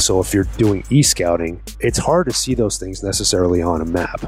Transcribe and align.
So 0.00 0.18
if 0.20 0.32
you're 0.32 0.48
doing 0.56 0.82
e 0.90 1.02
scouting, 1.02 1.60
it's 1.78 1.98
hard 1.98 2.26
to 2.26 2.32
see 2.32 2.54
those 2.54 2.78
things 2.78 3.02
necessarily 3.02 3.62
on 3.62 3.80
a 3.80 3.84
map. 3.84 4.22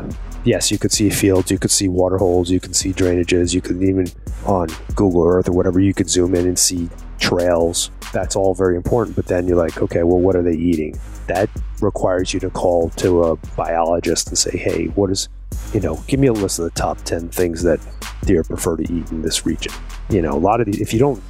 Yes, 0.45 0.71
you 0.71 0.79
could 0.79 0.93
see 0.93 1.09
fields, 1.09 1.51
you 1.51 1.59
could 1.59 1.71
see 1.71 1.89
water 1.89 2.19
holes, 2.19 2.51
you 2.51 2.61
can 2.61 2.75
see 2.75 2.93
drainages, 2.93 3.55
you 3.55 3.61
could 3.61 3.83
even 3.83 4.07
on 4.45 4.69
Google 4.95 5.27
Earth 5.27 5.49
or 5.49 5.53
whatever, 5.53 5.81
you 5.81 5.95
could 5.95 6.11
zoom 6.11 6.35
in 6.35 6.47
and 6.47 6.59
see 6.59 6.91
trails. 7.19 7.91
That's 8.13 8.37
all 8.37 8.55
very 8.55 8.77
important. 8.77 9.17
But 9.17 9.27
then 9.27 9.47
you're 9.47 9.57
like, 9.57 9.81
okay, 9.81 10.03
well, 10.03 10.19
what 10.19 10.37
are 10.37 10.43
they 10.43 10.55
eating? 10.55 10.99
That 11.29 11.49
requires 11.81 12.35
you 12.35 12.41
to 12.41 12.51
call 12.51 12.91
to 12.91 13.25
a 13.25 13.37
biologist 13.57 14.29
and 14.29 14.37
say, 14.37 14.59
hey, 14.59 14.87
what 14.89 15.11
is, 15.11 15.29
you 15.73 15.81
know, 15.81 16.03
give 16.07 16.21
me 16.21 16.27
a 16.27 16.33
list 16.33 16.59
of 16.59 16.67
the 16.67 16.71
top 16.73 16.99
10 17.03 17.31
things 17.31 17.63
that 17.63 17.81
deer 18.25 18.45
prefer 18.45 18.77
to 18.77 18.83
eat 18.83 19.11
in 19.11 19.23
this 19.23 19.47
region. 19.47 19.73
You 20.11 20.21
know, 20.21 20.33
a 20.33 20.39
lot 20.39 20.61
of 20.61 20.67
these, 20.67 20.81
if 20.81 20.93
you 20.93 20.99
don't, 20.99 21.23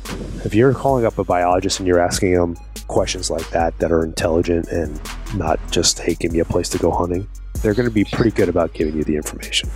if 0.44 0.54
you're 0.54 0.74
calling 0.74 1.06
up 1.06 1.18
a 1.18 1.24
biologist 1.24 1.78
and 1.78 1.86
you're 1.86 2.00
asking 2.00 2.34
them 2.34 2.56
questions 2.92 3.30
like 3.30 3.48
that 3.50 3.76
that 3.78 3.90
are 3.90 4.04
intelligent 4.04 4.68
and 4.68 5.00
not 5.34 5.58
just, 5.70 5.98
hey, 5.98 6.14
give 6.14 6.30
me 6.30 6.40
a 6.40 6.44
place 6.44 6.68
to 6.68 6.78
go 6.78 6.90
hunting, 6.90 7.26
they're 7.62 7.72
going 7.72 7.88
to 7.88 7.94
be 7.94 8.04
pretty 8.04 8.30
good 8.30 8.50
about 8.50 8.74
giving 8.74 8.94
you 8.94 9.02
the 9.02 9.16
information. 9.16 9.70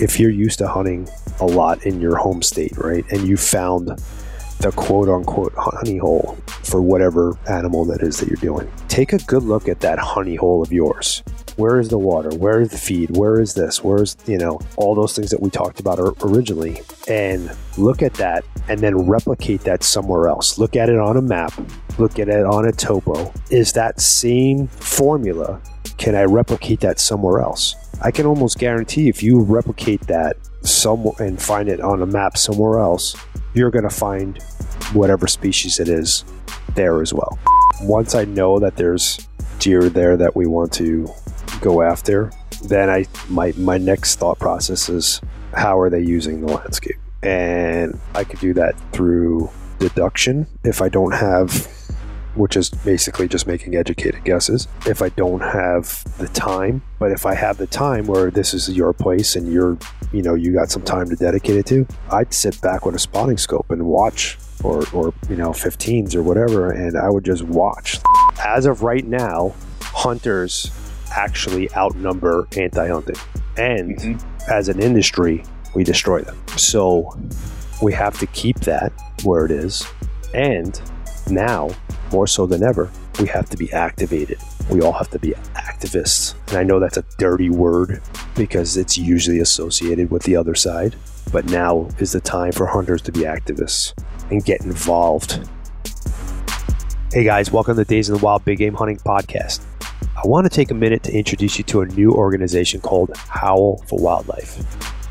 If 0.00 0.20
you're 0.20 0.30
used 0.30 0.58
to 0.58 0.68
hunting 0.68 1.08
a 1.40 1.46
lot 1.46 1.84
in 1.86 2.00
your 2.00 2.16
home 2.16 2.42
state, 2.42 2.76
right, 2.76 3.04
and 3.10 3.26
you 3.26 3.38
found 3.38 3.88
the 4.60 4.72
quote 4.76 5.08
unquote 5.08 5.54
honey 5.56 5.96
hole 5.96 6.36
for 6.62 6.82
whatever 6.82 7.38
animal 7.48 7.84
that 7.86 8.02
is 8.02 8.18
that 8.18 8.28
you're 8.28 8.36
doing. 8.36 8.70
Take 8.88 9.12
a 9.12 9.18
good 9.18 9.44
look 9.44 9.68
at 9.68 9.80
that 9.80 9.98
honey 9.98 10.34
hole 10.34 10.62
of 10.62 10.70
yours. 10.70 11.22
Where 11.58 11.80
is 11.80 11.88
the 11.88 11.98
water? 11.98 12.28
Where 12.36 12.60
is 12.60 12.68
the 12.68 12.78
feed? 12.78 13.16
Where 13.16 13.40
is 13.40 13.52
this? 13.52 13.82
Where's, 13.82 14.16
you 14.26 14.38
know, 14.38 14.60
all 14.76 14.94
those 14.94 15.16
things 15.16 15.32
that 15.32 15.42
we 15.42 15.50
talked 15.50 15.80
about 15.80 15.98
originally? 16.22 16.82
And 17.08 17.50
look 17.76 18.00
at 18.00 18.14
that 18.14 18.44
and 18.68 18.78
then 18.78 18.96
replicate 18.96 19.62
that 19.62 19.82
somewhere 19.82 20.28
else. 20.28 20.56
Look 20.56 20.76
at 20.76 20.88
it 20.88 21.00
on 21.00 21.16
a 21.16 21.20
map, 21.20 21.52
look 21.98 22.20
at 22.20 22.28
it 22.28 22.46
on 22.46 22.68
a 22.68 22.70
topo. 22.70 23.32
Is 23.50 23.72
that 23.72 24.00
same 24.00 24.68
formula? 24.68 25.60
Can 25.96 26.14
I 26.14 26.26
replicate 26.26 26.78
that 26.78 27.00
somewhere 27.00 27.40
else? 27.40 27.74
I 28.02 28.12
can 28.12 28.24
almost 28.24 28.60
guarantee 28.60 29.08
if 29.08 29.20
you 29.20 29.40
replicate 29.40 30.02
that 30.02 30.36
somewhere 30.62 31.16
and 31.18 31.42
find 31.42 31.68
it 31.68 31.80
on 31.80 32.02
a 32.02 32.06
map 32.06 32.36
somewhere 32.36 32.78
else, 32.78 33.16
you're 33.54 33.72
going 33.72 33.82
to 33.82 33.90
find 33.90 34.40
whatever 34.92 35.26
species 35.26 35.80
it 35.80 35.88
is 35.88 36.24
there 36.76 37.02
as 37.02 37.12
well. 37.12 37.36
Once 37.80 38.14
I 38.14 38.26
know 38.26 38.60
that 38.60 38.76
there's 38.76 39.26
deer 39.58 39.88
there 39.88 40.16
that 40.16 40.36
we 40.36 40.46
want 40.46 40.72
to 40.74 41.12
go 41.60 41.82
after, 41.82 42.30
then 42.64 42.90
I 42.90 43.06
my 43.28 43.52
my 43.56 43.78
next 43.78 44.16
thought 44.16 44.38
process 44.38 44.88
is 44.88 45.20
how 45.54 45.78
are 45.78 45.90
they 45.90 46.00
using 46.00 46.40
the 46.40 46.52
landscape? 46.52 46.96
And 47.22 47.98
I 48.14 48.24
could 48.24 48.40
do 48.40 48.54
that 48.54 48.74
through 48.92 49.50
deduction 49.78 50.46
if 50.64 50.82
I 50.82 50.88
don't 50.88 51.12
have 51.12 51.68
which 52.38 52.56
is 52.56 52.70
basically 52.70 53.28
just 53.28 53.46
making 53.46 53.74
educated 53.74 54.24
guesses. 54.24 54.68
If 54.86 55.02
I 55.02 55.08
don't 55.10 55.40
have 55.40 56.04
the 56.18 56.28
time, 56.28 56.82
but 56.98 57.10
if 57.10 57.26
I 57.26 57.34
have 57.34 57.58
the 57.58 57.66
time 57.66 58.06
where 58.06 58.30
this 58.30 58.54
is 58.54 58.70
your 58.70 58.92
place 58.92 59.34
and 59.36 59.52
you're, 59.52 59.76
you 60.12 60.22
know, 60.22 60.34
you 60.34 60.54
got 60.54 60.70
some 60.70 60.82
time 60.82 61.08
to 61.10 61.16
dedicate 61.16 61.56
it 61.56 61.66
to, 61.66 61.86
I'd 62.10 62.32
sit 62.32 62.60
back 62.60 62.86
with 62.86 62.94
a 62.94 62.98
spotting 62.98 63.38
scope 63.38 63.70
and 63.70 63.84
watch 63.84 64.38
or, 64.62 64.84
or 64.92 65.12
you 65.28 65.36
know, 65.36 65.50
15s 65.50 66.14
or 66.14 66.22
whatever, 66.22 66.70
and 66.70 66.96
I 66.96 67.10
would 67.10 67.24
just 67.24 67.42
watch. 67.42 67.98
As 68.44 68.66
of 68.66 68.82
right 68.82 69.04
now, 69.04 69.54
hunters 69.80 70.70
actually 71.18 71.72
outnumber 71.74 72.46
anti 72.56 72.88
hunting. 72.88 73.16
And 73.56 73.96
mm-hmm. 73.98 74.50
as 74.50 74.68
an 74.68 74.80
industry, 74.80 75.44
we 75.74 75.82
destroy 75.82 76.22
them. 76.22 76.36
So 76.56 77.18
we 77.82 77.92
have 77.92 78.18
to 78.20 78.26
keep 78.28 78.60
that 78.60 78.92
where 79.24 79.44
it 79.44 79.50
is. 79.50 79.86
And 80.32 80.80
now 81.28 81.70
more 82.12 82.26
so 82.26 82.46
than 82.46 82.62
ever, 82.62 82.90
we 83.20 83.26
have 83.26 83.50
to 83.50 83.56
be 83.56 83.72
activated. 83.72 84.38
We 84.70 84.80
all 84.80 84.92
have 84.92 85.10
to 85.10 85.18
be 85.18 85.30
activists. 85.54 86.34
And 86.48 86.58
I 86.58 86.62
know 86.62 86.78
that's 86.78 86.98
a 86.98 87.04
dirty 87.18 87.50
word 87.50 88.00
because 88.36 88.76
it's 88.76 88.96
usually 88.96 89.40
associated 89.40 90.10
with 90.10 90.22
the 90.22 90.36
other 90.36 90.54
side. 90.54 90.94
But 91.32 91.46
now 91.46 91.88
is 91.98 92.12
the 92.12 92.20
time 92.20 92.52
for 92.52 92.66
hunters 92.66 93.02
to 93.02 93.12
be 93.12 93.20
activists 93.20 93.92
and 94.30 94.44
get 94.44 94.60
involved. 94.62 95.48
Hey 97.12 97.24
guys, 97.24 97.50
welcome 97.50 97.76
to 97.76 97.84
Days 97.84 98.08
in 98.08 98.16
the 98.16 98.24
Wild 98.24 98.44
Big 98.44 98.58
Game 98.58 98.74
Hunting 98.74 98.98
Podcast. 98.98 99.64
I 100.18 100.26
want 100.26 100.46
to 100.46 100.50
take 100.50 100.72
a 100.72 100.74
minute 100.74 101.04
to 101.04 101.12
introduce 101.12 101.58
you 101.58 101.64
to 101.64 101.82
a 101.82 101.86
new 101.86 102.10
organization 102.10 102.80
called 102.80 103.16
Howl 103.16 103.76
for 103.86 104.00
Wildlife. 104.00 104.64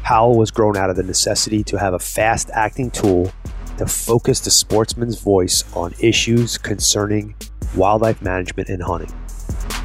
Howl 0.03 0.37
was 0.37 0.51
grown 0.51 0.75
out 0.75 0.89
of 0.89 0.97
the 0.97 1.03
necessity 1.03 1.63
to 1.63 1.79
have 1.79 1.93
a 1.93 1.99
fast 1.99 2.49
acting 2.53 2.91
tool 2.91 3.31
to 3.77 3.85
focus 3.85 4.41
the 4.41 4.51
sportsman's 4.51 5.21
voice 5.21 5.63
on 5.77 5.93
issues 6.01 6.57
concerning 6.57 7.35
wildlife 7.73 8.21
management 8.21 8.67
and 8.67 8.83
hunting. 8.83 9.13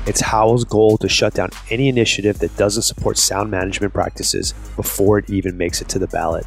It's 0.09 0.21
Howl's 0.21 0.65
goal 0.65 0.99
to 0.99 1.09
shut 1.09 1.35
down 1.35 1.51
any 1.71 1.89
initiative 1.89 2.41
that 2.41 2.57
doesn't 2.57 2.83
support 2.83 3.17
sound 3.17 3.49
management 3.49 3.95
practices 3.95 4.55
before 4.75 5.19
it 5.19 5.31
even 5.31 5.57
makes 5.57 5.81
it 5.81 5.89
to 5.91 6.01
the 6.01 6.09
ballot, 6.09 6.47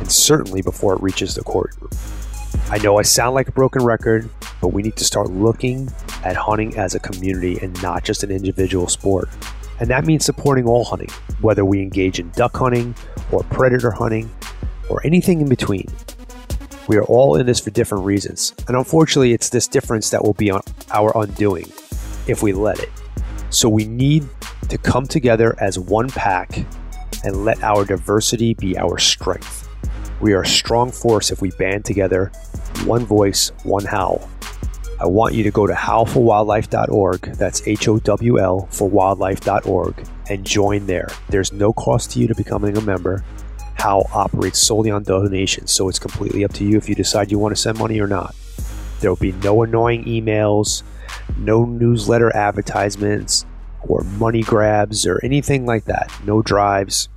and 0.00 0.12
certainly 0.12 0.60
before 0.60 0.92
it 0.92 1.00
reaches 1.00 1.34
the 1.34 1.42
courtroom. 1.44 1.88
I 2.72 2.78
know 2.78 2.98
I 2.98 3.02
sound 3.02 3.34
like 3.34 3.48
a 3.48 3.52
broken 3.52 3.84
record, 3.84 4.30
but 4.62 4.68
we 4.68 4.82
need 4.82 4.96
to 4.96 5.04
start 5.04 5.30
looking 5.30 5.90
at 6.24 6.36
hunting 6.36 6.78
as 6.78 6.94
a 6.94 6.98
community 6.98 7.58
and 7.60 7.80
not 7.82 8.02
just 8.02 8.24
an 8.24 8.30
individual 8.30 8.88
sport. 8.88 9.28
And 9.78 9.90
that 9.90 10.06
means 10.06 10.24
supporting 10.24 10.64
all 10.64 10.82
hunting, 10.82 11.10
whether 11.42 11.66
we 11.66 11.82
engage 11.82 12.18
in 12.18 12.30
duck 12.30 12.56
hunting 12.56 12.94
or 13.30 13.42
predator 13.42 13.90
hunting 13.90 14.30
or 14.88 15.02
anything 15.04 15.42
in 15.42 15.50
between. 15.50 15.86
We 16.88 16.96
are 16.96 17.04
all 17.04 17.36
in 17.36 17.44
this 17.44 17.60
for 17.60 17.68
different 17.68 18.06
reasons, 18.06 18.54
and 18.66 18.74
unfortunately, 18.74 19.34
it's 19.34 19.50
this 19.50 19.68
difference 19.68 20.08
that 20.08 20.24
will 20.24 20.32
be 20.32 20.50
our 20.50 21.12
undoing 21.14 21.70
if 22.26 22.42
we 22.42 22.54
let 22.54 22.78
it. 22.80 22.90
So 23.50 23.68
we 23.68 23.84
need 23.84 24.26
to 24.70 24.78
come 24.78 25.06
together 25.06 25.54
as 25.60 25.78
one 25.78 26.08
pack 26.08 26.64
and 27.22 27.44
let 27.44 27.62
our 27.62 27.84
diversity 27.84 28.54
be 28.54 28.78
our 28.78 28.96
strength. 28.96 29.68
We 30.22 30.32
are 30.32 30.42
a 30.42 30.46
strong 30.46 30.90
force 30.90 31.30
if 31.30 31.42
we 31.42 31.50
band 31.50 31.84
together, 31.84 32.32
one 32.84 33.04
voice, 33.04 33.50
one 33.64 33.84
howl. 33.84 34.28
I 35.00 35.06
want 35.06 35.34
you 35.34 35.42
to 35.42 35.50
go 35.50 35.66
to 35.66 35.72
howlforwildlife.org, 35.72 37.20
that's 37.36 37.66
H 37.66 37.88
O 37.88 37.98
W 37.98 38.38
L 38.38 38.68
for 38.70 38.88
wildlife.org, 38.88 40.06
and 40.30 40.46
join 40.46 40.86
there. 40.86 41.08
There's 41.28 41.52
no 41.52 41.72
cost 41.72 42.12
to 42.12 42.20
you 42.20 42.28
to 42.28 42.34
becoming 42.34 42.76
a 42.76 42.80
member. 42.80 43.24
Howl 43.74 44.08
operates 44.14 44.60
solely 44.60 44.92
on 44.92 45.02
donations, 45.02 45.72
so 45.72 45.88
it's 45.88 45.98
completely 45.98 46.44
up 46.44 46.52
to 46.52 46.64
you 46.64 46.76
if 46.76 46.88
you 46.88 46.94
decide 46.94 47.32
you 47.32 47.38
want 47.38 47.54
to 47.56 47.60
send 47.60 47.78
money 47.78 47.98
or 48.00 48.06
not. 48.06 48.34
There 49.00 49.10
will 49.10 49.16
be 49.16 49.32
no 49.32 49.62
annoying 49.62 50.04
emails, 50.04 50.84
no 51.36 51.64
newsletter 51.64 52.34
advertisements, 52.36 53.44
or 53.80 54.02
money 54.04 54.42
grabs, 54.42 55.04
or 55.04 55.18
anything 55.24 55.66
like 55.66 55.86
that. 55.86 56.12
No 56.24 56.42
drives. 56.42 57.08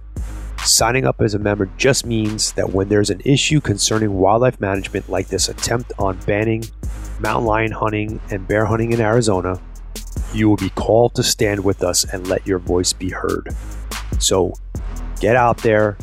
Signing 0.65 1.05
up 1.05 1.21
as 1.21 1.35
a 1.35 1.39
member 1.39 1.69
just 1.77 2.07
means 2.07 2.51
that 2.53 2.71
when 2.71 2.89
there's 2.89 3.11
an 3.11 3.21
issue 3.23 3.61
concerning 3.61 4.15
wildlife 4.15 4.59
management, 4.59 5.07
like 5.07 5.27
this 5.27 5.47
attempt 5.47 5.93
on 5.99 6.17
banning 6.25 6.63
mountain 7.19 7.45
lion 7.45 7.71
hunting 7.71 8.19
and 8.31 8.47
bear 8.47 8.65
hunting 8.65 8.91
in 8.91 8.99
Arizona, 8.99 9.61
you 10.33 10.49
will 10.49 10.57
be 10.57 10.71
called 10.71 11.13
to 11.15 11.21
stand 11.21 11.63
with 11.63 11.83
us 11.83 12.03
and 12.11 12.27
let 12.27 12.47
your 12.47 12.57
voice 12.57 12.93
be 12.93 13.11
heard. 13.11 13.49
So 14.17 14.53
get 15.19 15.35
out 15.35 15.59
there, 15.59 15.97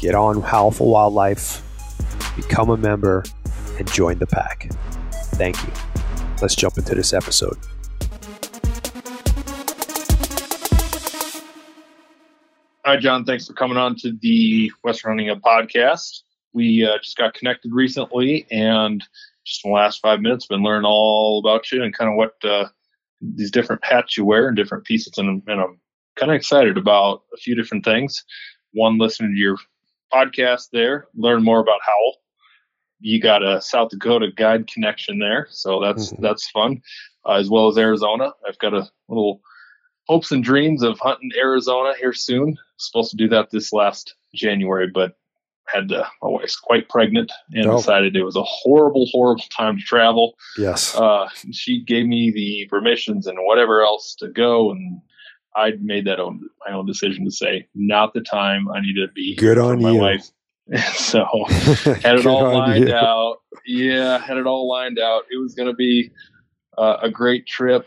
get 0.00 0.16
on 0.16 0.42
Howl 0.42 0.72
for 0.72 0.90
Wildlife, 0.90 1.62
become 2.34 2.70
a 2.70 2.76
member, 2.76 3.22
and 3.78 3.90
join 3.92 4.18
the 4.18 4.26
pack. 4.26 4.72
Thank 5.36 5.56
you. 5.64 5.72
Let's 6.42 6.56
jump 6.56 6.78
into 6.78 6.96
this 6.96 7.12
episode. 7.12 7.56
Hi, 12.86 12.98
John. 12.98 13.24
Thanks 13.24 13.46
for 13.46 13.54
coming 13.54 13.78
on 13.78 13.96
to 14.00 14.12
the 14.20 14.70
Western 14.82 15.12
Hunting 15.12 15.28
Hub 15.28 15.40
podcast. 15.40 16.20
We 16.52 16.84
uh, 16.84 16.98
just 16.98 17.16
got 17.16 17.32
connected 17.32 17.72
recently, 17.72 18.46
and 18.50 19.02
just 19.46 19.64
in 19.64 19.70
the 19.70 19.74
last 19.74 20.02
five 20.02 20.20
minutes, 20.20 20.48
been 20.48 20.62
learning 20.62 20.84
all 20.84 21.38
about 21.38 21.72
you 21.72 21.82
and 21.82 21.96
kind 21.96 22.10
of 22.10 22.16
what 22.18 22.34
uh, 22.44 22.68
these 23.22 23.50
different 23.50 23.82
hats 23.82 24.18
you 24.18 24.26
wear 24.26 24.48
and 24.48 24.56
different 24.56 24.84
pieces. 24.84 25.16
And, 25.16 25.42
and 25.46 25.60
I'm 25.62 25.80
kind 26.16 26.30
of 26.30 26.36
excited 26.36 26.76
about 26.76 27.22
a 27.32 27.38
few 27.38 27.54
different 27.54 27.86
things. 27.86 28.22
One, 28.74 28.98
listening 28.98 29.32
to 29.32 29.40
your 29.40 29.56
podcast 30.12 30.68
there, 30.70 31.06
learn 31.14 31.42
more 31.42 31.60
about 31.60 31.80
Howl. 31.86 32.16
You 33.00 33.18
got 33.18 33.42
a 33.42 33.62
South 33.62 33.88
Dakota 33.88 34.30
guide 34.30 34.66
connection 34.66 35.18
there, 35.20 35.46
so 35.48 35.80
that's 35.80 36.12
mm-hmm. 36.12 36.22
that's 36.22 36.50
fun, 36.50 36.82
uh, 37.24 37.36
as 37.36 37.48
well 37.48 37.68
as 37.68 37.78
Arizona. 37.78 38.32
I've 38.46 38.58
got 38.58 38.74
a 38.74 38.90
little 39.08 39.40
hopes 40.06 40.32
and 40.32 40.44
dreams 40.44 40.82
of 40.82 40.98
hunting 41.00 41.30
Arizona 41.34 41.94
here 41.98 42.12
soon. 42.12 42.58
Supposed 42.76 43.10
to 43.12 43.16
do 43.16 43.28
that 43.28 43.50
this 43.50 43.72
last 43.72 44.14
January, 44.34 44.88
but 44.92 45.12
had 45.66 45.88
to, 45.88 46.06
my 46.22 46.28
wife's 46.28 46.56
quite 46.56 46.88
pregnant 46.88 47.32
and 47.52 47.66
oh. 47.66 47.76
decided 47.78 48.16
it 48.16 48.22
was 48.24 48.36
a 48.36 48.42
horrible, 48.42 49.06
horrible 49.10 49.44
time 49.56 49.76
to 49.76 49.82
travel. 49.82 50.34
Yes. 50.58 50.94
Uh, 50.94 51.28
she 51.52 51.82
gave 51.82 52.06
me 52.06 52.30
the 52.34 52.66
permissions 52.68 53.26
and 53.26 53.38
whatever 53.40 53.82
else 53.82 54.14
to 54.18 54.28
go, 54.28 54.70
and 54.70 55.00
I 55.56 55.72
made 55.80 56.06
that 56.06 56.20
own 56.20 56.40
my 56.66 56.74
own 56.74 56.86
decision 56.86 57.24
to 57.24 57.30
say 57.30 57.68
not 57.74 58.12
the 58.14 58.20
time. 58.20 58.68
I 58.68 58.80
need 58.80 58.94
to 58.94 59.08
be 59.14 59.36
good 59.36 59.58
on 59.58 59.80
my 59.80 59.92
you. 59.92 59.98
Wife. 59.98 60.30
so 60.94 61.26
had 61.48 62.18
it 62.18 62.26
all 62.26 62.54
lined 62.54 62.90
out. 62.90 63.36
Yeah, 63.66 64.18
had 64.18 64.36
it 64.36 64.46
all 64.46 64.68
lined 64.68 64.98
out. 64.98 65.24
It 65.30 65.38
was 65.40 65.54
going 65.54 65.68
to 65.68 65.74
be 65.74 66.10
uh, 66.76 66.98
a 67.02 67.10
great 67.10 67.46
trip. 67.46 67.86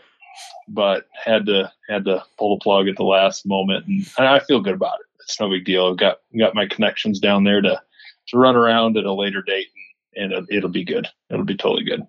But 0.68 1.06
had 1.12 1.46
to 1.46 1.72
had 1.88 2.04
to 2.06 2.24
pull 2.38 2.56
the 2.56 2.62
plug 2.62 2.88
at 2.88 2.96
the 2.96 3.04
last 3.04 3.46
moment, 3.46 3.86
and, 3.86 4.06
and 4.18 4.26
I 4.28 4.38
feel 4.40 4.60
good 4.60 4.74
about 4.74 4.98
it. 5.00 5.06
It's 5.22 5.38
no 5.40 5.48
big 5.50 5.64
deal. 5.64 5.86
I've 5.86 5.96
got 5.98 6.18
got 6.38 6.54
my 6.54 6.66
connections 6.66 7.20
down 7.20 7.44
there 7.44 7.60
to 7.60 7.80
to 8.28 8.38
run 8.38 8.56
around 8.56 8.96
at 8.96 9.04
a 9.04 9.12
later 9.12 9.42
date, 9.42 9.68
and, 10.14 10.24
and 10.24 10.32
it'll, 10.32 10.56
it'll 10.58 10.70
be 10.70 10.84
good. 10.84 11.06
It'll 11.30 11.44
be 11.44 11.56
totally 11.56 11.84
good. 11.84 12.02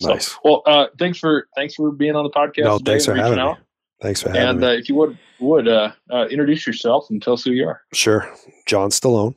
So, 0.00 0.10
Nice. 0.12 0.36
Well, 0.44 0.62
uh, 0.66 0.86
thanks 0.98 1.18
for 1.18 1.48
thanks 1.56 1.74
for 1.74 1.90
being 1.90 2.14
on 2.16 2.24
the 2.24 2.30
podcast. 2.30 2.64
No, 2.64 2.78
thanks 2.78 3.04
for 3.04 3.14
having 3.14 3.38
reaching 3.38 3.52
me. 3.52 3.58
Thanks 4.00 4.22
for 4.22 4.28
having 4.30 4.42
And 4.48 4.60
me. 4.60 4.66
uh, 4.66 4.70
if 4.70 4.88
you 4.88 4.94
would 4.94 5.18
would 5.40 5.66
uh, 5.68 5.92
uh, 6.10 6.26
introduce 6.30 6.66
yourself 6.66 7.06
and 7.10 7.20
tell 7.22 7.34
us 7.34 7.44
who 7.44 7.50
you 7.52 7.66
are. 7.66 7.82
Sure. 7.92 8.32
John 8.66 8.90
Stallone. 8.90 9.34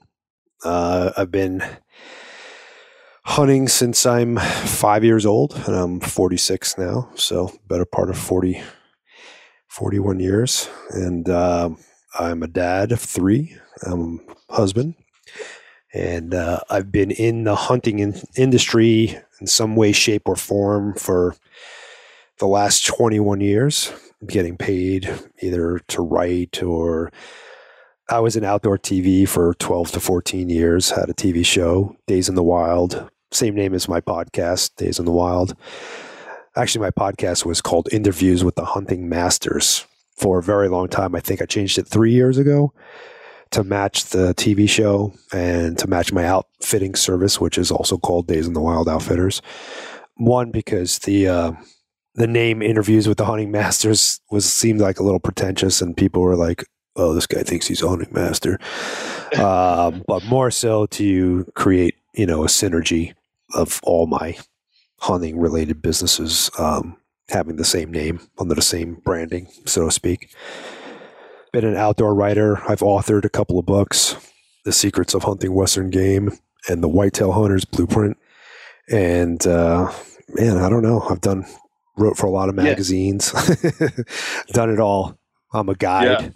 Uh, 0.63 1.11
I've 1.17 1.31
been 1.31 1.63
hunting 3.23 3.68
since 3.68 4.06
I'm 4.06 4.38
five 4.38 5.03
years 5.03 5.25
old, 5.25 5.53
and 5.65 5.75
I'm 5.75 6.00
46 6.00 6.77
now. 6.77 7.09
So, 7.15 7.51
better 7.68 7.85
part 7.85 8.09
of 8.09 8.18
40, 8.18 8.62
41 9.68 10.19
years. 10.19 10.69
And 10.91 11.29
um 11.29 11.77
I'm 12.19 12.44
a 12.44 12.47
dad 12.47 12.91
of 12.91 13.00
three, 13.00 13.56
I'm 13.83 14.19
a 14.50 14.53
husband. 14.56 14.95
And 15.94 16.33
uh, 16.33 16.59
I've 16.69 16.91
been 16.91 17.12
in 17.12 17.44
the 17.44 17.56
hunting 17.56 18.00
in- 18.00 18.21
industry 18.35 19.18
in 19.39 19.47
some 19.47 19.75
way, 19.75 19.91
shape, 19.91 20.27
or 20.27 20.35
form 20.35 20.94
for 20.94 21.35
the 22.39 22.47
last 22.47 22.85
21 22.85 23.41
years, 23.41 23.94
getting 24.25 24.57
paid 24.57 25.09
either 25.41 25.79
to 25.89 26.01
write 26.01 26.63
or 26.63 27.12
I 28.11 28.19
was 28.19 28.35
in 28.35 28.43
outdoor 28.43 28.77
TV 28.77 29.25
for 29.25 29.53
12 29.53 29.93
to 29.93 30.01
14 30.01 30.49
years, 30.49 30.89
had 30.89 31.09
a 31.09 31.13
TV 31.13 31.45
show, 31.45 31.95
Days 32.07 32.27
in 32.27 32.35
the 32.35 32.43
Wild, 32.43 33.09
same 33.31 33.55
name 33.55 33.73
as 33.73 33.87
my 33.87 34.01
podcast, 34.01 34.75
Days 34.75 34.99
in 34.99 35.05
the 35.05 35.13
Wild. 35.13 35.55
Actually, 36.57 36.81
my 36.81 36.91
podcast 36.91 37.45
was 37.45 37.61
called 37.61 37.87
Interviews 37.93 38.43
with 38.43 38.55
the 38.55 38.65
Hunting 38.65 39.07
Masters 39.07 39.85
for 40.17 40.39
a 40.39 40.43
very 40.43 40.67
long 40.67 40.89
time. 40.89 41.15
I 41.15 41.21
think 41.21 41.41
I 41.41 41.45
changed 41.45 41.77
it 41.77 41.87
three 41.87 42.11
years 42.11 42.37
ago 42.37 42.73
to 43.51 43.63
match 43.63 44.03
the 44.07 44.33
TV 44.33 44.67
show 44.67 45.13
and 45.31 45.77
to 45.77 45.87
match 45.87 46.11
my 46.11 46.25
outfitting 46.25 46.95
service, 46.95 47.39
which 47.39 47.57
is 47.57 47.71
also 47.71 47.97
called 47.97 48.27
Days 48.27 48.45
in 48.45 48.51
the 48.51 48.59
Wild 48.59 48.89
Outfitters. 48.89 49.41
One, 50.17 50.51
because 50.51 50.99
the, 50.99 51.29
uh, 51.29 51.51
the 52.15 52.27
name 52.27 52.61
interviews 52.61 53.07
with 53.07 53.19
the 53.19 53.25
hunting 53.25 53.51
masters 53.51 54.19
was 54.29 54.51
seemed 54.51 54.81
like 54.81 54.99
a 54.99 55.03
little 55.03 55.21
pretentious 55.21 55.81
and 55.81 55.95
people 55.95 56.21
were 56.21 56.35
like 56.35 56.65
oh, 56.95 57.13
this 57.13 57.27
guy 57.27 57.43
thinks 57.43 57.67
he's 57.67 57.81
a 57.83 57.89
hunting 57.89 58.13
master. 58.13 58.59
um, 59.39 60.03
but 60.07 60.23
more 60.25 60.51
so 60.51 60.85
to 60.88 61.45
create, 61.55 61.95
you 62.13 62.25
know, 62.25 62.43
a 62.43 62.47
synergy 62.47 63.13
of 63.53 63.79
all 63.83 64.07
my 64.07 64.38
hunting 64.99 65.39
related 65.39 65.81
businesses 65.81 66.49
um, 66.59 66.97
having 67.29 67.55
the 67.55 67.65
same 67.65 67.91
name 67.91 68.19
under 68.39 68.53
the 68.55 68.61
same 68.61 68.95
branding, 69.05 69.47
so 69.65 69.85
to 69.85 69.91
speak. 69.91 70.33
Been 71.53 71.65
an 71.65 71.75
outdoor 71.75 72.13
writer. 72.15 72.59
I've 72.69 72.79
authored 72.79 73.25
a 73.25 73.29
couple 73.29 73.59
of 73.59 73.65
books, 73.65 74.15
The 74.63 74.71
Secrets 74.71 75.13
of 75.13 75.23
Hunting 75.23 75.53
Western 75.53 75.89
Game 75.89 76.31
and 76.69 76.81
The 76.83 76.88
Whitetail 76.88 77.31
Hunter's 77.33 77.65
Blueprint. 77.65 78.17
And 78.91 79.45
uh, 79.47 79.91
man, 80.29 80.57
I 80.57 80.69
don't 80.69 80.81
know. 80.83 81.01
I've 81.09 81.21
done 81.21 81.45
wrote 81.97 82.15
for 82.17 82.25
a 82.27 82.31
lot 82.31 82.47
of 82.49 82.55
Yeah. 82.55 82.63
magazines, 82.63 83.31
done 84.53 84.69
it 84.69 84.79
all. 84.79 85.17
I'm 85.53 85.69
a 85.69 85.75
guide, 85.75 86.33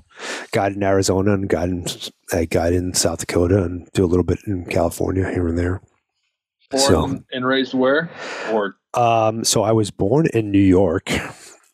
guide 0.51 0.73
in 0.73 0.83
Arizona 0.83 1.33
and 1.33 1.47
guide 1.47 1.69
in, 1.69 1.85
a 2.33 2.45
guide 2.45 2.73
in 2.73 2.93
South 2.93 3.19
Dakota 3.19 3.63
and 3.63 3.87
do 3.93 4.03
a 4.03 4.07
little 4.07 4.23
bit 4.25 4.39
in 4.45 4.65
California 4.65 5.29
here 5.29 5.47
and 5.47 5.57
there. 5.57 5.81
Born 6.71 6.81
So- 6.83 7.23
and 7.31 7.45
raised 7.45 7.73
where? 7.73 8.09
Or 8.51 8.75
Um, 8.93 9.43
so 9.43 9.63
I 9.63 9.71
was 9.71 9.91
born 9.91 10.27
in 10.33 10.51
New 10.51 10.59
York. 10.59 11.11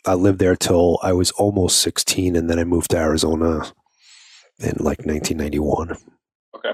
I 0.05 0.15
lived 0.15 0.39
there 0.39 0.55
till 0.55 0.97
I 1.03 1.13
was 1.13 1.31
almost 1.31 1.79
16, 1.79 2.35
and 2.35 2.49
then 2.49 2.57
I 2.57 2.63
moved 2.63 2.89
to 2.91 2.97
Arizona 2.97 3.71
in 4.59 4.73
like 4.79 5.05
1991. 5.05 5.95
Okay, 6.55 6.73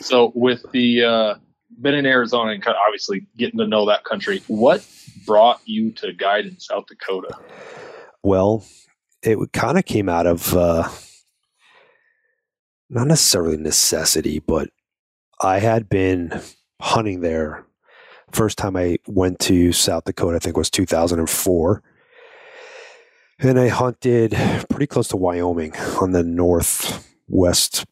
so 0.00 0.32
with 0.34 0.64
the 0.72 1.02
uh, 1.04 1.34
been 1.80 1.94
in 1.94 2.06
Arizona 2.06 2.52
and 2.52 2.64
obviously 2.66 3.26
getting 3.36 3.58
to 3.58 3.66
know 3.66 3.86
that 3.86 4.04
country. 4.04 4.42
What 4.46 4.86
brought 5.26 5.60
you 5.64 5.90
to 5.92 6.12
guide 6.12 6.46
in 6.46 6.58
South 6.58 6.86
Dakota? 6.86 7.36
Well, 8.22 8.64
it 9.22 9.38
kind 9.52 9.78
of 9.78 9.84
came 9.84 10.08
out 10.08 10.26
of 10.26 10.54
uh, 10.54 10.88
not 12.90 13.06
necessarily 13.06 13.56
necessity, 13.56 14.38
but 14.38 14.68
I 15.40 15.58
had 15.58 15.88
been 15.88 16.40
hunting 16.80 17.20
there. 17.20 17.64
First 18.32 18.58
time 18.58 18.76
I 18.76 18.98
went 19.06 19.38
to 19.40 19.72
South 19.72 20.04
Dakota, 20.04 20.36
I 20.36 20.38
think 20.38 20.56
was 20.56 20.70
2004. 20.70 21.82
And 23.40 23.58
I 23.58 23.68
hunted 23.68 24.36
pretty 24.68 24.86
close 24.86 25.08
to 25.08 25.16
Wyoming 25.16 25.74
on 26.00 26.12
the 26.12 26.24
northwest 26.24 27.86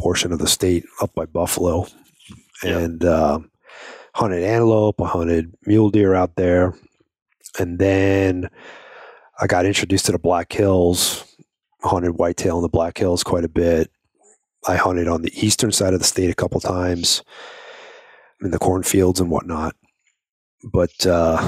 portion 0.00 0.32
of 0.32 0.38
the 0.40 0.48
state 0.48 0.84
up 1.00 1.14
by 1.14 1.26
Buffalo. 1.26 1.86
Yeah. 2.64 2.78
And 2.78 3.04
um, 3.04 3.50
hunted 4.14 4.42
antelope, 4.42 5.00
I 5.00 5.06
hunted 5.06 5.54
mule 5.64 5.90
deer 5.90 6.14
out 6.14 6.34
there. 6.34 6.74
And 7.58 7.78
then 7.78 8.50
I 9.42 9.46
got 9.46 9.64
introduced 9.64 10.04
to 10.06 10.12
the 10.12 10.18
Black 10.18 10.52
Hills, 10.52 11.24
hunted 11.82 12.18
whitetail 12.18 12.56
in 12.56 12.62
the 12.62 12.68
Black 12.68 12.98
Hills 12.98 13.24
quite 13.24 13.44
a 13.44 13.48
bit. 13.48 13.90
I 14.68 14.76
hunted 14.76 15.08
on 15.08 15.22
the 15.22 15.32
eastern 15.34 15.72
side 15.72 15.94
of 15.94 16.00
the 16.00 16.04
state 16.04 16.28
a 16.28 16.34
couple 16.34 16.60
times 16.60 17.22
in 18.42 18.50
the 18.50 18.58
cornfields 18.58 19.18
and 19.18 19.30
whatnot. 19.30 19.74
But 20.62 21.06
uh, 21.06 21.42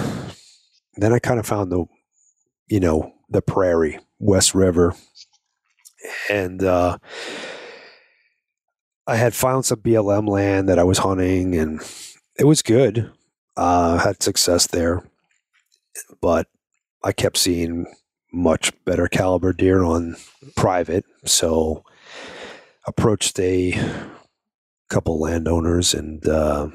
then 0.97 1.12
I 1.12 1.19
kind 1.19 1.39
of 1.39 1.47
found 1.47 1.71
the, 1.71 1.85
you 2.69 2.81
know, 2.81 3.12
the 3.29 3.43
prairie, 3.43 3.99
West 4.19 4.55
River. 4.55 4.95
And 6.31 6.65
uh, 6.65 6.97
I 9.06 9.17
had 9.17 9.35
found 9.35 9.67
some 9.67 9.81
BLM 9.81 10.27
land 10.27 10.67
that 10.71 10.79
I 10.79 10.85
was 10.85 10.97
hunting 10.97 11.55
and 11.55 11.83
it 12.38 12.45
was 12.45 12.62
good. 12.62 13.12
Uh, 13.55 13.99
had 13.99 14.23
success 14.23 14.67
there. 14.67 15.05
But 16.23 16.47
I 17.04 17.12
kept 17.12 17.37
seeing 17.37 17.87
much 18.32 18.72
better 18.84 19.08
caliber 19.08 19.52
deer 19.52 19.82
on 19.82 20.16
private. 20.56 21.04
So 21.25 21.84
approached 22.87 23.38
a 23.38 23.78
couple 24.88 25.20
landowners 25.20 25.94
and 25.94 26.26
uh, 26.26 26.69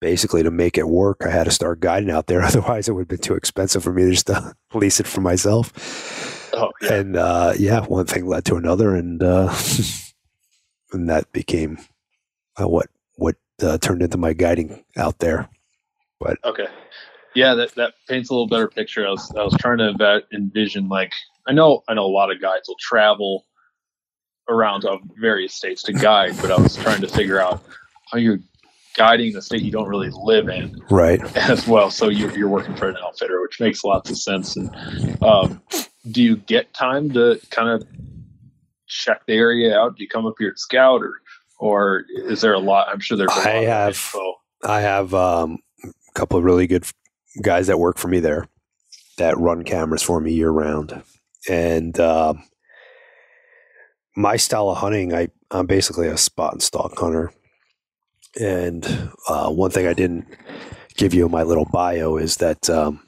basically 0.00 0.42
to 0.42 0.50
make 0.50 0.78
it 0.78 0.88
work, 0.88 1.22
I 1.24 1.30
had 1.30 1.44
to 1.44 1.50
start 1.50 1.80
guiding 1.80 2.10
out 2.10 2.26
there. 2.26 2.42
Otherwise, 2.44 2.88
it 2.88 2.92
would 2.92 3.02
have 3.02 3.08
been 3.08 3.18
too 3.18 3.34
expensive 3.34 3.82
for 3.82 3.92
me 3.92 4.04
to 4.04 4.10
just 4.10 4.30
uh, 4.30 4.52
lease 4.74 5.00
it 5.00 5.06
for 5.06 5.20
myself. 5.20 5.72
Oh, 6.54 6.72
yeah. 6.82 6.94
And 6.94 7.16
uh, 7.16 7.54
yeah, 7.58 7.84
one 7.84 8.06
thing 8.06 8.26
led 8.26 8.44
to 8.46 8.56
another, 8.56 8.94
and 8.96 9.22
uh, 9.22 9.54
and 10.92 11.08
that 11.08 11.30
became 11.32 11.78
uh, 12.60 12.66
what 12.66 12.88
what 13.16 13.36
uh, 13.62 13.78
turned 13.78 14.02
into 14.02 14.16
my 14.16 14.32
guiding 14.32 14.84
out 14.96 15.18
there. 15.18 15.48
But 16.18 16.38
Okay. 16.44 16.66
Yeah, 17.34 17.54
that, 17.54 17.74
that 17.76 17.94
paints 18.08 18.30
a 18.30 18.32
little 18.32 18.48
better 18.48 18.68
picture. 18.68 19.06
I 19.06 19.10
was 19.10 19.32
I 19.36 19.42
was 19.44 19.54
trying 19.58 19.78
to 19.78 20.22
envision 20.32 20.88
like 20.88 21.12
I 21.46 21.52
know 21.52 21.82
I 21.88 21.94
know 21.94 22.04
a 22.04 22.08
lot 22.08 22.30
of 22.30 22.40
guides 22.40 22.68
will 22.68 22.76
travel 22.80 23.44
around 24.48 24.80
to 24.82 24.98
various 25.20 25.54
states 25.54 25.82
to 25.84 25.92
guide, 25.92 26.34
but 26.40 26.50
I 26.50 26.56
was 26.60 26.76
trying 26.76 27.00
to 27.02 27.08
figure 27.08 27.40
out 27.40 27.62
how 28.10 28.18
you're 28.18 28.38
guiding 28.96 29.32
the 29.32 29.42
state 29.42 29.62
you 29.62 29.70
don't 29.70 29.86
really 29.88 30.10
live 30.10 30.48
in 30.48 30.82
Right. 30.90 31.20
as 31.48 31.68
well. 31.68 31.90
So 31.90 32.08
you're 32.08 32.36
you're 32.36 32.48
working 32.48 32.74
for 32.74 32.88
an 32.88 32.96
outfitter, 33.02 33.40
which 33.42 33.60
makes 33.60 33.84
lots 33.84 34.10
of 34.10 34.16
sense. 34.18 34.56
And 34.56 35.22
um, 35.22 35.62
do 36.10 36.22
you 36.22 36.36
get 36.36 36.72
time 36.74 37.10
to 37.12 37.38
kind 37.50 37.68
of 37.68 37.86
check 38.86 39.20
the 39.26 39.34
area 39.34 39.78
out? 39.78 39.96
Do 39.96 40.02
you 40.02 40.08
come 40.08 40.26
up 40.26 40.34
here 40.38 40.52
to 40.52 40.58
scout, 40.58 41.02
or 41.02 41.12
or 41.60 42.04
is 42.08 42.40
there 42.40 42.54
a 42.54 42.58
lot? 42.58 42.88
I'm 42.90 43.00
sure 43.00 43.16
there's. 43.16 43.30
I 43.32 43.64
have- 43.64 43.88
info. 43.88 44.34
I 44.64 44.80
have 44.80 45.14
um, 45.14 45.58
a 45.84 45.88
couple 46.14 46.36
of 46.38 46.42
really 46.44 46.66
good 46.66 46.84
guys 47.42 47.66
that 47.68 47.78
work 47.78 47.98
for 47.98 48.08
me 48.08 48.20
there 48.20 48.48
that 49.18 49.38
run 49.38 49.64
cameras 49.64 50.02
for 50.02 50.20
me 50.20 50.32
year 50.32 50.50
round. 50.50 51.02
And 51.48 51.98
um, 52.00 52.44
my 54.16 54.36
style 54.36 54.70
of 54.70 54.78
hunting, 54.78 55.14
I, 55.14 55.28
I'm 55.50 55.66
basically 55.66 56.08
a 56.08 56.16
spot 56.16 56.54
and 56.54 56.62
stalk 56.62 56.98
hunter. 56.98 57.32
And 58.40 58.86
uh, 59.28 59.50
one 59.50 59.70
thing 59.70 59.86
I 59.86 59.92
didn't 59.92 60.26
give 60.96 61.14
you 61.14 61.26
in 61.26 61.32
my 61.32 61.42
little 61.42 61.66
bio 61.72 62.16
is 62.16 62.38
that 62.38 62.68
um, 62.70 63.00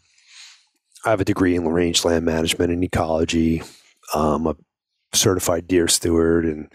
I 1.05 1.11
have 1.11 1.21
a 1.21 1.25
degree 1.25 1.57
in 1.57 1.67
rangeland 1.67 2.25
management 2.25 2.73
and 2.73 2.85
ecology. 2.85 3.63
Um, 4.15 4.47
a 4.47 4.57
certified 5.13 5.69
deer 5.69 5.89
steward 5.89 6.45
and 6.45 6.69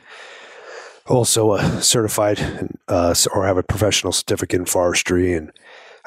also 1.07 1.53
a 1.53 1.81
certified 1.81 2.69
uh, 2.87 3.13
or 3.33 3.45
have 3.45 3.57
a 3.57 3.63
professional 3.63 4.13
certificate 4.13 4.59
in 4.59 4.65
forestry 4.65 5.33
and 5.33 5.51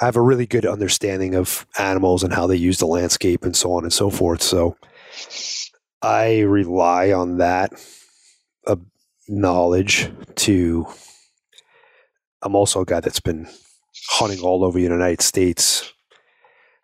I 0.00 0.04
have 0.04 0.16
a 0.16 0.22
really 0.22 0.46
good 0.46 0.66
understanding 0.66 1.34
of 1.34 1.66
animals 1.78 2.22
and 2.22 2.32
how 2.32 2.46
they 2.46 2.56
use 2.56 2.78
the 2.78 2.86
landscape 2.86 3.44
and 3.44 3.56
so 3.56 3.72
on 3.72 3.84
and 3.84 3.92
so 3.92 4.10
forth. 4.10 4.42
So 4.42 4.76
I 6.02 6.40
rely 6.40 7.12
on 7.12 7.38
that 7.38 7.72
uh, 8.66 8.76
knowledge 9.28 10.10
to. 10.36 10.86
I'm 12.42 12.54
also 12.54 12.82
a 12.82 12.84
guy 12.84 13.00
that's 13.00 13.20
been 13.20 13.48
hunting 14.10 14.40
all 14.40 14.62
over 14.64 14.78
the 14.78 14.84
United 14.84 15.22
States, 15.22 15.92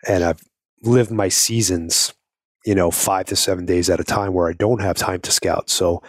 and 0.08 0.24
I've 0.24 0.40
lived 0.82 1.12
my 1.12 1.28
seasons 1.28 2.12
you 2.64 2.74
know, 2.74 2.90
five 2.90 3.26
to 3.26 3.36
seven 3.36 3.66
days 3.66 3.90
at 3.90 4.00
a 4.00 4.04
time 4.04 4.32
where 4.32 4.48
I 4.48 4.54
don't 4.54 4.80
have 4.80 4.96
time 4.96 5.20
to 5.20 5.30
scout. 5.30 5.68
So 5.68 6.02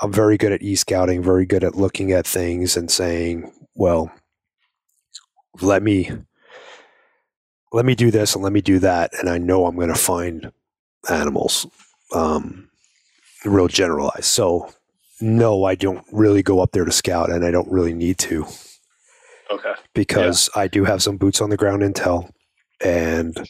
I'm 0.00 0.12
very 0.12 0.36
good 0.36 0.52
at 0.52 0.62
e 0.62 0.76
scouting, 0.76 1.22
very 1.22 1.46
good 1.46 1.64
at 1.64 1.74
looking 1.74 2.12
at 2.12 2.26
things 2.26 2.76
and 2.76 2.90
saying, 2.90 3.52
well, 3.74 4.12
let 5.60 5.82
me 5.82 6.10
let 7.72 7.84
me 7.84 7.94
do 7.94 8.10
this 8.10 8.34
and 8.34 8.44
let 8.44 8.52
me 8.52 8.60
do 8.60 8.78
that 8.78 9.10
and 9.18 9.28
i 9.28 9.38
know 9.38 9.66
i'm 9.66 9.76
going 9.76 9.88
to 9.88 9.94
find 9.94 10.52
animals 11.08 11.66
um, 12.14 12.70
real 13.44 13.68
generalized. 13.68 14.24
So 14.24 14.72
no 15.20 15.64
i 15.64 15.74
don't 15.74 16.04
really 16.12 16.42
go 16.42 16.60
up 16.60 16.72
there 16.72 16.84
to 16.84 16.92
scout 16.92 17.30
and 17.30 17.44
i 17.44 17.50
don't 17.50 17.70
really 17.70 17.94
need 17.94 18.18
to. 18.18 18.46
Okay. 19.50 19.74
because 19.92 20.48
i 20.56 20.66
do 20.66 20.84
have 20.84 21.02
some 21.02 21.18
boots 21.18 21.40
on 21.40 21.50
the 21.50 21.56
ground 21.56 21.82
intel 21.82 22.30
and 22.82 23.48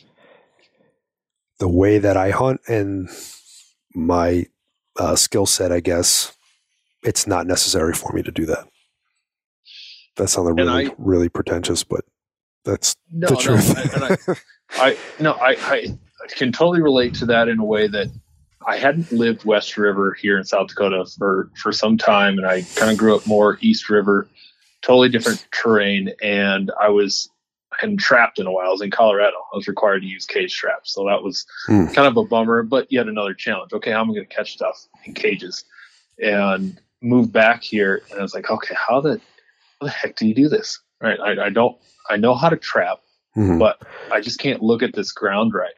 the 1.61 1.69
way 1.69 1.99
that 1.99 2.17
i 2.17 2.31
hunt 2.31 2.61
and 2.67 3.09
my 3.95 4.45
uh, 4.99 5.15
skill 5.15 5.47
set 5.47 5.71
i 5.71 5.81
guess 5.81 6.37
it's 7.05 7.27
not 7.27 7.47
necessary 7.47 7.95
for 7.95 8.13
me 8.13 8.23
to 8.23 8.33
do 8.33 8.45
that 8.45 8.67
that 10.17 10.29
sounded 10.29 10.55
really 10.55 10.89
I- 10.89 10.95
really 10.99 11.29
pretentious 11.29 11.83
but 11.85 12.05
that's 12.65 12.97
No, 13.13 13.29
the 13.29 13.37
truth 13.37 13.77
I- 13.77 13.83
and 13.95 14.05
I, 14.05 14.37
I 14.91 14.97
no, 15.21 15.33
I, 15.35 15.51
I 15.71 15.97
can 16.37 16.53
totally 16.53 16.81
relate 16.83 17.15
to 17.17 17.27
that 17.27 17.49
in 17.49 17.59
a 17.59 17.65
way 17.65 17.87
that 17.89 18.09
I 18.67 18.79
hadn't 18.79 19.13
lived 19.13 19.45
West 19.45 19.77
River 19.77 20.15
here 20.15 20.39
in 20.39 20.45
South 20.45 20.69
Dakota 20.69 21.05
for 21.19 21.51
for 21.61 21.71
some 21.73 21.99
time, 21.99 22.39
and 22.39 22.47
I 22.47 22.63
kind 22.77 22.91
of 22.91 22.97
grew 22.97 23.15
up 23.15 23.27
more 23.27 23.59
East 23.61 23.91
River, 23.91 24.27
totally 24.81 25.11
different 25.11 25.47
terrain, 25.53 26.13
and 26.23 26.73
I 26.81 26.89
was 26.89 27.29
I 27.73 27.77
hadn't 27.81 27.99
trapped 27.99 28.39
in 28.39 28.47
a 28.47 28.51
while. 28.51 28.69
I 28.69 28.71
was 28.71 28.81
in 28.81 28.91
Colorado. 28.91 29.37
I 29.53 29.57
was 29.57 29.69
required 29.69 30.01
to 30.01 30.07
use 30.07 30.25
cage 30.25 30.55
traps, 30.57 30.95
so 30.95 31.05
that 31.09 31.23
was 31.23 31.45
Hmm. 31.67 31.87
kind 31.89 32.09
of 32.09 32.17
a 32.17 32.25
bummer, 32.25 32.63
but 32.63 32.91
yet 32.91 33.07
another 33.07 33.35
challenge. 33.35 33.75
Okay, 33.75 33.91
how 33.93 34.01
am 34.01 34.11
I 34.11 34.15
going 34.15 34.27
to 34.27 34.35
catch 34.35 34.55
stuff 34.55 34.87
in 35.05 35.13
cages? 35.13 35.65
And 36.23 36.81
moved 37.03 37.33
back 37.35 37.63
here, 37.63 38.01
and 38.11 38.19
I 38.19 38.23
was 38.23 38.33
like, 38.35 38.49
okay, 38.49 38.75
how 38.75 39.03
the 39.03 39.21
how 39.81 39.87
the 39.87 39.91
heck 39.93 40.17
do 40.17 40.27
you 40.27 40.35
do 40.35 40.49
this? 40.49 40.81
Right, 41.03 41.19
I, 41.21 41.47
I 41.47 41.51
don't 41.51 41.77
I 42.09 42.17
know 42.17 42.35
how 42.35 42.49
to 42.49 42.57
trap 42.57 42.99
Mhm. 43.37 43.59
but 43.59 43.83
I 44.13 44.21
just 44.21 44.39
can't 44.39 44.63
look 44.63 44.83
at 44.83 44.95
this 44.95 45.11
ground 45.11 45.55
right. 45.55 45.75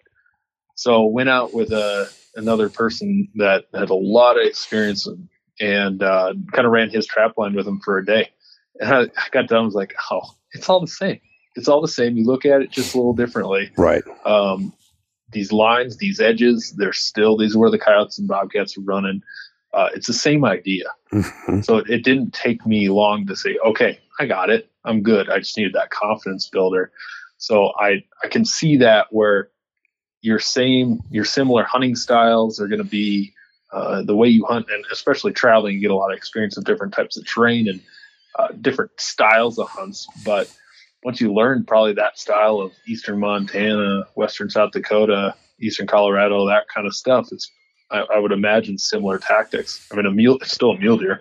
So 0.75 1.07
went 1.07 1.29
out 1.31 1.55
with 1.55 1.73
a 1.73 2.09
another 2.35 2.69
person 2.69 3.29
that 3.37 3.65
had 3.73 3.89
a 3.89 3.95
lot 3.95 4.39
of 4.39 4.47
experience 4.47 5.07
and, 5.07 5.27
and 5.59 6.03
uh, 6.03 6.35
kind 6.53 6.67
of 6.67 6.73
ran 6.73 6.91
his 6.91 7.07
trap 7.07 7.33
line 7.39 7.55
with 7.55 7.67
him 7.67 7.81
for 7.83 7.97
a 7.97 8.05
day. 8.05 8.29
And 8.79 8.91
I, 8.93 9.01
I 9.05 9.29
got 9.33 9.49
done, 9.49 9.63
I 9.63 9.65
was 9.65 9.75
like, 9.75 9.95
oh, 10.11 10.21
it's 10.53 10.69
all 10.69 10.81
the 10.81 10.87
same. 10.87 11.19
It's 11.55 11.67
all 11.67 11.81
the 11.81 11.89
same. 11.89 12.15
You 12.19 12.27
look 12.27 12.45
at 12.45 12.61
it 12.61 12.71
just 12.71 12.95
a 12.95 12.99
little 12.99 13.15
differently. 13.15 13.71
right 13.79 14.03
Um, 14.27 14.75
these 15.33 15.51
lines, 15.51 15.97
these 15.97 16.21
edges, 16.21 16.75
they're 16.77 16.93
still 16.93 17.39
these 17.39 17.57
are 17.57 17.59
where 17.59 17.71
the 17.71 17.79
coyotes 17.79 18.19
and 18.19 18.29
bobcats 18.29 18.77
are 18.77 18.83
running. 18.83 19.23
Uh, 19.77 19.91
it's 19.95 20.07
the 20.07 20.13
same 20.15 20.45
idea. 20.45 20.87
Mhm. 21.13 21.63
So 21.65 21.77
it, 21.77 21.91
it 21.91 22.03
didn't 22.03 22.33
take 22.33 22.65
me 22.67 22.89
long 22.89 23.27
to 23.27 23.37
say, 23.37 23.59
okay, 23.65 24.01
I 24.19 24.27
got 24.27 24.49
it. 24.49 24.71
I'm 24.85 25.03
good. 25.03 25.29
I 25.29 25.39
just 25.39 25.57
needed 25.57 25.75
that 25.75 25.91
confidence 25.91 26.49
builder. 26.49 26.91
So 27.37 27.73
I 27.79 28.03
I 28.25 28.29
can 28.29 28.45
see 28.45 28.79
that 28.79 29.09
where 29.11 29.51
your 30.23 30.39
same 30.39 31.03
your 31.11 31.27
similar 31.27 31.63
hunting 31.63 31.95
styles 31.95 32.59
are 32.59 32.69
going 32.69 32.83
to 32.83 32.89
be 32.89 33.35
uh, 33.73 34.03
the 34.03 34.17
way 34.17 34.29
you 34.29 34.47
hunt, 34.47 34.67
and 34.71 34.85
especially 34.91 35.33
traveling, 35.33 35.75
you 35.75 35.81
get 35.81 35.91
a 35.91 35.95
lot 35.95 36.11
of 36.11 36.17
experience 36.17 36.57
of 36.57 36.65
different 36.65 36.95
types 36.95 37.19
of 37.19 37.27
terrain 37.27 37.69
and 37.69 37.81
uh, 38.39 38.49
different 38.61 38.91
styles 38.97 39.59
of 39.59 39.69
hunts. 39.69 40.07
But 40.25 40.51
once 41.03 41.21
you 41.21 41.35
learn 41.35 41.65
probably 41.65 41.93
that 41.95 42.19
style 42.19 42.61
of 42.61 42.73
eastern 42.89 43.19
Montana, 43.21 44.05
western 44.15 44.49
South 44.49 44.71
Dakota, 44.73 45.35
eastern 45.61 45.87
Colorado, 45.87 46.47
that 46.47 46.69
kind 46.75 46.87
of 46.87 46.95
stuff, 46.95 47.29
it's 47.33 47.51
I, 47.91 48.01
I 48.15 48.19
would 48.19 48.33
imagine 48.33 48.79
similar 48.79 49.19
tactics. 49.19 49.87
I 49.93 49.97
mean, 49.97 50.07
a 50.07 50.11
mule, 50.11 50.39
it's 50.41 50.53
still 50.53 50.73
a 50.73 50.79
mule 50.79 50.97
deer, 50.99 51.21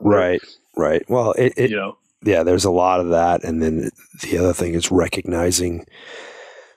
right 0.00 0.40
right 0.76 1.02
well 1.08 1.32
it, 1.32 1.54
it 1.56 1.70
you 1.70 1.76
know, 1.76 1.96
yeah, 2.22 2.42
there's 2.42 2.64
a 2.64 2.70
lot 2.70 3.00
of 3.00 3.08
that. 3.10 3.44
And 3.44 3.62
then 3.62 3.90
the 4.22 4.38
other 4.38 4.52
thing 4.52 4.74
is 4.74 4.90
recognizing 4.90 5.86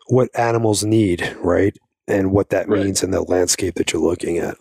what 0.07 0.29
animals 0.38 0.83
need, 0.83 1.36
right? 1.41 1.75
And 2.07 2.31
what 2.31 2.50
that 2.50 2.67
Right. 2.67 2.83
means 2.83 3.03
in 3.03 3.12
the 3.12 3.21
landscape 3.21 3.75
that 3.75 3.91
you're 3.93 4.01
looking 4.01 4.38
at. 4.38 4.57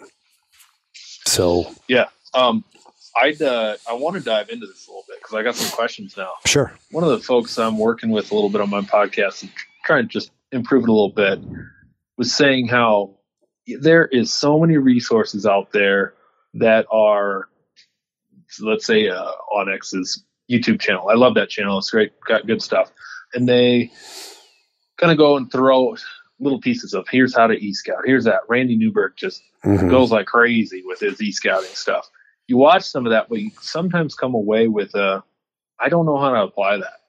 So, 1.27 1.73
yeah. 1.89 2.07
Um, 2.35 2.65
I'd 3.17 3.41
uh, 3.43 3.77
I 3.89 3.95
want 3.95 4.17
to 4.17 4.23
dive 4.23 4.49
into 4.51 4.67
this 4.67 4.87
a 4.87 4.91
little 4.91 5.05
bit 5.09 5.19
because 5.21 5.35
I 5.35 5.43
got 5.43 5.57
some 5.57 5.71
questions 5.75 6.17
now. 6.17 6.31
sure. 6.47 6.73
One 6.91 7.03
of 7.05 7.11
the 7.11 7.19
folks 7.21 7.59
I'm 7.59 7.79
working 7.79 8.11
with 8.11 8.31
a 8.31 8.35
little 8.35 8.51
bit 8.51 8.61
on 8.61 8.71
my 8.71 8.81
podcast 8.83 9.43
and 9.43 9.51
trying 9.85 10.05
to 10.05 10.09
just 10.09 10.31
improve 10.53 10.85
it 10.85 10.89
a 10.89 10.93
little 10.93 11.11
bit 11.11 11.41
was 12.17 12.33
saying 12.35 12.69
how 12.69 13.15
there 13.81 14.07
is 14.07 14.33
so 14.33 14.59
many 14.61 14.77
resources 14.77 15.47
out 15.47 15.73
there 15.73 16.15
that 16.55 16.87
are, 16.91 17.49
let's 18.61 18.87
say, 18.87 19.09
uh, 19.09 19.31
onX's 19.55 20.25
YouTube 20.51 20.81
channel. 20.81 21.09
I 21.09 21.15
love 21.15 21.35
that 21.35 21.51
channel. 21.51 21.79
It's 21.79 21.91
great, 21.91 22.13
got 22.27 22.47
good 22.47 22.63
stuff, 22.63 22.91
and 23.35 23.49
they 23.49 23.91
kind 24.97 25.13
of 25.13 25.19
go 25.19 25.37
and 25.37 25.51
throw 25.53 25.97
little 26.41 26.61
pieces 26.61 26.95
of 26.95 27.07
here's 27.11 27.37
how 27.37 27.47
to 27.47 27.55
e 27.55 27.73
scout. 27.75 27.99
Here's 28.05 28.25
that. 28.25 28.41
Randy 28.49 28.77
Newberg 28.77 29.13
just 29.17 29.43
Mhm. 29.65 29.91
goes 29.91 30.11
like 30.13 30.27
crazy 30.27 30.83
with 30.87 31.01
his 31.01 31.21
e 31.21 31.33
scouting 31.33 31.75
stuff. 31.75 32.09
You 32.47 32.57
watch 32.57 32.85
some 32.85 33.07
of 33.07 33.11
that, 33.11 33.29
but 33.29 33.41
you 33.41 33.51
sometimes 33.61 34.15
come 34.15 34.35
away 34.35 34.69
with 34.69 34.95
a, 34.95 35.23
I 35.81 35.89
don't 35.89 36.07
know 36.07 36.17
how 36.17 36.31
to 36.31 36.43
apply 36.43 36.79
that. 36.79 37.01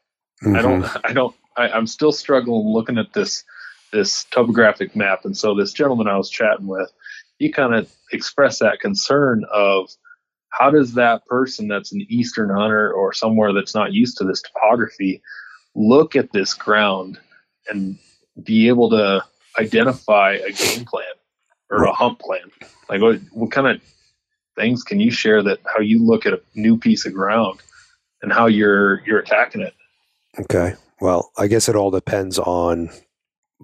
I 0.57 0.61
don't, 0.61 0.81
Mhm. 0.81 1.01
I 1.05 1.13
don't, 1.13 1.35
I, 1.55 1.69
I'm 1.69 1.87
still 1.87 2.11
struggling 2.11 2.67
looking 2.67 2.97
at 2.97 3.13
this, 3.13 3.43
this 3.91 4.25
topographic 4.25 4.95
map. 4.95 5.25
And 5.25 5.35
so 5.35 5.55
this 5.55 5.73
gentleman 5.73 6.07
I 6.07 6.17
was 6.17 6.29
chatting 6.29 6.67
with, 6.67 6.91
he 7.37 7.51
kind 7.51 7.73
of 7.73 7.91
expressed 8.11 8.59
that 8.59 8.79
concern 8.79 9.45
of 9.51 9.89
how 10.49 10.69
does 10.69 10.93
that 10.93 11.25
person 11.25 11.67
that's 11.67 11.91
an 11.91 12.05
Eastern 12.09 12.49
hunter 12.49 12.91
or 12.91 13.13
somewhere 13.13 13.53
that's 13.53 13.75
not 13.75 13.93
used 13.93 14.17
to 14.17 14.25
this 14.25 14.41
topography 14.41 15.21
look 15.75 16.15
at 16.15 16.31
this 16.31 16.53
ground 16.53 17.19
and 17.69 17.97
be 18.43 18.67
able 18.67 18.89
to 18.89 19.23
identify 19.59 20.33
a 20.33 20.51
game 20.51 20.85
plan 20.85 21.05
or 21.69 21.83
a 21.83 21.93
hump 21.93 22.19
plan? 22.19 22.51
Like 22.89 23.01
what, 23.01 23.19
what 23.31 23.51
kind 23.51 23.67
of 23.67 23.81
things 24.55 24.83
can 24.83 24.99
you 24.99 25.11
share 25.11 25.41
that 25.43 25.59
how 25.65 25.79
you 25.79 26.03
look 26.03 26.25
at 26.25 26.33
a 26.33 26.41
new 26.55 26.77
piece 26.77 27.05
of 27.05 27.13
ground 27.13 27.59
and 28.21 28.31
how 28.33 28.47
you're 28.47 29.01
you're 29.05 29.19
attacking 29.19 29.61
it? 29.61 29.73
Okay. 30.39 30.75
Well, 30.99 31.31
I 31.37 31.47
guess 31.47 31.69
it 31.69 31.75
all 31.75 31.91
depends 31.91 32.37
on 32.37 32.89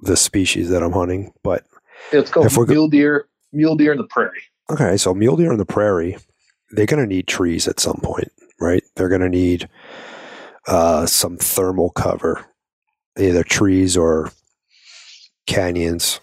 the 0.02 0.18
species 0.18 0.70
that 0.70 0.84
I'm 0.84 0.92
hunting. 0.92 1.34
But 1.44 1.64
it's 2.12 2.36
Let's 2.36 2.54
If 2.54 2.58
we're 2.58 2.66
mule 2.66 2.88
deer, 2.88 3.28
mule 3.54 3.76
deer 3.76 3.92
in 3.94 3.98
the 3.98 4.08
prairie. 4.10 4.42
okay, 4.70 4.98
so 4.98 5.14
mule 5.14 5.36
deer 5.38 5.52
in 5.52 5.58
the 5.58 5.66
prairie, 5.66 6.18
they're 6.72 6.86
going 6.86 7.02
to 7.02 7.08
need 7.08 7.28
trees 7.28 7.68
at 7.68 7.80
some 7.80 8.00
point, 8.04 8.32
right? 8.60 8.84
They're 8.96 9.10
going 9.10 9.22
to 9.22 9.30
need 9.30 9.70
uh, 10.68 11.06
some 11.06 11.38
thermal 11.38 11.92
cover, 11.92 12.46
either 13.18 13.44
trees 13.44 13.96
or 13.96 14.32
canyons 15.48 16.20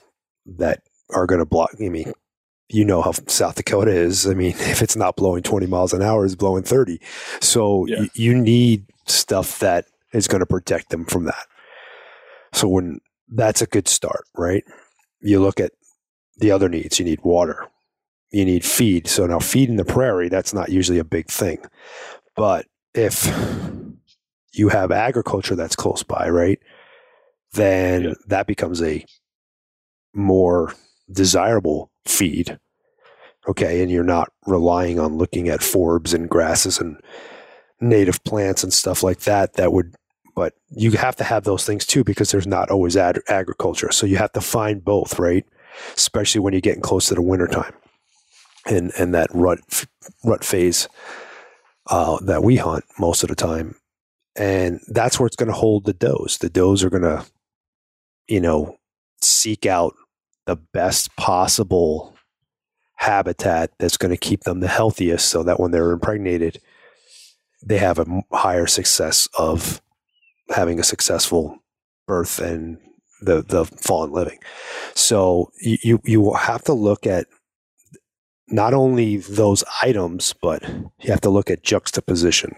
that 0.46 0.82
are 1.10 1.26
going 1.26 1.38
to 1.38 1.44
block. 1.46 1.70
I 1.80 1.88
mean, 1.88 2.12
you 2.68 2.84
know 2.84 3.02
how 3.02 3.12
South 3.28 3.54
Dakota 3.54 3.92
is. 3.92 4.26
I 4.26 4.34
mean, 4.34 4.50
if 4.58 4.82
it's 4.82 4.96
not 4.96 5.16
blowing 5.16 5.42
20 5.42 5.66
miles 5.66 5.92
an 5.92 6.02
hour, 6.02 6.24
it's 6.24 6.34
blowing 6.34 6.62
30. 6.64 7.00
So 7.40 7.86
Yeah. 7.86 8.00
y- 8.00 8.08
you 8.14 8.34
need 8.34 8.86
stuff 9.06 9.58
that 9.60 9.86
is 10.12 10.28
going 10.28 10.40
to 10.40 10.46
protect 10.46 10.90
them 10.90 11.04
from 11.04 11.24
that. 11.24 11.46
So 12.52 12.68
when 12.68 13.00
that's 13.28 13.62
a 13.62 13.66
good 13.66 13.88
start, 13.88 14.24
right? 14.36 14.64
You 15.20 15.40
look 15.40 15.60
at 15.60 15.72
the 16.38 16.50
other 16.50 16.68
needs. 16.68 16.98
You 16.98 17.04
need 17.04 17.20
water. 17.22 17.66
You 18.30 18.44
need 18.44 18.64
feed. 18.64 19.06
So 19.08 19.26
now 19.26 19.38
feed 19.38 19.68
in 19.68 19.76
the 19.76 19.84
prairie, 19.84 20.28
that's 20.28 20.54
not 20.54 20.70
usually 20.70 20.98
a 20.98 21.04
big 21.04 21.28
thing. 21.28 21.58
But 22.34 22.66
if 22.94 23.26
you 24.54 24.68
have 24.68 24.90
agriculture 24.90 25.54
that's 25.54 25.76
close 25.76 26.02
by, 26.02 26.28
right? 26.28 26.58
Then 27.52 28.02
Yeah. 28.04 28.14
that 28.28 28.46
becomes 28.46 28.82
a 28.82 29.04
more 30.14 30.72
desirable 31.10 31.90
feed. 32.06 32.58
Okay. 33.48 33.82
And 33.82 33.90
you're 33.90 34.04
not 34.04 34.32
relying 34.46 34.98
on 34.98 35.16
looking 35.18 35.48
at 35.48 35.60
forbs 35.60 36.14
and 36.14 36.28
grasses 36.28 36.78
and 36.78 36.96
native 37.80 38.22
plants 38.24 38.62
and 38.62 38.72
stuff 38.72 39.02
like 39.02 39.20
that. 39.20 39.54
That 39.54 39.72
would, 39.72 39.94
but 40.34 40.54
you 40.70 40.92
have 40.92 41.16
to 41.16 41.24
have 41.24 41.44
those 41.44 41.66
things 41.66 41.86
too 41.86 42.04
because 42.04 42.30
there's 42.30 42.46
not 42.46 42.70
always 42.70 42.96
ag- 42.96 43.22
agriculture. 43.28 43.92
So 43.92 44.06
you 44.06 44.16
have 44.16 44.32
to 44.32 44.40
find 44.40 44.84
both, 44.84 45.18
right? 45.18 45.44
Especially 45.94 46.40
when 46.40 46.52
you're 46.52 46.60
getting 46.60 46.82
close 46.82 47.08
to 47.08 47.14
the 47.14 47.22
wintertime 47.22 47.74
and, 48.66 48.92
and 48.98 49.14
that 49.14 49.28
rut, 49.32 49.60
rut 50.24 50.44
phase 50.44 50.88
uh, 51.88 52.18
that 52.22 52.42
we 52.42 52.56
hunt 52.56 52.84
most 52.98 53.22
of 53.22 53.28
the 53.28 53.34
time. 53.34 53.76
And 54.36 54.80
that's 54.88 55.20
where 55.20 55.26
it's 55.26 55.36
going 55.36 55.50
to 55.50 55.58
hold 55.58 55.84
the 55.84 55.92
does. 55.92 56.38
The 56.38 56.48
does 56.48 56.82
are 56.82 56.90
going 56.90 57.02
to, 57.02 57.24
you 58.28 58.40
know, 58.40 58.76
seek 59.20 59.66
out 59.66 59.94
the 60.46 60.56
best 60.56 61.14
possible 61.16 62.16
habitat 62.96 63.72
that's 63.78 63.96
going 63.96 64.10
to 64.10 64.16
keep 64.16 64.44
them 64.44 64.60
the 64.60 64.68
healthiest 64.68 65.28
so 65.28 65.42
that 65.42 65.60
when 65.60 65.70
they're 65.70 65.90
impregnated, 65.90 66.60
they 67.64 67.78
have 67.78 67.98
a 67.98 68.22
higher 68.32 68.66
success 68.66 69.28
of 69.38 69.82
having 70.52 70.78
a 70.78 70.84
successful 70.84 71.58
birth 72.06 72.38
and 72.38 72.78
the 73.20 73.42
the 73.42 73.64
fallen 73.64 74.12
living. 74.12 74.38
So 74.94 75.50
you 75.60 76.00
you 76.04 76.32
have 76.34 76.62
to 76.64 76.72
look 76.72 77.06
at 77.06 77.26
not 78.48 78.74
only 78.74 79.16
those 79.16 79.64
items, 79.82 80.34
but 80.40 80.62
you 80.68 81.10
have 81.10 81.20
to 81.22 81.30
look 81.30 81.50
at 81.50 81.62
juxtaposition, 81.62 82.54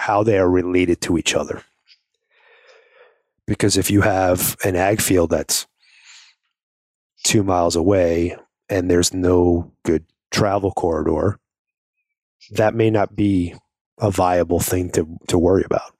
how 0.00 0.22
they 0.22 0.38
are 0.38 0.50
related 0.50 1.00
to 1.02 1.16
each 1.16 1.34
other. 1.34 1.62
Because 3.46 3.76
if 3.76 3.90
you 3.90 4.00
have 4.00 4.56
an 4.64 4.76
ag 4.76 5.00
field 5.00 5.30
that's 5.30 5.66
two 7.24 7.42
miles 7.42 7.76
away 7.76 8.36
and 8.68 8.90
there's 8.90 9.14
no 9.14 9.72
good 9.84 10.04
travel 10.30 10.72
corridor, 10.72 11.38
that 12.50 12.74
may 12.74 12.90
not 12.90 13.14
be 13.14 13.54
a 13.98 14.10
viable 14.10 14.60
thing 14.60 14.90
to, 14.90 15.06
to 15.28 15.38
worry 15.38 15.62
about. 15.64 15.94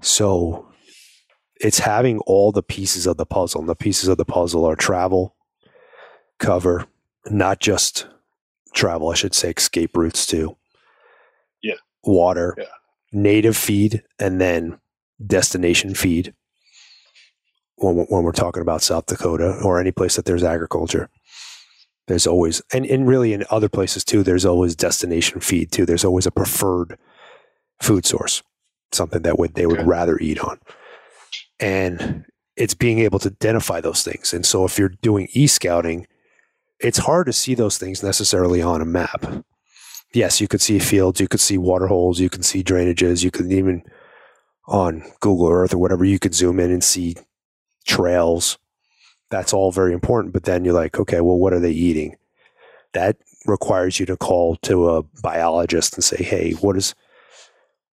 So 0.00 0.68
it's 1.60 1.80
having 1.80 2.18
all 2.20 2.52
the 2.52 2.62
pieces 2.62 3.06
of 3.06 3.16
the 3.16 3.26
puzzle. 3.26 3.60
And 3.60 3.68
the 3.68 3.74
pieces 3.74 4.08
of 4.08 4.16
the 4.16 4.24
puzzle 4.24 4.64
are 4.64 4.76
travel, 4.76 5.34
cover, 6.38 6.86
not 7.30 7.60
just 7.60 8.06
travel, 8.74 9.10
I 9.10 9.14
should 9.14 9.34
say 9.34 9.50
escape 9.50 9.96
routes 9.96 10.26
too. 10.26 10.56
Yeah. 11.62 11.74
Water, 12.04 12.54
yeah. 12.58 12.64
native 13.12 13.56
feed, 13.56 14.02
and 14.18 14.40
then 14.40 14.78
destination 15.24 15.94
feed 15.94 16.32
when, 17.76 17.96
when 18.08 18.22
we're 18.22 18.32
talking 18.32 18.62
about 18.62 18.82
South 18.82 19.06
Dakota 19.06 19.58
or 19.64 19.80
any 19.80 19.90
place 19.90 20.16
that 20.16 20.24
there's 20.24 20.44
agriculture. 20.44 21.08
There's 22.06 22.26
always, 22.26 22.62
and, 22.72 22.86
and 22.86 23.06
really 23.06 23.32
in 23.32 23.44
other 23.50 23.68
places 23.68 24.04
too, 24.04 24.22
there's 24.22 24.46
always 24.46 24.74
destination 24.74 25.40
feed 25.40 25.72
too. 25.72 25.84
There's 25.84 26.04
always 26.04 26.26
a 26.26 26.30
preferred 26.30 26.98
food 27.82 28.06
source, 28.06 28.42
something 28.92 29.22
that 29.22 29.38
would 29.38 29.54
they 29.54 29.66
would 29.66 29.80
okay. 29.80 29.88
rather 29.88 30.18
eat 30.18 30.40
on. 30.40 30.58
And 31.60 32.24
it's 32.56 32.74
being 32.74 32.98
able 32.98 33.18
to 33.20 33.28
identify 33.28 33.80
those 33.80 34.02
things. 34.02 34.34
And 34.34 34.44
so 34.44 34.64
if 34.64 34.78
you're 34.78 34.88
doing 34.88 35.28
e 35.32 35.46
scouting, 35.46 36.06
it's 36.80 36.98
hard 36.98 37.26
to 37.26 37.32
see 37.32 37.54
those 37.54 37.78
things 37.78 38.02
necessarily 38.02 38.62
on 38.62 38.80
a 38.80 38.84
map. 38.84 39.24
Yes, 40.14 40.40
you 40.40 40.48
could 40.48 40.60
see 40.60 40.78
fields, 40.78 41.20
you 41.20 41.28
could 41.28 41.40
see 41.40 41.58
water 41.58 41.86
holes, 41.86 42.18
you 42.18 42.30
can 42.30 42.42
see 42.42 42.62
drainages, 42.62 43.22
you 43.22 43.30
could 43.30 43.52
even 43.52 43.82
on 44.66 45.02
Google 45.20 45.48
Earth 45.48 45.74
or 45.74 45.78
whatever, 45.78 46.04
you 46.04 46.18
could 46.18 46.34
zoom 46.34 46.60
in 46.60 46.70
and 46.70 46.84
see 46.84 47.16
trails. 47.86 48.58
That's 49.30 49.52
all 49.52 49.72
very 49.72 49.92
important. 49.92 50.32
But 50.32 50.44
then 50.44 50.64
you're 50.64 50.74
like, 50.74 50.98
okay, 50.98 51.20
well, 51.20 51.38
what 51.38 51.52
are 51.52 51.60
they 51.60 51.70
eating? 51.70 52.16
That 52.92 53.16
requires 53.46 53.98
you 53.98 54.06
to 54.06 54.16
call 54.16 54.56
to 54.56 54.90
a 54.90 55.02
biologist 55.22 55.94
and 55.94 56.04
say, 56.04 56.22
hey, 56.22 56.52
what 56.52 56.76
is, 56.76 56.94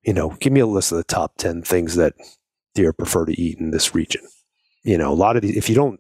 you 0.06 0.14
know, 0.14 0.30
give 0.40 0.54
me 0.54 0.60
a 0.60 0.68
list 0.68 0.92
of 0.92 0.98
the 0.98 1.04
top 1.04 1.38
10 1.38 1.64
things 1.64 1.96
that 1.96 2.14
deer 2.76 2.94
prefer 2.94 3.26
to 3.26 3.42
eat 3.42 3.60
in 3.60 3.72
this 3.72 3.96
region. 3.96 4.22
You 4.84 4.98
know, 4.98 5.12
a 5.12 5.16
lot 5.16 5.36
of 5.36 5.42
these, 5.42 5.58
if 5.58 5.68
you 5.68 5.76
don't, 5.76 6.00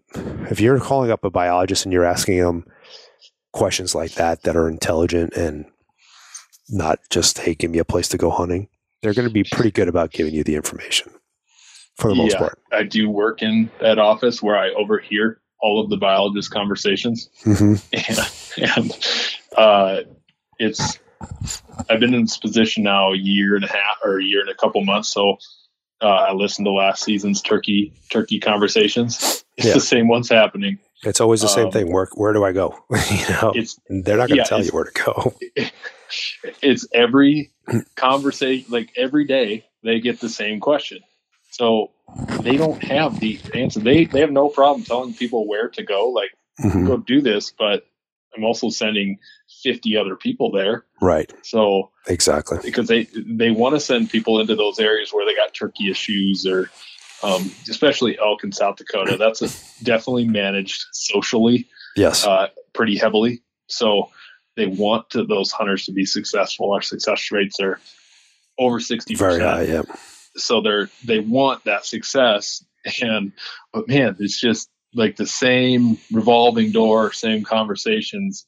if 0.51 0.59
you're 0.59 0.79
calling 0.79 1.09
up 1.09 1.23
a 1.23 1.31
biologist 1.31 1.85
and 1.85 1.93
you're 1.93 2.05
asking 2.05 2.37
them 2.37 2.65
questions 3.51 3.95
like 3.95 4.11
that 4.13 4.43
that 4.43 4.55
are 4.55 4.69
intelligent 4.69 5.33
and 5.33 5.65
not 6.69 6.99
just, 7.09 7.39
hey, 7.39 7.55
give 7.55 7.71
me 7.71 7.79
a 7.79 7.85
place 7.85 8.07
to 8.09 8.17
go 8.17 8.29
hunting, 8.29 8.67
they're 9.01 9.13
going 9.13 9.27
to 9.27 9.33
be 9.33 9.43
pretty 9.43 9.71
good 9.71 9.87
about 9.87 10.11
giving 10.11 10.33
you 10.33 10.43
the 10.43 10.55
information 10.55 11.11
for 11.97 12.09
the 12.09 12.15
most 12.15 12.33
yeah, 12.33 12.39
part. 12.39 12.59
I 12.71 12.83
do 12.83 13.09
work 13.09 13.41
in 13.41 13.71
that 13.81 13.97
office 13.97 14.41
where 14.41 14.57
I 14.57 14.69
overhear 14.71 15.41
all 15.61 15.83
of 15.83 15.89
the 15.89 15.97
biologist 15.97 16.51
conversations, 16.51 17.29
mm-hmm. 17.43 17.75
and, 18.59 18.77
and 18.77 19.57
uh, 19.57 20.01
it's 20.59 20.99
I've 21.89 21.99
been 21.99 22.13
in 22.13 22.21
this 22.21 22.37
position 22.37 22.83
now 22.83 23.11
a 23.11 23.17
year 23.17 23.55
and 23.55 23.63
a 23.63 23.67
half 23.67 23.97
or 24.03 24.19
a 24.19 24.23
year 24.23 24.41
and 24.41 24.49
a 24.49 24.55
couple 24.55 24.83
months. 24.83 25.09
So 25.09 25.37
uh, 26.01 26.07
I 26.07 26.33
listened 26.33 26.65
to 26.65 26.71
last 26.71 27.03
season's 27.03 27.41
turkey 27.41 27.93
turkey 28.09 28.39
conversations. 28.39 29.41
It's 29.57 29.67
yeah. 29.67 29.73
the 29.75 29.79
same 29.79 30.09
ones 30.09 30.27
happening. 30.27 30.79
It's 31.03 31.21
always 31.21 31.39
the 31.39 31.47
same 31.47 31.67
um, 31.67 31.71
thing. 31.71 31.89
Where 31.89 32.09
where 32.15 32.33
do 32.33 32.43
I 32.43 32.51
go? 32.51 32.77
you 33.09 33.29
know, 33.29 33.53
it's, 33.55 33.79
they're 33.87 34.17
not 34.17 34.27
going 34.27 34.31
to 34.31 34.35
yeah, 34.35 34.43
tell 34.43 34.61
you 34.61 34.71
where 34.71 34.83
to 34.83 34.91
go. 34.91 35.33
It's 36.61 36.85
every 36.93 37.53
conversation, 37.95 38.69
like 38.69 38.91
every 38.97 39.25
day, 39.25 39.65
they 39.81 40.01
get 40.01 40.19
the 40.19 40.27
same 40.27 40.59
question. 40.59 40.99
So 41.51 41.91
they 42.41 42.57
don't 42.57 42.83
have 42.83 43.19
the 43.21 43.39
answer. 43.53 43.79
They 43.79 44.03
they 44.03 44.19
have 44.19 44.31
no 44.31 44.49
problem 44.49 44.83
telling 44.83 45.13
people 45.13 45.47
where 45.47 45.69
to 45.69 45.83
go, 45.83 46.09
like 46.09 46.31
mm-hmm. 46.61 46.85
go 46.85 46.97
do 46.97 47.21
this. 47.21 47.53
But 47.57 47.85
I'm 48.35 48.43
also 48.43 48.69
sending 48.69 49.19
50 49.65 49.97
other 49.97 50.15
people 50.15 50.51
there. 50.51 50.85
Right. 51.01 51.31
So 51.43 51.91
exactly 52.07 52.59
because 52.63 52.87
they 52.87 53.07
they 53.15 53.51
want 53.51 53.75
to 53.75 53.79
send 53.79 54.09
people 54.09 54.39
into 54.39 54.55
those 54.55 54.79
areas 54.79 55.11
where 55.11 55.25
they 55.25 55.35
got 55.35 55.53
turkey 55.53 55.89
issues 55.89 56.45
or 56.45 56.69
um, 57.23 57.51
especially 57.69 58.17
elk 58.19 58.43
in 58.43 58.51
South 58.51 58.75
Dakota. 58.75 59.17
That's 59.17 59.41
a, 59.41 59.83
definitely 59.83 60.27
managed 60.27 60.85
socially. 60.91 61.67
Yes. 61.95 62.25
Uh, 62.25 62.47
pretty 62.73 62.97
heavily. 62.97 63.41
So 63.67 64.11
they 64.55 64.67
want 64.67 65.09
to, 65.11 65.25
those 65.25 65.51
hunters 65.51 65.85
to 65.85 65.91
be 65.91 66.05
successful. 66.05 66.71
Our 66.71 66.81
success 66.81 67.31
rates 67.31 67.59
are 67.59 67.79
over 68.59 68.79
60%. 68.79 69.17
Very 69.17 69.39
high, 69.39 69.63
yeah 69.63 69.81
so 70.37 70.61
they're 70.61 70.89
they 71.03 71.19
want 71.19 71.63
that 71.63 71.85
success 71.85 72.63
and 73.01 73.31
but 73.73 73.87
man 73.87 74.15
it's 74.19 74.39
just 74.39 74.69
like 74.93 75.15
the 75.15 75.27
same 75.27 75.97
revolving 76.11 76.71
door 76.71 77.11
same 77.11 77.43
conversations 77.43 78.45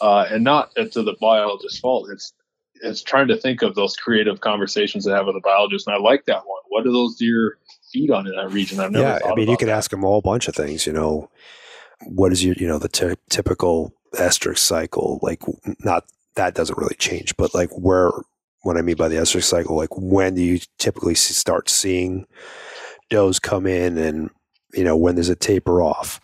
uh, 0.00 0.26
and 0.30 0.44
not 0.44 0.74
to 0.74 1.02
the 1.02 1.16
biologist's 1.20 1.78
fault. 1.78 2.08
It's 2.10 2.32
it's 2.80 3.02
trying 3.02 3.26
to 3.28 3.36
think 3.36 3.62
of 3.62 3.74
those 3.74 3.96
creative 3.96 4.40
conversations 4.40 5.04
they 5.04 5.10
have 5.10 5.26
with 5.26 5.34
the 5.34 5.40
biologist 5.40 5.88
and 5.88 5.96
i 5.96 5.98
like 5.98 6.24
that 6.26 6.46
one. 6.46 6.60
What 6.68 6.84
do 6.84 6.92
those 6.92 7.16
deer 7.16 7.58
feed 7.92 8.10
on 8.10 8.26
in 8.26 8.36
that 8.36 8.52
region? 8.52 8.78
I've 8.78 8.92
never 8.92 9.04
yeah 9.04 9.18
i 9.28 9.34
mean 9.34 9.48
you 9.48 9.56
could 9.56 9.68
that. 9.68 9.76
ask 9.76 9.90
them 9.90 10.04
a 10.04 10.20
bunch 10.20 10.46
of 10.48 10.54
things 10.54 10.86
you 10.86 10.92
know. 10.92 11.28
What 12.06 12.30
is 12.30 12.44
your 12.44 12.54
you 12.56 12.68
know 12.68 12.78
the 12.78 12.88
t- 12.88 13.16
typical 13.28 13.92
estrus 14.14 14.58
cycle? 14.58 15.18
Like 15.22 15.42
not 15.80 16.04
that 16.36 16.54
doesn't 16.54 16.78
really 16.78 16.94
change 16.94 17.36
but 17.36 17.52
like 17.52 17.70
where 17.70 18.12
what 18.62 18.76
I 18.76 18.82
mean 18.82 18.96
by 18.96 19.08
the 19.08 19.16
estrus 19.16 19.44
cycle, 19.44 19.76
like 19.76 19.96
when 19.96 20.34
do 20.34 20.42
you 20.42 20.58
typically 20.78 21.14
start 21.14 21.68
seeing 21.68 22.26
does 23.08 23.38
come 23.38 23.66
in 23.66 23.96
and, 23.96 24.30
you 24.74 24.84
know, 24.84 24.96
when 24.96 25.14
does 25.14 25.30
it 25.30 25.40
taper 25.40 25.80
off? 25.80 26.20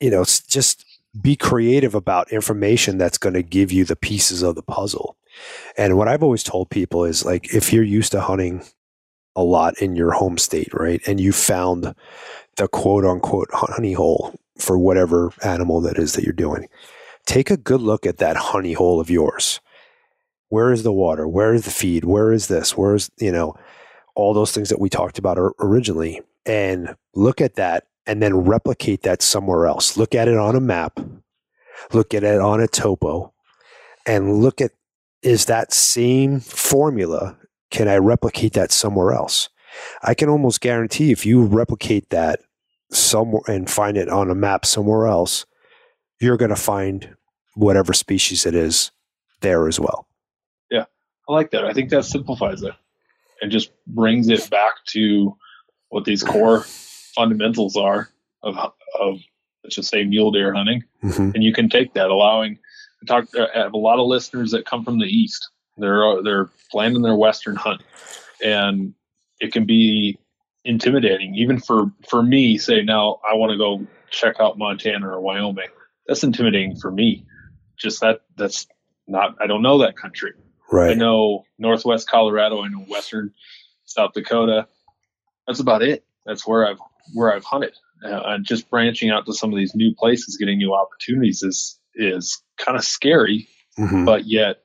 You 0.00 0.10
know, 0.10 0.22
it's 0.22 0.40
just 0.40 0.84
be 1.20 1.36
creative 1.36 1.94
about 1.94 2.32
information 2.32 2.98
that's 2.98 3.18
going 3.18 3.34
to 3.34 3.42
give 3.42 3.72
you 3.72 3.84
the 3.84 3.96
pieces 3.96 4.42
of 4.42 4.54
the 4.54 4.62
puzzle. 4.62 5.16
And 5.76 5.96
what 5.96 6.08
I've 6.08 6.22
always 6.22 6.42
told 6.42 6.70
people 6.70 7.04
is 7.04 7.24
like, 7.24 7.54
if 7.54 7.72
you're 7.72 7.82
used 7.84 8.12
to 8.12 8.20
hunting 8.20 8.64
a 9.34 9.42
lot 9.42 9.78
in 9.80 9.96
your 9.96 10.12
home 10.12 10.38
state, 10.38 10.72
right, 10.72 11.00
and 11.06 11.20
you 11.20 11.32
found 11.32 11.94
the 12.56 12.68
quote 12.68 13.04
unquote 13.04 13.48
honey 13.52 13.92
hole 13.92 14.34
for 14.58 14.78
whatever 14.78 15.32
animal 15.42 15.80
that 15.82 15.98
is 15.98 16.14
that 16.14 16.24
you're 16.24 16.32
doing, 16.32 16.68
take 17.26 17.50
a 17.50 17.56
good 17.56 17.80
look 17.80 18.04
at 18.04 18.18
that 18.18 18.36
honey 18.36 18.72
hole 18.72 19.00
of 19.00 19.10
yours 19.10 19.60
where 20.48 20.72
is 20.72 20.82
the 20.82 20.92
water? 20.92 21.28
Where 21.28 21.54
is 21.54 21.64
the 21.64 21.70
feed? 21.70 22.04
Where 22.04 22.32
is 22.32 22.48
this? 22.48 22.76
Where 22.76 22.94
is, 22.94 23.10
you 23.18 23.32
know, 23.32 23.54
all 24.14 24.34
those 24.34 24.52
things 24.52 24.70
that 24.70 24.80
we 24.80 24.88
talked 24.88 25.18
about 25.18 25.38
originally 25.60 26.22
and 26.46 26.94
look 27.14 27.40
at 27.40 27.54
that 27.54 27.84
and 28.08 28.22
then 28.22 28.34
replicate 28.34 29.02
that 29.02 29.22
somewhere 29.22 29.66
else. 29.66 29.96
Look 29.96 30.14
at 30.14 30.26
it 30.26 30.36
on 30.38 30.56
a 30.56 30.60
map, 30.60 30.98
look 31.92 32.14
at 32.14 32.24
it 32.24 32.40
on 32.40 32.60
a 32.60 32.66
topo, 32.66 33.34
and 34.06 34.42
look 34.42 34.60
at 34.60 34.72
is 35.22 35.44
that 35.44 35.72
same 35.72 36.40
formula, 36.40 37.36
can 37.70 37.86
I 37.86 37.98
replicate 37.98 38.54
that 38.54 38.72
somewhere 38.72 39.12
else? 39.12 39.50
I 40.02 40.14
can 40.14 40.28
almost 40.28 40.60
guarantee 40.60 41.12
if 41.12 41.26
you 41.26 41.44
replicate 41.44 42.08
that 42.10 42.40
somewhere 42.90 43.42
and 43.46 43.68
find 43.68 43.96
it 43.96 44.08
on 44.08 44.30
a 44.30 44.34
map 44.34 44.64
somewhere 44.64 45.06
else, 45.06 45.44
you're 46.20 46.36
going 46.36 46.48
to 46.48 46.56
find 46.56 47.14
whatever 47.54 47.92
species 47.92 48.46
it 48.46 48.54
is 48.54 48.90
there 49.40 49.68
as 49.68 49.78
well. 49.78 50.06
Yeah, 50.70 50.84
I 51.28 51.32
like 51.32 51.50
that. 51.50 51.64
I 51.64 51.74
think 51.74 51.90
that 51.90 52.04
simplifies 52.04 52.62
it 52.62 52.74
and 53.42 53.52
just 53.52 53.70
brings 53.86 54.28
it 54.28 54.48
back 54.48 54.74
to 54.92 55.36
what 55.90 56.04
these 56.04 56.22
core 56.22 56.64
fundamentals 57.18 57.76
are 57.76 58.08
of 58.44 58.56
of 58.56 59.18
let's 59.64 59.74
just 59.74 59.90
say 59.90 60.04
mule 60.04 60.30
deer 60.30 60.54
hunting, 60.54 60.84
mm-hmm. 61.02 61.32
and 61.34 61.42
you 61.42 61.52
can 61.52 61.68
take 61.68 61.92
that, 61.94 62.10
allowing. 62.10 62.58
I 63.02 63.06
talk. 63.06 63.28
I 63.36 63.58
have 63.58 63.72
a 63.72 63.78
lot 63.78 63.98
of 63.98 64.06
listeners 64.06 64.52
that 64.52 64.64
come 64.64 64.84
from 64.84 65.00
the 65.00 65.06
east. 65.06 65.50
They're 65.76 66.22
they're 66.22 66.48
planning 66.70 67.02
their 67.02 67.16
western 67.16 67.56
hunt, 67.56 67.82
and 68.42 68.94
it 69.40 69.52
can 69.52 69.66
be 69.66 70.18
intimidating, 70.64 71.34
even 71.34 71.58
for 71.58 71.90
for 72.08 72.22
me. 72.22 72.56
Say 72.56 72.82
now 72.82 73.18
I 73.28 73.34
want 73.34 73.50
to 73.50 73.58
go 73.58 73.84
check 74.10 74.36
out 74.38 74.56
Montana 74.56 75.08
or 75.08 75.20
Wyoming. 75.20 75.68
That's 76.06 76.22
intimidating 76.22 76.76
for 76.76 76.92
me. 76.92 77.26
Just 77.76 78.00
that 78.00 78.20
that's 78.36 78.68
not. 79.08 79.34
I 79.40 79.48
don't 79.48 79.62
know 79.62 79.78
that 79.78 79.96
country. 79.96 80.34
Right. 80.70 80.92
I 80.92 80.94
know 80.94 81.44
Northwest 81.58 82.08
Colorado. 82.08 82.62
I 82.62 82.68
know 82.68 82.80
Western 82.80 83.32
South 83.86 84.12
Dakota. 84.12 84.68
That's 85.46 85.60
about 85.60 85.82
it. 85.82 86.04
That's 86.28 86.46
where 86.46 86.68
I've 86.68 86.78
where 87.14 87.34
I've 87.34 87.44
hunted. 87.44 87.74
Uh, 88.04 88.20
and 88.26 88.44
just 88.44 88.70
branching 88.70 89.10
out 89.10 89.26
to 89.26 89.32
some 89.32 89.50
of 89.50 89.56
these 89.56 89.74
new 89.74 89.92
places, 89.94 90.36
getting 90.36 90.58
new 90.58 90.74
opportunities 90.74 91.42
is 91.42 91.80
is 91.94 92.40
kind 92.58 92.78
of 92.78 92.84
scary. 92.84 93.48
Mm-hmm. 93.78 94.04
But 94.04 94.26
yet, 94.26 94.58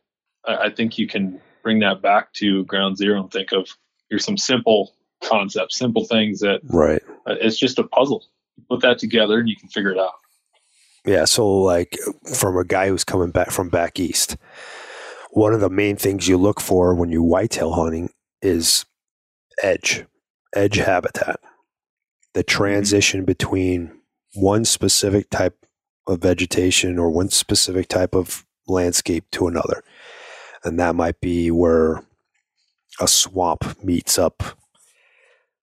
I, 0.46 0.66
I 0.66 0.70
think 0.70 1.00
you 1.00 1.08
can 1.08 1.42
bring 1.64 1.80
that 1.80 2.02
back 2.02 2.34
to 2.34 2.66
ground 2.66 2.98
zero 2.98 3.22
and 3.22 3.32
think 3.32 3.54
of 3.54 3.70
here's 4.10 4.26
some 4.26 4.38
simple 4.38 4.94
concepts, 5.24 5.78
simple 5.78 6.06
things 6.06 6.42
that 6.42 6.60
right. 6.66 7.02
Uh, 7.26 7.36
it's 7.40 7.58
just 7.58 7.80
a 7.80 7.84
puzzle. 7.84 8.26
You 8.58 8.64
put 8.70 8.82
that 8.82 9.00
together 9.00 9.40
and 9.40 9.50
you 9.50 9.56
can 9.56 9.70
figure 9.70 9.92
it 9.92 9.98
out. 9.98 10.14
Yeah. 11.06 11.26
So, 11.26 11.48
like, 11.48 11.98
from 12.36 12.58
a 12.58 12.64
guy 12.64 12.90
who's 12.90 13.04
coming 13.04 13.32
back 13.32 13.52
from 13.52 13.70
back 13.70 14.00
east, 14.00 14.38
one 15.32 15.54
of 15.54 15.62
the 15.62 15.70
main 15.70 15.96
things 15.96 16.28
you 16.28 16.38
look 16.38 16.60
for 16.60 16.94
when 16.94 17.10
you 17.10 17.24
whitetail 17.24 17.74
hunting 17.74 18.12
is 18.42 18.86
edge, 19.62 20.06
edge 20.56 20.76
habitat, 20.76 21.40
the 22.34 22.44
transition 22.44 23.26
between 23.26 23.92
one 24.34 24.66
specific 24.66 25.30
type 25.30 25.66
of 26.08 26.20
vegetation 26.20 27.00
or 27.00 27.10
one 27.10 27.30
specific 27.30 27.88
type 27.88 28.16
of 28.16 28.46
landscape 28.68 29.26
to 29.32 29.48
another. 29.48 29.84
And 30.64 30.80
that 30.80 30.96
might 30.96 31.20
be 31.22 31.52
where 31.52 32.04
a 33.00 33.08
swamp 33.08 33.84
meets 33.84 34.18
up 34.18 34.44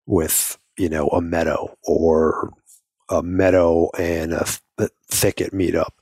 with, 0.06 0.58
you 0.76 0.88
know, 0.88 1.08
a 1.08 1.20
meadow 1.20 1.76
or 1.84 2.52
a 3.08 3.22
meadow 3.22 3.90
and 3.98 4.32
a, 4.32 4.46
th- 4.78 4.90
thicket 5.08 5.52
meet 5.52 5.74
up. 5.74 5.94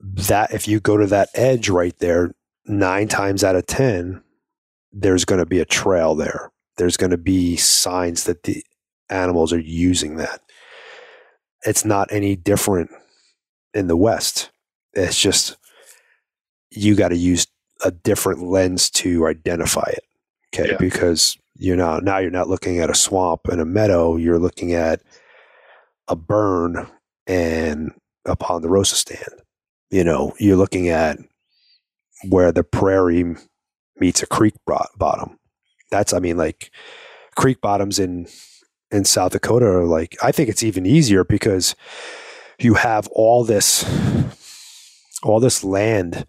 That 0.00 0.52
if 0.52 0.66
you 0.66 0.80
go 0.80 0.96
to 0.96 1.06
that 1.06 1.28
edge 1.34 1.68
right 1.68 1.96
there, 1.98 2.34
nine 2.66 3.08
times 3.08 3.44
out 3.44 3.56
of 3.56 3.66
10, 3.66 4.22
there's 4.92 5.24
going 5.24 5.38
to 5.38 5.46
be 5.46 5.60
a 5.60 5.64
trail 5.64 6.14
there. 6.14 6.50
There's 6.76 6.96
going 6.96 7.10
to 7.10 7.18
be 7.18 7.56
signs 7.56 8.24
that 8.24 8.44
the 8.44 8.64
animals 9.10 9.52
are 9.52 9.60
using 9.60 10.16
that. 10.16 10.40
It's 11.66 11.84
not 11.84 12.12
any 12.12 12.36
different 12.36 12.90
in 13.74 13.86
the 13.86 13.96
West. 13.96 14.50
It's 14.94 15.20
just 15.20 15.56
you 16.70 16.94
got 16.94 17.08
to 17.08 17.16
use 17.16 17.46
a 17.84 17.90
different 17.90 18.42
lens 18.42 18.90
to 18.90 19.26
identify 19.26 19.88
it. 19.88 20.04
Okay. 20.54 20.70
Yeah. 20.70 20.76
Because 20.78 21.36
you're 21.56 21.76
not, 21.76 22.02
now 22.02 22.18
you're 22.18 22.30
not 22.30 22.48
looking 22.48 22.78
at 22.78 22.90
a 22.90 22.94
swamp 22.94 23.42
and 23.44 23.60
a 23.60 23.64
meadow. 23.64 24.16
You're 24.16 24.38
looking 24.38 24.72
at 24.72 25.02
a 26.08 26.16
burn 26.16 26.86
and 27.26 27.92
a 28.24 28.36
ponderosa 28.36 28.96
stand. 28.96 29.42
You 29.90 30.04
know, 30.04 30.34
you're 30.38 30.56
looking 30.56 30.88
at 30.88 31.18
where 32.28 32.52
the 32.52 32.64
prairie 32.64 33.36
meets 33.98 34.22
a 34.22 34.26
creek 34.26 34.54
bottom. 34.66 35.38
That's, 35.90 36.12
I 36.12 36.18
mean, 36.18 36.36
like 36.36 36.70
creek 37.36 37.60
bottoms 37.60 37.98
in, 37.98 38.26
in 38.90 39.04
South 39.04 39.32
Dakota 39.32 39.66
are 39.66 39.84
like, 39.84 40.16
I 40.22 40.32
think 40.32 40.48
it's 40.48 40.62
even 40.62 40.86
easier 40.86 41.24
because 41.24 41.74
you 42.58 42.74
have 42.74 43.08
all 43.08 43.44
this, 43.44 43.84
all 45.22 45.40
this 45.40 45.64
land 45.64 46.26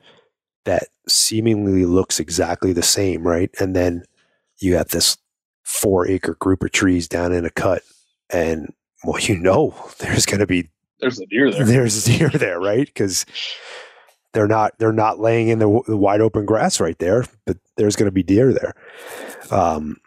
that 0.65 0.83
seemingly 1.07 1.85
looks 1.85 2.19
exactly 2.19 2.73
the 2.73 2.83
same, 2.83 3.27
right? 3.27 3.49
And 3.59 3.75
then 3.75 4.03
you 4.59 4.75
have 4.75 4.89
this 4.89 5.17
four 5.63 6.07
acre 6.07 6.35
group 6.35 6.63
of 6.63 6.71
trees 6.71 7.07
down 7.07 7.33
in 7.33 7.45
a 7.45 7.49
cut, 7.49 7.81
and 8.29 8.73
well, 9.03 9.19
you 9.19 9.37
know, 9.37 9.73
there's 9.99 10.25
going 10.25 10.39
to 10.39 10.47
be 10.47 10.69
there's 10.99 11.19
a 11.19 11.25
deer 11.25 11.51
there. 11.51 11.65
There's 11.65 12.07
a 12.07 12.17
deer 12.17 12.29
there, 12.29 12.59
right? 12.59 12.85
Because 12.85 13.25
they're 14.33 14.47
not 14.47 14.77
they're 14.77 14.93
not 14.93 15.19
laying 15.19 15.49
in 15.49 15.59
the, 15.59 15.81
the, 15.87 15.97
wide 15.97 16.21
open 16.21 16.45
grass 16.45 16.79
right 16.79 16.97
there, 16.99 17.25
but 17.45 17.57
there's 17.75 17.95
going 17.95 18.07
to 18.07 18.11
be 18.11 18.23
deer 18.23 18.53
there. 18.53 18.75
Um, 19.49 19.97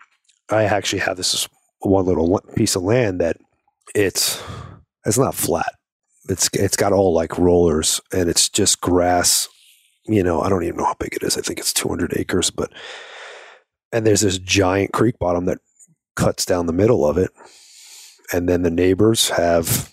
I 0.51 0.65
actually 0.65 1.01
have 1.01 1.17
this 1.17 1.49
one 1.85 2.07
little 2.07 2.41
piece 2.57 2.77
of 2.77 2.83
land 2.83 3.21
that 3.21 3.37
it's 3.95 4.43
it's 5.07 5.19
not 5.19 5.35
flat. 5.35 5.75
It's 6.29 6.49
it's 6.53 6.77
got 6.77 6.93
all 6.93 7.13
like 7.13 7.39
rollers, 7.39 8.01
and 8.13 8.29
it's 8.29 8.49
just 8.49 8.81
grass 8.81 9.49
you 10.07 10.23
know, 10.23 10.41
I 10.41 10.49
don't 10.49 10.63
even 10.65 10.77
know 10.77 10.85
how 10.85 10.97
big 10.99 11.15
it 11.15 11.23
is. 11.23 11.37
I 11.39 11.41
think 11.41 11.59
it's 11.59 11.73
200 11.73 12.17
acres, 12.17 12.51
but 12.51 12.73
and 13.93 14.07
there's 14.07 14.21
this 14.21 14.39
giant 14.39 14.93
creek 14.93 15.19
bottom 15.19 15.47
that 15.47 15.59
cuts 16.17 16.45
down 16.45 16.67
the 16.67 16.73
middle 16.73 17.07
of 17.07 17.17
it. 17.17 17.31
And 18.33 18.49
then 18.49 18.63
the 18.63 18.71
neighbors 18.71 19.31
have 19.31 19.91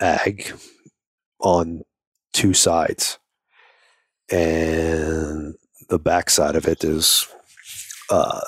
ag 0.00 0.52
on 1.40 1.82
two 2.32 2.52
sides. 2.52 3.18
And 4.30 5.54
the 5.88 5.98
backside 5.98 6.56
of 6.56 6.66
it 6.66 6.84
is 6.84 7.26
a 8.10 8.40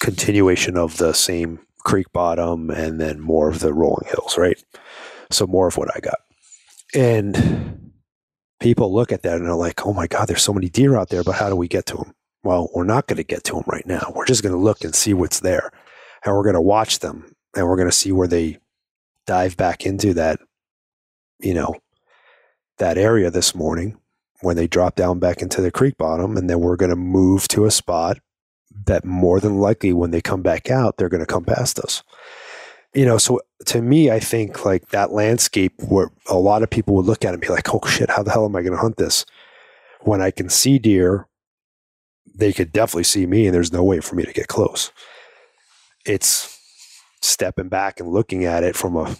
continuation 0.00 0.76
of 0.76 0.98
the 0.98 1.12
same 1.12 1.60
creek 1.88 2.12
bottom 2.12 2.68
and 2.70 3.00
then 3.00 3.18
more 3.18 3.48
of 3.48 3.60
the 3.60 3.72
rolling 3.72 4.06
hills, 4.06 4.36
right? 4.36 4.62
So 5.30 5.46
more 5.46 5.66
of 5.66 5.78
what 5.78 5.88
I 5.96 6.00
got. 6.00 6.18
And 6.94 7.92
people 8.60 8.94
look 8.94 9.10
at 9.10 9.22
that 9.22 9.38
and 9.38 9.48
are 9.48 9.56
like, 9.56 9.86
oh 9.86 9.94
my 9.94 10.06
God, 10.06 10.28
there's 10.28 10.42
so 10.42 10.52
many 10.52 10.68
deer 10.68 10.96
out 10.96 11.08
there, 11.08 11.24
but 11.24 11.36
how 11.36 11.48
do 11.48 11.56
we 11.56 11.66
get 11.66 11.86
to 11.86 11.96
them? 11.96 12.12
Well, 12.44 12.68
we're 12.74 12.84
not 12.84 13.06
going 13.06 13.16
to 13.16 13.24
get 13.24 13.42
to 13.44 13.54
them 13.54 13.64
right 13.66 13.86
now. 13.86 14.12
We're 14.14 14.26
just 14.26 14.42
going 14.42 14.54
to 14.54 14.60
look 14.60 14.84
and 14.84 14.94
see 14.94 15.14
what's 15.14 15.40
there. 15.40 15.72
And 16.24 16.34
we're 16.34 16.42
going 16.42 16.54
to 16.54 16.60
watch 16.60 16.98
them 16.98 17.34
and 17.56 17.66
we're 17.66 17.76
going 17.76 17.88
to 17.88 17.96
see 17.96 18.12
where 18.12 18.28
they 18.28 18.58
dive 19.26 19.56
back 19.56 19.86
into 19.86 20.12
that, 20.14 20.40
you 21.40 21.54
know, 21.54 21.74
that 22.76 22.98
area 22.98 23.30
this 23.30 23.54
morning 23.54 23.98
when 24.42 24.56
they 24.56 24.66
drop 24.66 24.94
down 24.94 25.18
back 25.18 25.40
into 25.40 25.62
the 25.62 25.70
creek 25.70 25.96
bottom. 25.96 26.36
And 26.36 26.50
then 26.50 26.60
we're 26.60 26.76
going 26.76 26.90
to 26.90 26.96
move 26.96 27.48
to 27.48 27.64
a 27.64 27.70
spot 27.70 28.18
that 28.84 29.04
more 29.04 29.40
than 29.40 29.58
likely 29.58 29.92
when 29.92 30.10
they 30.10 30.20
come 30.20 30.42
back 30.42 30.70
out, 30.70 30.96
they're 30.96 31.08
going 31.08 31.20
to 31.20 31.26
come 31.26 31.44
past 31.44 31.78
us 31.78 32.02
you 32.94 33.04
know, 33.04 33.18
so 33.18 33.40
to 33.66 33.82
me, 33.82 34.10
I 34.10 34.18
think 34.18 34.64
like 34.64 34.88
that 34.88 35.12
landscape 35.12 35.74
where 35.82 36.10
a 36.28 36.38
lot 36.38 36.62
of 36.62 36.70
people 36.70 36.94
would 36.94 37.04
look 37.04 37.24
at 37.24 37.30
it 37.30 37.34
and 37.34 37.40
be 37.40 37.48
like, 37.48 37.72
oh 37.72 37.86
shit, 37.86 38.10
how 38.10 38.22
the 38.22 38.30
hell 38.30 38.44
am 38.44 38.56
I 38.56 38.62
going 38.62 38.72
to 38.72 38.78
hunt 38.78 38.96
this? 38.96 39.24
When 40.00 40.22
I 40.22 40.30
can 40.30 40.48
see 40.48 40.78
deer, 40.78 41.28
they 42.34 42.52
could 42.52 42.72
definitely 42.72 43.04
see 43.04 43.26
me 43.26 43.46
and 43.46 43.54
there's 43.54 43.72
no 43.72 43.84
way 43.84 44.00
for 44.00 44.14
me 44.14 44.24
to 44.24 44.32
get 44.32 44.48
close. 44.48 44.90
It's 46.06 46.58
stepping 47.20 47.68
back 47.68 48.00
and 48.00 48.10
looking 48.10 48.44
at 48.44 48.64
it 48.64 48.76
from 48.76 48.96
a 48.96 49.16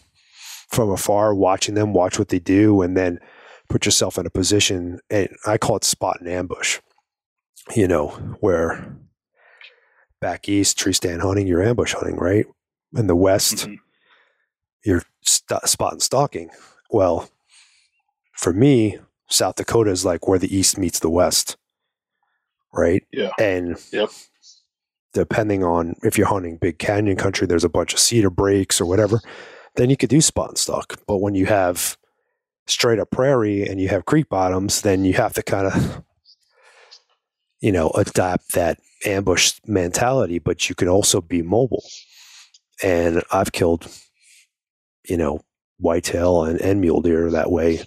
from 0.71 0.90
afar, 0.90 1.35
watching 1.35 1.75
them, 1.75 1.94
watch 1.94 2.18
what 2.18 2.29
they 2.29 2.38
do, 2.38 2.83
and 2.83 2.97
then 2.97 3.18
put 3.71 3.87
yourself 3.87 4.18
in 4.18 4.27
a 4.27 4.31
position 4.31 5.01
and 5.11 5.29
I 5.47 5.57
call 5.57 5.77
it 5.77 5.85
spot 5.85 6.18
and 6.21 6.29
ambush. 6.29 6.81
You 7.75 7.88
know, 7.88 8.09
where 8.40 8.97
back 10.20 10.48
east, 10.48 10.78
tree 10.78 10.92
stand 10.92 11.22
hunting, 11.22 11.46
you're 11.46 11.62
ambush 11.62 11.94
hunting, 11.94 12.16
right? 12.16 12.46
in 12.96 13.07
the 13.07 13.16
West, 13.16 13.57
mm-hmm. 13.57 13.74
you're 14.85 15.02
st- 15.22 15.68
spot 15.68 15.92
and 15.92 16.02
stalking. 16.02 16.50
Well, 16.90 17.28
for 18.33 18.52
me, 18.52 18.98
South 19.28 19.57
Dakota 19.57 19.90
is 19.90 20.04
like 20.04 20.26
where 20.26 20.38
the 20.38 20.54
East 20.54 20.78
meets 20.78 21.00
the 21.00 21.11
West, 21.11 21.57
right? 22.72 23.04
Yeah. 23.12 23.31
And 23.38 23.76
yep. 23.92 24.11
depending 25.12 25.62
on 25.64 25.96
if 26.02 26.16
you're 26.16 26.28
hunting 26.28 26.57
big 26.57 26.78
canyon 26.78 27.16
country, 27.16 27.46
there's 27.46 27.64
a 27.64 27.68
bunch 27.68 27.92
of 27.92 27.98
cedar 27.98 28.31
breaks 28.31 28.81
or 28.81 28.87
whatever, 28.87 29.20
then 29.76 29.90
you 29.90 29.96
could 29.96 30.11
do 30.11 30.20
spot 30.20 30.48
and 30.48 30.59
stalk. 30.59 30.98
But 31.07 31.18
when 31.18 31.35
you 31.35 31.46
have 31.46 31.98
straight 32.66 32.98
up 32.98 33.11
prairie 33.11 33.66
and 33.66 33.81
you 33.81 33.88
have 33.88 34.07
creek 34.07 34.28
bottoms, 34.28 34.83
then 34.83 35.04
you 35.04 35.14
have 35.14 35.35
to 35.35 35.42
kind 35.42 35.66
of, 35.66 36.02
you 37.61 37.73
know, 37.73 37.90
adopt 37.90 38.53
that 38.53 38.79
ambush 39.05 39.53
mentality, 39.66 40.38
but 40.38 40.68
you 40.68 40.75
can 40.75 40.88
also 40.88 41.21
be 41.21 41.42
mobile 41.42 41.85
and 42.83 43.23
I've 43.31 43.53
killed, 43.53 43.88
you 45.09 45.16
know, 45.16 45.40
whitetail 45.79 46.44
and, 46.44 46.61
and 46.61 46.81
mule 46.81 47.03
deer 47.03 47.31
that 47.31 47.51
way. 47.51 47.81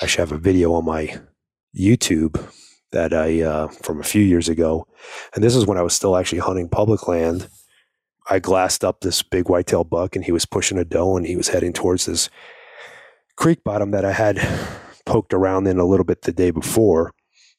I 0.00 0.06
should 0.06 0.20
have 0.20 0.32
a 0.32 0.38
video 0.38 0.72
on 0.74 0.84
my 0.84 1.20
YouTube 1.76 2.42
that 2.90 3.14
I 3.14 3.40
uh, 3.40 3.68
from 3.68 4.00
a 4.00 4.04
few 4.04 4.22
years 4.22 4.48
ago, 4.48 4.86
and 5.34 5.42
this 5.42 5.56
is 5.56 5.66
when 5.66 5.78
I 5.78 5.82
was 5.82 5.94
still 5.94 6.16
actually 6.16 6.40
hunting 6.40 6.68
public 6.68 7.08
land. 7.08 7.48
I 8.28 8.38
glassed 8.38 8.84
up 8.84 9.00
this 9.00 9.22
big 9.22 9.48
whitetail 9.48 9.84
buck, 9.84 10.14
and 10.14 10.24
he 10.24 10.32
was 10.32 10.44
pushing 10.44 10.78
a 10.78 10.84
doe, 10.84 11.16
and 11.16 11.26
he 11.26 11.36
was 11.36 11.48
heading 11.48 11.72
towards 11.72 12.06
this 12.06 12.28
creek 13.36 13.64
bottom 13.64 13.92
that 13.92 14.04
I 14.04 14.12
had 14.12 14.38
poked 15.06 15.32
around 15.32 15.66
in 15.66 15.78
a 15.78 15.86
little 15.86 16.04
bit 16.04 16.22
the 16.22 16.32
day 16.32 16.50
before, 16.50 17.12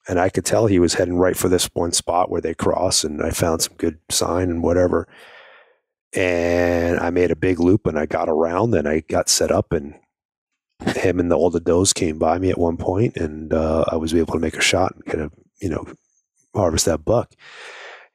and 0.08 0.20
I 0.20 0.30
could 0.30 0.46
tell 0.46 0.66
he 0.66 0.80
was 0.80 0.96
heading 0.96 1.18
right 1.18 1.38
for 1.38 1.50
this 1.50 1.70
one 1.74 1.92
spot 1.92 2.30
where 2.30 2.42
they 2.42 2.54
cross, 2.54 3.04
and 3.04 3.22
I 3.22 3.32
found 3.32 3.62
some 3.62 3.76
good 3.78 4.00
sign 4.10 4.50
and 4.50 4.64
whatever 4.64 5.08
and 6.14 7.00
I 7.00 7.10
made 7.10 7.32
a 7.32 7.36
big 7.36 7.60
loop 7.60 7.88
and 7.88 7.98
I 7.98 8.06
got 8.06 8.30
around 8.30 8.76
and 8.76 8.88
I 8.88 9.00
got 9.02 9.30
set 9.30 9.52
up 9.52 9.72
and 9.72 9.96
him 10.96 11.20
and 11.20 11.32
the, 11.32 11.36
all 11.36 11.50
the 11.50 11.60
does 11.60 11.94
came 11.94 12.20
by 12.20 12.38
me 12.38 12.50
at 12.50 12.58
one 12.58 12.78
point 12.78 13.18
and 13.18 13.52
uh, 13.54 13.86
I 13.88 13.96
was 13.96 14.14
able 14.14 14.34
to 14.34 14.40
make 14.40 14.56
a 14.56 14.62
shot 14.62 14.94
and 14.96 15.06
kind 15.06 15.22
of 15.22 15.34
you 15.60 15.70
know 15.70 15.86
harvest 16.54 16.86
that 16.86 17.04
buck. 17.04 17.34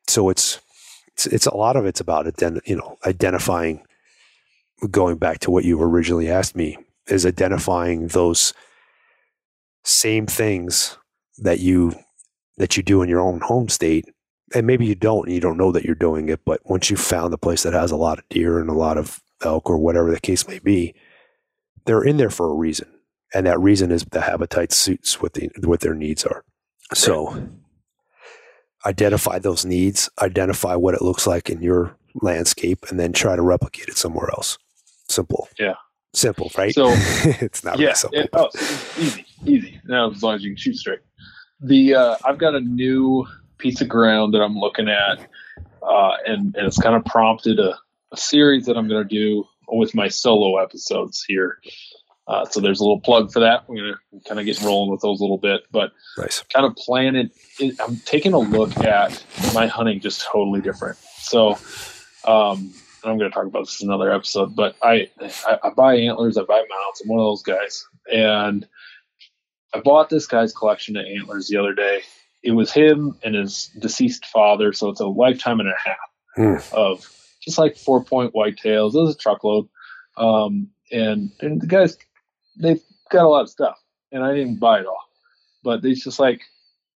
So 0.06 0.28
it's 0.28 0.60
it's, 1.08 1.26
it's 1.26 1.46
a 1.46 1.56
lot 1.56 1.76
of 1.76 1.86
it's 1.86 2.00
about 2.00 2.26
ident- 2.26 2.66
you 2.66 2.76
know 2.76 2.96
identifying. 3.04 3.82
Going 4.92 5.18
back 5.18 5.40
to 5.40 5.50
what 5.50 5.64
you 5.64 5.82
originally 5.82 6.30
asked 6.30 6.54
me 6.54 6.78
is 7.08 7.26
identifying 7.26 8.06
those 8.06 8.54
same 9.82 10.24
things 10.24 10.96
that 11.38 11.60
you 11.60 11.94
that 12.56 12.76
you 12.76 12.82
do 12.82 13.02
in 13.02 13.08
your 13.08 13.20
own 13.20 13.40
home 13.40 13.68
state 13.68 14.06
and 14.54 14.66
maybe 14.66 14.86
you 14.86 14.94
don't 14.94 15.26
and 15.26 15.34
you 15.34 15.40
don't 15.40 15.58
know 15.58 15.72
that 15.72 15.84
you're 15.84 15.94
doing 15.94 16.28
it 16.28 16.40
but 16.44 16.60
once 16.64 16.90
you've 16.90 17.00
found 17.00 17.32
a 17.32 17.38
place 17.38 17.62
that 17.62 17.72
has 17.72 17.90
a 17.90 17.96
lot 17.96 18.18
of 18.18 18.28
deer 18.28 18.58
and 18.60 18.68
a 18.70 18.74
lot 18.74 18.98
of 18.98 19.20
elk 19.42 19.68
or 19.70 19.78
whatever 19.78 20.10
the 20.10 20.20
case 20.20 20.46
may 20.48 20.58
be 20.58 20.94
they're 21.84 22.02
in 22.02 22.16
there 22.16 22.30
for 22.30 22.50
a 22.50 22.54
reason 22.54 22.88
and 23.34 23.46
that 23.46 23.60
reason 23.60 23.90
is 23.92 24.04
the 24.10 24.20
habitat 24.22 24.72
suits 24.72 25.20
what 25.22 25.34
the 25.34 25.48
what 25.64 25.80
their 25.80 25.94
needs 25.94 26.24
are 26.24 26.44
so 26.94 27.48
identify 28.86 29.38
those 29.38 29.64
needs, 29.64 30.08
identify 30.20 30.74
what 30.74 30.94
it 30.94 31.02
looks 31.02 31.26
like 31.26 31.50
in 31.50 31.62
your 31.62 31.96
landscape, 32.22 32.84
and 32.88 32.98
then 32.98 33.12
try 33.12 33.36
to 33.36 33.42
replicate 33.42 33.88
it 33.88 33.98
somewhere 33.98 34.30
else. 34.30 34.58
Simple. 35.08 35.48
Yeah. 35.58 35.74
Simple, 36.14 36.50
right? 36.56 36.74
So 36.74 36.88
it's 36.94 37.64
not 37.64 37.78
yeah, 37.78 37.86
really 37.86 37.96
simple. 37.96 38.20
it- 38.20 38.30
oh, 38.32 38.48
easy, 38.98 39.26
easy. 39.44 39.80
Now 39.84 40.10
as 40.10 40.22
long 40.22 40.36
as 40.36 40.42
you 40.42 40.50
can 40.50 40.56
shoot 40.56 40.76
straight. 40.76 41.00
The 41.60 41.94
uh, 41.94 42.16
I've 42.24 42.38
got 42.38 42.54
a 42.54 42.60
new 42.60 43.26
piece 43.58 43.80
of 43.80 43.88
ground 43.88 44.34
that 44.34 44.40
I'm 44.40 44.56
looking 44.56 44.88
at, 44.88 45.18
uh, 45.82 46.12
and 46.26 46.54
and 46.56 46.66
it's 46.66 46.78
kind 46.78 46.94
of 46.94 47.04
prompted 47.04 47.58
a, 47.58 47.76
a 48.12 48.16
series 48.16 48.66
that 48.66 48.76
I'm 48.76 48.88
going 48.88 49.06
to 49.06 49.14
do 49.14 49.44
with 49.68 49.94
my 49.94 50.08
solo 50.08 50.62
episodes 50.62 51.24
here. 51.26 51.58
Uh, 52.28 52.44
so 52.44 52.60
there's 52.60 52.80
a 52.80 52.82
little 52.84 53.00
plug 53.00 53.32
for 53.32 53.40
that. 53.40 53.66
We're 53.68 53.76
gonna 53.76 54.22
kind 54.26 54.38
of 54.38 54.44
get 54.44 54.60
rolling 54.60 54.90
with 54.90 55.00
those 55.00 55.18
a 55.18 55.22
little 55.22 55.38
bit, 55.38 55.62
but 55.70 55.92
nice. 56.18 56.42
kind 56.54 56.66
of 56.66 56.76
planning. 56.76 57.30
It, 57.58 57.80
I'm 57.80 57.96
taking 58.04 58.34
a 58.34 58.38
look 58.38 58.76
at 58.78 59.24
my 59.54 59.66
hunting 59.66 59.98
just 60.00 60.22
totally 60.22 60.60
different. 60.60 60.98
So, 60.98 61.58
um, 62.26 62.72
I'm 63.04 63.16
going 63.16 63.30
to 63.30 63.34
talk 63.34 63.46
about 63.46 63.60
this 63.60 63.80
in 63.80 63.88
another 63.88 64.12
episode, 64.12 64.54
but 64.54 64.76
I, 64.82 65.08
I 65.46 65.58
I 65.64 65.70
buy 65.70 65.94
antlers, 65.96 66.36
I 66.36 66.42
buy 66.42 66.62
mounts. 66.68 67.00
I'm 67.00 67.08
one 67.08 67.20
of 67.20 67.24
those 67.24 67.42
guys, 67.42 67.86
and 68.12 68.66
I 69.74 69.80
bought 69.80 70.08
this 70.10 70.26
guy's 70.26 70.52
collection 70.54 70.96
of 70.96 71.04
antlers 71.06 71.48
the 71.48 71.56
other 71.58 71.74
day. 71.74 72.00
It 72.42 72.52
was 72.52 72.72
him 72.72 73.16
and 73.22 73.34
his 73.34 73.68
deceased 73.78 74.24
father, 74.26 74.72
so 74.72 74.88
it's 74.88 75.00
a 75.00 75.06
lifetime 75.06 75.60
and 75.60 75.68
a 75.68 75.74
half 75.84 75.96
Hmm. 76.36 76.56
of 76.76 77.00
just 77.40 77.58
like 77.58 77.76
four 77.76 78.02
point 78.04 78.32
whitetails. 78.34 78.94
It 78.94 79.00
was 79.00 79.14
a 79.14 79.18
truckload, 79.18 79.68
um, 80.16 80.68
and 80.92 81.30
and 81.40 81.60
the 81.60 81.66
guys 81.66 81.98
they've 82.56 82.80
got 83.10 83.24
a 83.24 83.28
lot 83.28 83.42
of 83.42 83.50
stuff, 83.50 83.78
and 84.12 84.22
I 84.24 84.34
didn't 84.34 84.56
buy 84.60 84.80
it 84.80 84.86
all, 84.86 85.08
but 85.64 85.84
it's 85.84 86.04
just 86.04 86.18
like, 86.20 86.40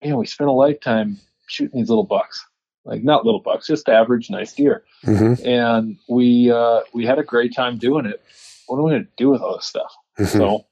man, 0.03 0.17
we 0.17 0.27
spent 0.27 0.49
a 0.49 0.53
lifetime 0.53 1.19
shooting 1.49 1.81
these 1.81 1.89
little 1.89 2.05
bucks, 2.05 2.47
like 2.85 3.03
not 3.03 3.25
little 3.25 3.41
bucks, 3.41 3.67
just 3.67 3.89
average 3.89 4.31
nice 4.31 4.53
deer, 4.53 4.85
hmm 5.05 5.35
and 5.45 5.99
we 6.09 6.51
uh, 6.51 6.81
we 6.95 7.05
had 7.05 7.19
a 7.19 7.25
great 7.25 7.53
time 7.55 7.79
doing 7.79 8.07
it. 8.07 8.23
What 8.69 8.79
am 8.79 8.87
I 8.87 8.91
going 8.91 9.05
to 9.05 9.11
do 9.17 9.29
with 9.31 9.43
all 9.43 9.57
this 9.57 9.67
stuff? 9.67 9.93
Hmm. 10.17 10.25
So 10.27 10.67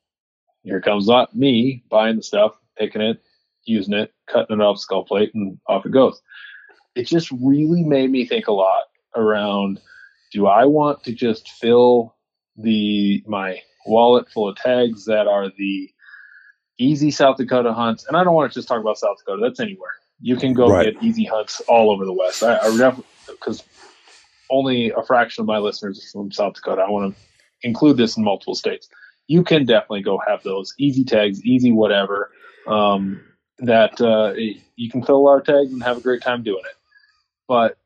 here 0.62 0.80
comes 0.80 1.06
not 1.06 1.34
me 1.34 1.82
buying 1.90 2.16
the 2.16 2.22
stuff, 2.22 2.52
picking 2.78 3.00
it, 3.02 3.20
using 3.64 3.94
it, 3.94 4.12
cutting 4.28 4.60
it 4.60 4.62
off 4.62 4.78
skull 4.78 5.04
plate, 5.04 5.30
and 5.34 5.58
off 5.66 5.86
it 5.86 5.92
goes. 5.92 6.20
It 6.94 7.06
just 7.06 7.30
really 7.30 7.84
made 7.84 8.10
me 8.10 8.26
think 8.26 8.48
a 8.48 8.52
lot 8.52 8.84
around 9.16 9.80
do 10.32 10.46
I 10.46 10.64
want 10.64 11.02
to 11.04 11.12
just 11.12 11.48
fill 11.48 12.14
the 12.56 13.22
my 13.26 13.60
wallet 13.86 14.28
full 14.30 14.48
of 14.48 14.56
tags 14.56 15.06
that 15.06 15.26
are 15.26 15.50
the 15.56 15.90
easy 16.78 17.10
South 17.10 17.36
Dakota 17.36 17.72
hunts, 17.72 18.06
and 18.06 18.16
I 18.16 18.24
don't 18.24 18.34
want 18.34 18.52
to 18.52 18.58
just 18.58 18.68
talk 18.68 18.80
about 18.80 18.98
South 18.98 19.18
Dakota. 19.18 19.42
That's 19.42 19.60
anywhere. 19.60 19.90
You 20.20 20.36
can 20.36 20.52
go 20.52 20.68
Right. 20.70 20.92
get 20.94 21.02
easy 21.02 21.24
hunts 21.24 21.60
all 21.68 21.90
over 21.90 22.04
the 22.04 22.12
West. 22.12 22.42
I, 22.42 22.56
I 22.56 22.94
because 23.26 23.62
only 24.50 24.90
a 24.90 25.02
fraction 25.02 25.42
of 25.42 25.46
my 25.46 25.58
listeners 25.58 25.98
are 25.98 26.18
from 26.20 26.32
South 26.32 26.54
Dakota. 26.54 26.82
I 26.82 26.90
want 26.90 27.14
to 27.14 27.20
include 27.62 27.96
this 27.96 28.16
in 28.16 28.24
multiple 28.24 28.54
states. 28.54 28.88
You 29.30 29.44
can 29.44 29.64
definitely 29.64 30.02
go 30.02 30.20
have 30.26 30.42
those 30.42 30.74
easy 30.76 31.04
tags, 31.04 31.40
easy 31.44 31.70
whatever. 31.70 32.32
Um, 32.66 33.20
that 33.58 34.00
uh, 34.00 34.32
you 34.74 34.90
can 34.90 35.04
fill 35.04 35.18
a 35.18 35.24
lot 35.24 35.38
of 35.38 35.44
tags 35.44 35.72
and 35.72 35.80
have 35.84 35.98
a 35.98 36.00
great 36.00 36.20
time 36.20 36.42
doing 36.42 36.64
it. 36.64 36.76
But 37.46 37.78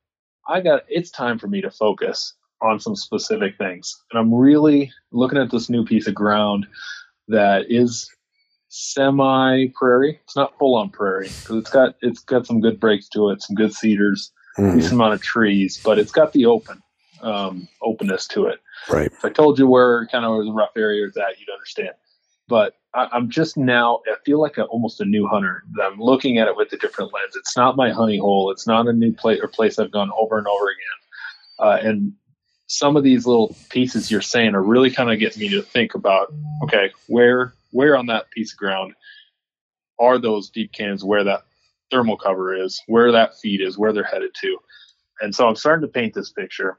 I 0.49 0.63
got 0.63 0.85
it's 0.89 1.11
time 1.11 1.39
for 1.39 1.47
me 1.47 1.61
to 1.61 1.71
focus 1.71 2.33
on 2.63 2.81
some 2.81 2.97
specific 2.97 3.59
things, 3.59 3.95
and 4.11 4.19
I'm 4.19 4.33
really 4.33 4.91
looking 5.13 5.37
at 5.39 5.51
this 5.51 5.69
new 5.69 5.85
piece 5.85 6.07
of 6.07 6.15
ground 6.15 6.67
that 7.29 7.67
is 7.69 8.11
semi 8.69 9.67
prairie. 9.79 10.21
It's 10.25 10.37
not 10.37 10.57
full 10.59 10.77
on 10.77 10.89
prairie 10.89 11.29
because 11.29 11.57
it's 11.57 11.71
got 11.71 11.97
it's 12.01 12.21
got 12.21 12.47
some 12.47 12.61
good 12.61 12.81
breaks 12.81 13.07
to 13.11 13.29
it, 13.29 13.43
some 13.43 13.55
good 13.55 13.75
cedars, 13.75 14.33
Mhm. 14.59 14.77
decent 14.77 14.95
amount 14.95 15.13
of 15.13 15.21
trees, 15.21 15.79
but 15.85 15.99
it's 15.99 16.13
got 16.13 16.33
the 16.33 16.47
open 16.47 16.81
um, 17.25 17.69
openness 17.83 18.27
to 18.29 18.47
it. 18.47 18.61
Right. 18.89 19.11
If 19.11 19.25
I 19.25 19.31
told 19.31 19.59
you 19.59 19.67
where 19.67 20.07
kind 20.07 20.25
of 20.25 20.45
the 20.45 20.53
rough 20.53 20.77
area 20.77 21.07
is 21.07 21.17
at, 21.17 21.41
you'd 21.41 21.53
understand. 21.53 21.95
But 22.47 22.77
I, 22.95 23.09
I'm 23.13 23.31
just 23.31 23.57
now, 23.57 24.01
I 24.07 24.17
feel 24.25 24.41
like 24.41 24.59
a, 24.59 24.65
almost 24.65 25.01
a 25.01 25.05
new 25.05 25.27
hunter. 25.27 25.63
I'm 25.83 25.99
looking 25.99 26.39
at 26.39 26.49
it 26.49 26.57
with 26.57 26.73
a 26.73 26.77
different 26.77 27.13
lens. 27.13 27.35
It's 27.37 27.57
not 27.57 27.77
my 27.77 27.91
honey 27.91 28.19
hole. 28.19 28.51
It's 28.51 28.67
not 28.67 28.87
a 28.87 28.93
new 28.93 29.13
place 29.13 29.41
or 29.43 29.49
place 29.49 29.79
I've 29.79 29.91
gone 29.91 30.11
over 30.19 30.39
and 30.39 30.47
over 30.47 30.67
again. 30.67 31.59
Uh, 31.59 31.89
and 31.89 32.13
some 32.67 32.97
of 32.97 33.03
these 33.03 33.27
little 33.27 33.57
pieces 33.71 34.11
you're 34.11 34.21
saying 34.21 34.55
are 34.55 34.63
really 34.63 34.91
kind 34.91 35.11
of 35.11 35.19
getting 35.19 35.41
me 35.41 35.49
to 35.51 35.63
think 35.63 35.95
about, 35.95 36.33
okay, 36.65 36.91
where 37.09 37.55
where 37.71 37.97
on 37.97 38.07
that 38.07 38.31
piece 38.31 38.53
of 38.53 38.59
ground 38.59 38.95
are 39.99 40.19
those 40.19 40.49
deep 40.51 40.73
cans 40.73 41.05
where 41.05 41.25
that 41.25 41.43
thermal 41.91 42.17
cover 42.17 42.55
is, 42.55 42.81
where 42.87 43.13
that 43.13 43.39
feed 43.39 43.61
is, 43.61 43.79
where 43.79 43.93
they're 43.93 44.05
headed 44.05 44.31
to. 44.41 44.59
And 45.21 45.35
so 45.35 45.49
I'm 45.49 45.57
starting 45.57 45.87
to 45.87 45.93
paint 45.93 46.15
this 46.15 46.33
picture 46.33 46.79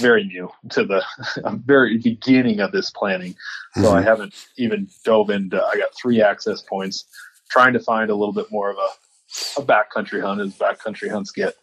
very 0.00 0.24
new 0.24 0.48
to 0.70 0.84
the 0.84 1.02
very 1.66 1.98
beginning 1.98 2.60
of 2.60 2.72
this 2.72 2.90
planning. 2.90 3.34
So 3.80 3.92
I 3.92 4.02
haven't 4.02 4.34
even 4.56 4.88
dove 5.04 5.30
into. 5.30 5.62
I 5.62 5.76
got 5.76 5.88
three 6.00 6.22
access 6.22 6.62
points, 6.62 7.04
trying 7.50 7.72
to 7.74 7.80
find 7.80 8.10
a 8.10 8.14
little 8.14 8.32
bit 8.34 8.50
more 8.50 8.70
of 8.70 8.76
a 8.76 9.60
a 9.60 9.62
backcountry 9.64 10.20
hunt 10.22 10.40
as 10.40 10.54
backcountry 10.54 11.10
hunts 11.10 11.32
get. 11.32 11.54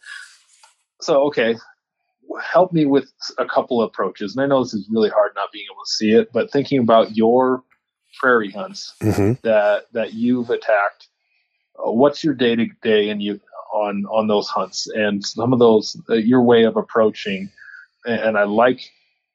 So 1.00 1.22
okay, 1.28 1.56
help 2.42 2.72
me 2.72 2.84
with 2.86 3.10
a 3.38 3.46
couple 3.46 3.80
of 3.82 3.88
approaches. 3.88 4.34
And 4.36 4.42
I 4.42 4.46
know 4.46 4.62
this 4.62 4.74
is 4.74 4.88
really 4.90 5.08
hard 5.10 5.32
not 5.34 5.50
being 5.52 5.64
able 5.72 5.82
to 5.84 5.90
see 5.90 6.12
it, 6.12 6.30
but 6.32 6.50
thinking 6.50 6.80
about 6.80 7.16
your 7.16 7.62
prairie 8.20 8.50
hunts 8.50 8.94
Mhm. 9.00 9.40
that 9.42 9.86
that 9.92 10.12
you've 10.12 10.50
attacked. 10.50 11.08
Uh, 11.78 11.90
what's 11.92 12.22
your 12.22 12.34
day 12.34 12.54
to 12.56 12.66
day 12.82 13.08
and 13.08 13.22
you 13.22 13.40
on 13.72 14.04
on 14.10 14.28
those 14.28 14.48
hunts 14.48 14.86
and 14.88 15.24
some 15.24 15.54
of 15.54 15.58
those 15.58 15.96
uh, 16.10 16.14
your 16.14 16.42
way 16.42 16.64
of 16.64 16.76
approaching 16.76 17.50
and, 18.06 18.38
I 18.38 18.44
like 18.44 18.80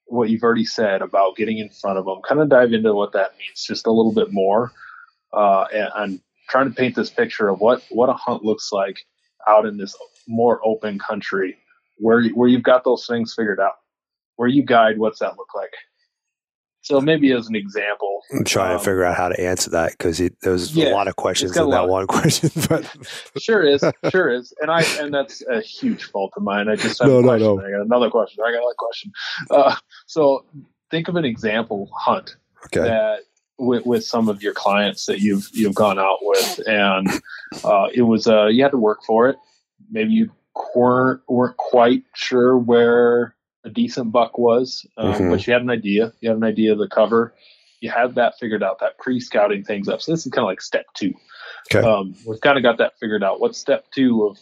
what 0.05 0.29
you've 0.29 0.43
already 0.43 0.65
said 0.65 1.01
about 1.01 1.35
getting 1.35 1.57
in 1.59 1.69
front 1.69 1.97
of 1.97 2.05
them. 2.05 2.21
Kind 2.27 2.41
of 2.41 2.49
dive 2.49 2.73
into 2.73 2.93
what 2.93 3.13
that 3.13 3.31
means 3.37 3.63
just 3.65 3.87
a 3.87 3.91
little 3.91 4.13
bit 4.13 4.31
more. 4.31 4.71
Uh, 5.33 5.65
and 5.73 5.89
I'm 5.95 6.21
trying 6.49 6.69
to 6.69 6.75
paint 6.75 6.95
this 6.95 7.09
picture 7.09 7.49
of 7.49 7.59
what 7.59 7.83
what 7.89 8.09
a 8.09 8.13
hunt 8.13 8.43
looks 8.43 8.71
like 8.71 8.97
out 9.47 9.65
in 9.65 9.77
this 9.77 9.95
more 10.27 10.61
open 10.65 10.99
country 10.99 11.57
where 11.97 12.27
where 12.29 12.47
you've 12.47 12.63
got 12.63 12.83
those 12.83 13.05
things 13.07 13.33
figured 13.33 13.59
out. 13.59 13.75
Where 14.35 14.47
you 14.47 14.63
guide, 14.63 14.97
what's 14.99 15.19
that 15.19 15.37
look 15.37 15.53
like? 15.55 15.73
So 16.87 17.01
maybe 17.01 17.33
as 17.33 17.49
an 17.49 17.55
example, 17.55 18.21
I'm 18.31 18.45
trying 18.45 18.71
um, 18.71 18.79
to 18.79 18.85
figure 18.85 19.03
out 19.03 19.17
how 19.17 19.27
to 19.27 19.37
answer 19.37 19.69
that 19.71 19.91
because 19.91 20.21
there's 20.41 20.73
Yeah, 20.73 20.89
a 20.89 20.95
lot 20.95 21.09
of 21.09 21.17
questions 21.17 21.51
in 21.57 21.69
that 21.71 21.81
lot. 21.81 21.89
one 21.89 22.07
question. 22.07 22.49
But 22.69 22.89
Sure 23.37 23.61
is, 23.61 23.83
sure 24.09 24.29
is, 24.29 24.53
and 24.61 24.71
I 24.71 24.83
and 24.97 25.13
that's 25.13 25.43
a 25.47 25.59
huge 25.59 26.05
fault 26.05 26.31
of 26.37 26.43
mine. 26.43 26.69
I 26.69 26.77
just 26.77 27.01
have 27.01 27.09
No, 27.09 27.19
a 27.19 27.21
no, 27.21 27.27
question. 27.27 27.55
no. 27.57 27.65
I 27.67 27.71
got 27.71 27.81
another 27.81 28.09
question. 28.09 28.41
I 28.41 28.51
got 28.51 28.59
another 28.59 28.75
question. 28.77 29.11
Uh, 29.51 29.75
so 30.05 30.45
think 30.89 31.09
of 31.09 31.17
an 31.17 31.25
example 31.25 31.89
hunt 31.93 32.37
okay, 32.67 32.79
that 32.87 33.19
with, 33.59 33.85
with 33.85 34.05
some 34.05 34.29
of 34.29 34.41
your 34.41 34.53
clients 34.53 35.07
that 35.07 35.19
you've 35.19 35.49
you've 35.51 35.75
gone 35.75 35.99
out 35.99 36.19
with, 36.21 36.61
and 36.67 37.09
uh, 37.65 37.87
it 37.93 38.03
was 38.03 38.27
uh, 38.27 38.45
you 38.45 38.63
had 38.63 38.71
to 38.71 38.77
work 38.77 38.99
for 39.05 39.27
it. 39.27 39.35
Maybe 39.91 40.13
you 40.13 40.31
weren't 40.73 41.19
weren't 41.27 41.57
quite 41.57 42.03
sure 42.15 42.57
where 42.57 43.35
a 43.67 43.73
decent 43.73 44.11
buck 44.11 44.37
was, 44.37 44.85
um, 44.97 45.13
Mhm. 45.13 45.29
but 45.31 45.45
you 45.45 45.53
had 45.53 45.61
an 45.61 45.69
idea. 45.69 46.13
You 46.21 46.29
had 46.29 46.37
an 46.37 46.43
idea 46.43 46.71
of 46.71 46.79
the 46.79 46.87
cover. 46.87 47.33
You 47.81 47.91
had 47.91 48.15
that 48.15 48.37
figured 48.39 48.63
out. 48.63 48.79
That 48.79 48.97
pre-scouting 48.97 49.63
things 49.63 49.87
up. 49.89 50.01
So 50.01 50.11
this 50.11 50.25
is 50.25 50.31
kind 50.31 50.43
of 50.43 50.47
like 50.47 50.61
step 50.61 50.85
two. 50.95 51.13
Okay. 51.71 51.85
Um, 51.87 52.15
we've 52.25 52.41
kind 52.41 52.57
of 52.57 52.63
got 52.63 52.77
that 52.79 52.93
figured 52.99 53.23
out. 53.23 53.39
What's 53.39 53.57
step 53.57 53.85
two 53.93 54.25
of, 54.27 54.37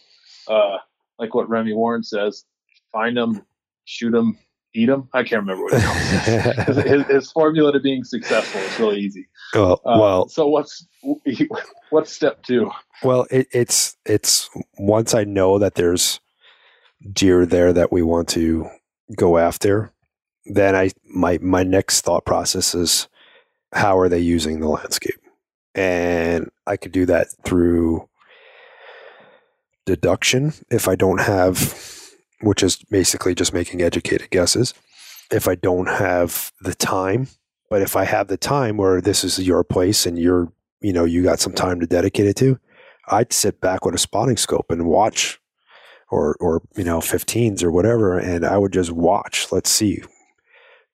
uh, 0.47 0.77
like 1.19 1.33
what 1.35 1.49
Remy 1.49 1.73
Warren 1.73 2.03
says? 2.03 2.45
Find 2.91 3.17
them, 3.17 3.41
shoot 3.85 4.11
them, 4.11 4.37
eat 4.73 4.85
them. 4.85 5.09
I 5.13 5.23
can't 5.23 5.41
remember 5.41 5.63
what 5.63 5.73
it. 5.73 6.85
his, 6.85 7.07
his 7.15 7.31
formula 7.31 7.73
to 7.73 7.79
being 7.79 8.03
successful 8.03 8.61
is 8.61 8.79
really 8.79 8.99
easy. 8.99 9.27
well, 9.53 9.81
Uh, 9.85 9.97
well, 9.99 10.27
so 10.29 10.47
what's 10.47 10.85
what's 11.89 12.11
step 12.11 12.43
two? 12.43 12.69
well, 13.03 13.25
it, 13.31 13.47
it's 13.51 13.97
it's 14.05 14.49
once 14.77 15.13
I 15.13 15.23
know 15.23 15.59
that 15.59 15.75
there's 15.75 16.19
deer 17.11 17.45
there 17.45 17.73
that 17.73 17.91
we 17.91 18.01
want 18.01 18.27
to 18.29 18.67
go 19.15 19.37
after, 19.37 19.91
then 20.45 20.75
I 20.75 20.91
my 21.03 21.37
my 21.41 21.63
next 21.63 22.01
thought 22.01 22.25
process 22.25 22.73
is 22.73 23.07
how 23.73 23.97
are 23.97 24.09
they 24.09 24.19
using 24.19 24.59
the 24.59 24.69
landscape, 24.69 25.19
and 25.73 26.49
I 26.65 26.77
could 26.77 26.91
do 26.91 27.05
that 27.07 27.27
through 27.43 28.07
deduction 29.85 30.53
if 30.69 30.87
I 30.87 30.95
don't 30.95 31.21
have, 31.21 32.11
which 32.41 32.63
is 32.63 32.77
basically 32.89 33.35
just 33.35 33.53
making 33.53 33.81
educated 33.81 34.29
guesses. 34.29 34.73
If 35.31 35.47
I 35.47 35.55
don't 35.55 35.87
have 35.87 36.51
the 36.61 36.75
time, 36.75 37.27
but 37.69 37.81
if 37.81 37.95
I 37.95 38.05
have 38.05 38.27
the 38.27 38.37
time 38.37 38.77
where 38.77 39.01
this 39.01 39.23
is 39.23 39.39
your 39.39 39.63
place 39.63 40.05
and 40.05 40.19
you're, 40.19 40.51
you 40.81 40.93
know, 40.93 41.05
you 41.05 41.23
got 41.23 41.39
some 41.39 41.53
time 41.53 41.79
to 41.79 41.87
dedicate 41.87 42.27
it 42.27 42.35
to, 42.37 42.59
I'd 43.07 43.33
sit 43.33 43.59
back 43.59 43.85
with 43.85 43.95
a 43.95 43.99
spotting 43.99 44.37
scope 44.37 44.71
and 44.71 44.85
watch 44.85 45.39
or, 46.11 46.35
or, 46.39 46.61
you 46.75 46.83
know, 46.83 46.99
15s 46.99 47.63
or 47.63 47.71
whatever. 47.71 48.17
And 48.17 48.45
I 48.45 48.57
would 48.57 48.73
just 48.73 48.91
watch. 48.91 49.51
Let's 49.51 49.69
see. 49.69 50.01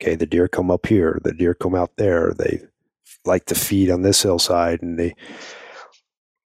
Okay. 0.01 0.15
The 0.15 0.25
deer 0.25 0.47
come 0.47 0.71
up 0.71 0.87
here. 0.87 1.19
The 1.23 1.33
deer 1.33 1.53
come 1.53 1.75
out 1.75 1.91
there. 1.97 2.33
They 2.33 2.61
like 3.25 3.45
to 3.45 3.55
feed 3.55 3.89
on 3.89 4.01
this 4.01 4.23
hillside 4.23 4.81
and 4.81 4.97
they, 4.97 5.15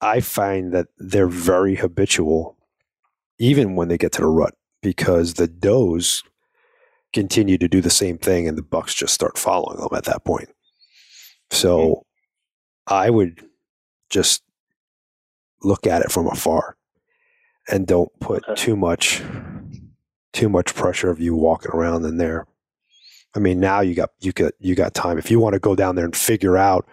I 0.01 0.19
find 0.19 0.73
that 0.73 0.87
they're 0.97 1.27
very 1.27 1.75
habitual 1.75 2.57
even 3.39 3.75
when 3.75 3.87
they 3.87 3.97
get 3.97 4.11
to 4.13 4.21
the 4.21 4.27
rut, 4.27 4.55
because 4.81 5.35
the 5.35 5.47
does 5.47 6.23
continue 7.13 7.57
to 7.57 7.67
do 7.67 7.81
the 7.81 7.89
same 7.89 8.17
thing 8.17 8.47
and 8.47 8.57
the 8.57 8.63
bucks 8.63 8.93
just 8.93 9.13
start 9.13 9.37
following 9.37 9.79
them 9.79 9.89
at 9.93 10.03
that 10.05 10.25
point. 10.25 10.49
So 11.51 11.79
mm-hmm. 11.79 12.93
I 12.93 13.09
would 13.09 13.45
just 14.09 14.43
look 15.63 15.87
at 15.87 16.01
it 16.01 16.11
from 16.11 16.27
afar 16.27 16.76
and 17.69 17.87
don't 17.87 18.11
put 18.19 18.43
okay. 18.43 18.55
too 18.55 18.75
much 18.75 19.21
too 20.33 20.49
much 20.49 20.75
pressure 20.75 21.09
of 21.09 21.19
you 21.19 21.35
walking 21.35 21.71
around 21.71 22.05
in 22.05 22.17
there. 22.17 22.45
I 23.35 23.39
mean, 23.39 23.59
now 23.59 23.81
you 23.81 23.95
got 23.95 24.11
you 24.19 24.31
got 24.31 24.53
you 24.59 24.75
got 24.75 24.93
time. 24.93 25.17
If 25.17 25.31
you 25.31 25.39
want 25.39 25.53
to 25.53 25.59
go 25.59 25.75
down 25.75 25.95
there 25.95 26.05
and 26.05 26.15
figure 26.15 26.57
out 26.57 26.87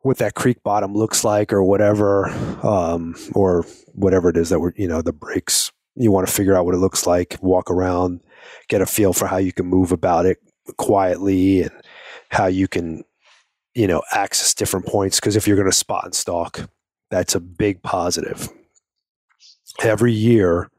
what 0.00 0.18
that 0.18 0.34
creek 0.34 0.62
bottom 0.62 0.94
looks 0.94 1.24
like, 1.24 1.52
or 1.52 1.62
whatever, 1.62 2.28
um, 2.62 3.14
or 3.34 3.64
whatever 3.94 4.28
it 4.28 4.36
is 4.36 4.48
that 4.50 4.60
we're 4.60 4.72
you 4.76 4.88
know 4.88 5.02
the 5.02 5.12
breaks, 5.12 5.72
you 5.94 6.10
want 6.10 6.26
to 6.26 6.32
figure 6.32 6.54
out 6.54 6.64
what 6.64 6.74
it 6.74 6.78
looks 6.78 7.06
like. 7.06 7.36
Walk 7.40 7.70
around, 7.70 8.20
get 8.68 8.82
a 8.82 8.86
feel 8.86 9.12
for 9.12 9.26
how 9.26 9.38
you 9.38 9.52
can 9.52 9.66
move 9.66 9.92
about 9.92 10.26
it 10.26 10.38
quietly, 10.76 11.62
and 11.62 11.72
how 12.30 12.46
you 12.46 12.68
can 12.68 13.04
you 13.74 13.86
know 13.86 14.02
access 14.12 14.54
different 14.54 14.86
points. 14.86 15.20
Because 15.20 15.36
if 15.36 15.46
you're 15.46 15.56
going 15.56 15.70
to 15.70 15.76
spot 15.76 16.04
and 16.04 16.14
stalk, 16.14 16.68
that's 17.10 17.34
a 17.34 17.40
big 17.40 17.82
positive. 17.82 18.48
Every 19.82 20.12
year 20.12 20.70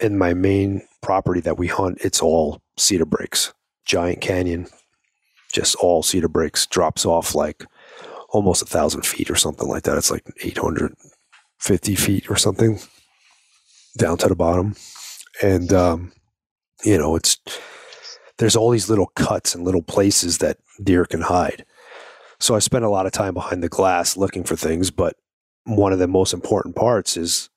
in 0.00 0.16
my 0.16 0.34
main 0.34 0.86
property 1.02 1.40
that 1.40 1.58
we 1.58 1.66
hunt, 1.66 1.98
it's 2.00 2.22
all 2.22 2.62
cedar 2.76 3.04
breaks, 3.04 3.52
giant 3.84 4.20
canyon, 4.20 4.68
just 5.52 5.74
all 5.76 6.02
cedar 6.02 6.28
breaks, 6.28 6.66
drops 6.66 7.04
off 7.04 7.34
like 7.34 7.64
almost 8.30 8.62
a 8.62 8.66
thousand 8.66 9.04
feet 9.04 9.30
or 9.30 9.36
something 9.36 9.68
like 9.68 9.84
that. 9.84 9.98
It's 9.98 10.10
like 10.10 10.24
850 10.42 11.94
feet 11.94 12.30
or 12.30 12.36
something 12.36 12.78
down 13.96 14.18
to 14.18 14.28
the 14.28 14.36
bottom. 14.36 14.74
And, 15.42 15.72
um, 15.72 16.12
you 16.84 16.98
know, 16.98 17.16
it's, 17.16 17.38
there's 18.38 18.56
all 18.56 18.70
these 18.70 18.88
little 18.88 19.10
cuts 19.16 19.54
and 19.54 19.64
little 19.64 19.82
places 19.82 20.38
that 20.38 20.58
deer 20.82 21.04
can 21.04 21.22
hide. 21.22 21.64
So 22.38 22.54
I 22.54 22.60
spend 22.60 22.84
a 22.84 22.90
lot 22.90 23.06
of 23.06 23.12
time 23.12 23.34
behind 23.34 23.62
the 23.62 23.68
glass 23.68 24.16
looking 24.16 24.44
for 24.44 24.54
things, 24.54 24.90
but 24.90 25.16
one 25.64 25.92
of 25.92 25.98
the 25.98 26.06
most 26.06 26.32
important 26.32 26.76
parts 26.76 27.16
is 27.16 27.50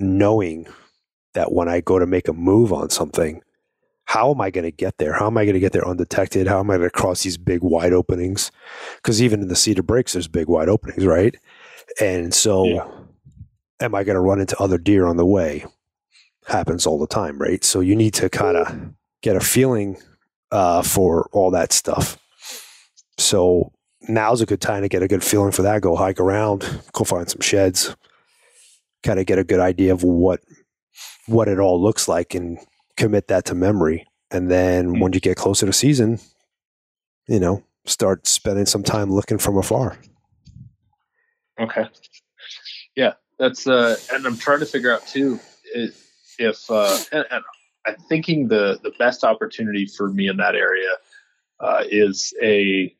knowing 0.00 0.66
that 1.34 1.52
when 1.52 1.68
I 1.68 1.80
go 1.80 1.98
to 1.98 2.06
make 2.06 2.28
a 2.28 2.32
move 2.32 2.72
on 2.72 2.90
something, 2.90 3.42
how 4.04 4.32
am 4.32 4.40
I 4.40 4.50
going 4.50 4.64
to 4.64 4.72
get 4.72 4.98
there? 4.98 5.12
How 5.12 5.28
am 5.28 5.38
I 5.38 5.44
going 5.44 5.54
to 5.54 5.60
get 5.60 5.72
there 5.72 5.86
undetected? 5.86 6.48
How 6.48 6.58
am 6.58 6.70
I 6.70 6.78
going 6.78 6.90
to 6.90 6.92
cross 6.92 7.22
these 7.22 7.38
big 7.38 7.62
wide 7.62 7.92
openings? 7.92 8.50
Because 8.96 9.22
even 9.22 9.40
in 9.40 9.48
the 9.48 9.54
cedar 9.54 9.84
breaks, 9.84 10.14
there's 10.14 10.26
big 10.26 10.48
wide 10.48 10.68
openings, 10.68 11.06
right? 11.06 11.36
And 12.00 12.34
so, 12.34 12.64
yeah. 12.64 12.88
am 13.80 13.94
I 13.94 14.02
going 14.02 14.16
to 14.16 14.20
run 14.20 14.40
into 14.40 14.58
other 14.58 14.78
deer 14.78 15.06
on 15.06 15.16
the 15.16 15.26
way? 15.26 15.64
Happens 16.46 16.86
all 16.86 16.98
the 16.98 17.06
time, 17.06 17.38
right? 17.38 17.62
So 17.62 17.78
you 17.78 17.94
need 17.94 18.14
to 18.14 18.28
kind 18.28 18.56
of 18.56 18.90
get 19.22 19.36
a 19.36 19.40
feeling 19.40 19.96
uh, 20.50 20.82
for 20.82 21.28
all 21.32 21.52
that 21.52 21.72
stuff. 21.72 22.18
So 23.16 23.72
now's 24.08 24.40
a 24.40 24.46
good 24.46 24.60
time 24.60 24.82
to 24.82 24.88
get 24.88 25.02
a 25.02 25.08
good 25.08 25.22
feeling 25.22 25.52
for 25.52 25.62
that. 25.62 25.82
Go 25.82 25.94
hike 25.94 26.18
around, 26.18 26.80
go 26.92 27.04
find 27.04 27.30
some 27.30 27.42
sheds, 27.42 27.94
kind 29.02 29.18
of 29.18 29.26
get 29.26 29.38
a 29.38 29.44
good 29.44 29.60
idea 29.60 29.92
of 29.92 30.02
what 30.02 30.40
what 31.26 31.48
it 31.48 31.58
all 31.58 31.80
looks 31.80 32.08
like 32.08 32.34
and 32.34 32.58
commit 32.96 33.28
that 33.28 33.44
to 33.46 33.54
memory. 33.54 34.06
And 34.30 34.50
then 34.50 34.92
mm-hmm. 34.92 35.00
when 35.00 35.12
you 35.12 35.20
get 35.20 35.36
closer 35.36 35.66
to 35.66 35.72
season, 35.72 36.18
you 37.26 37.40
know, 37.40 37.62
start 37.84 38.26
spending 38.26 38.66
some 38.66 38.82
time 38.82 39.10
looking 39.12 39.38
from 39.38 39.56
afar. 39.56 39.96
Okay. 41.58 41.86
Yeah, 42.96 43.14
that's 43.38 43.66
uh, 43.66 43.96
and 44.12 44.26
I'm 44.26 44.36
trying 44.36 44.60
to 44.60 44.66
figure 44.66 44.92
out 44.92 45.06
too 45.06 45.38
if 46.40 46.70
uh, 46.70 46.98
and, 47.12 47.24
and 47.30 47.44
I'm 47.86 47.96
thinking 48.08 48.48
the 48.48 48.80
the 48.82 48.92
best 48.98 49.24
opportunity 49.24 49.86
for 49.86 50.08
me 50.08 50.28
in 50.28 50.38
that 50.38 50.54
area 50.54 50.90
uh, 51.60 51.84
is 51.88 52.32
a 52.42 52.94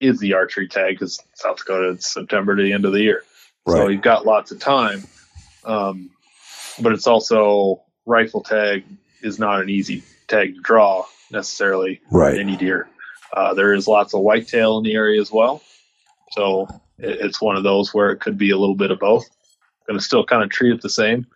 is 0.00 0.18
the 0.18 0.34
archery 0.34 0.68
tag 0.68 0.94
because 0.94 1.18
South 1.34 1.58
Dakota 1.58 1.90
it's 1.90 2.12
September 2.12 2.56
to 2.56 2.62
the 2.62 2.72
end 2.72 2.84
of 2.84 2.92
the 2.92 3.00
year, 3.00 3.22
right. 3.66 3.76
so 3.76 3.88
you've 3.88 4.02
got 4.02 4.26
lots 4.26 4.50
of 4.50 4.58
time. 4.58 5.04
Um, 5.64 6.10
but 6.80 6.92
it's 6.92 7.06
also 7.06 7.82
rifle 8.06 8.42
tag 8.42 8.84
is 9.22 9.38
not 9.38 9.60
an 9.60 9.68
easy 9.68 10.02
tag 10.28 10.54
to 10.54 10.60
draw 10.60 11.04
necessarily 11.30 12.00
right. 12.10 12.38
any 12.38 12.56
deer. 12.56 12.88
Uh, 13.32 13.54
there 13.54 13.74
is 13.74 13.88
lots 13.88 14.14
of 14.14 14.20
whitetail 14.20 14.78
in 14.78 14.84
the 14.84 14.94
area 14.94 15.20
as 15.20 15.32
well, 15.32 15.62
so 16.32 16.68
it, 16.98 17.18
it's 17.20 17.40
one 17.40 17.56
of 17.56 17.64
those 17.64 17.92
where 17.92 18.10
it 18.10 18.20
could 18.20 18.38
be 18.38 18.50
a 18.50 18.56
little 18.56 18.76
bit 18.76 18.90
of 18.90 18.98
both. 18.98 19.28
Going 19.86 19.98
to 19.98 20.04
still 20.04 20.24
kind 20.24 20.42
of 20.42 20.50
treat 20.50 20.72
it 20.72 20.80
the 20.80 20.88
same. 20.88 21.26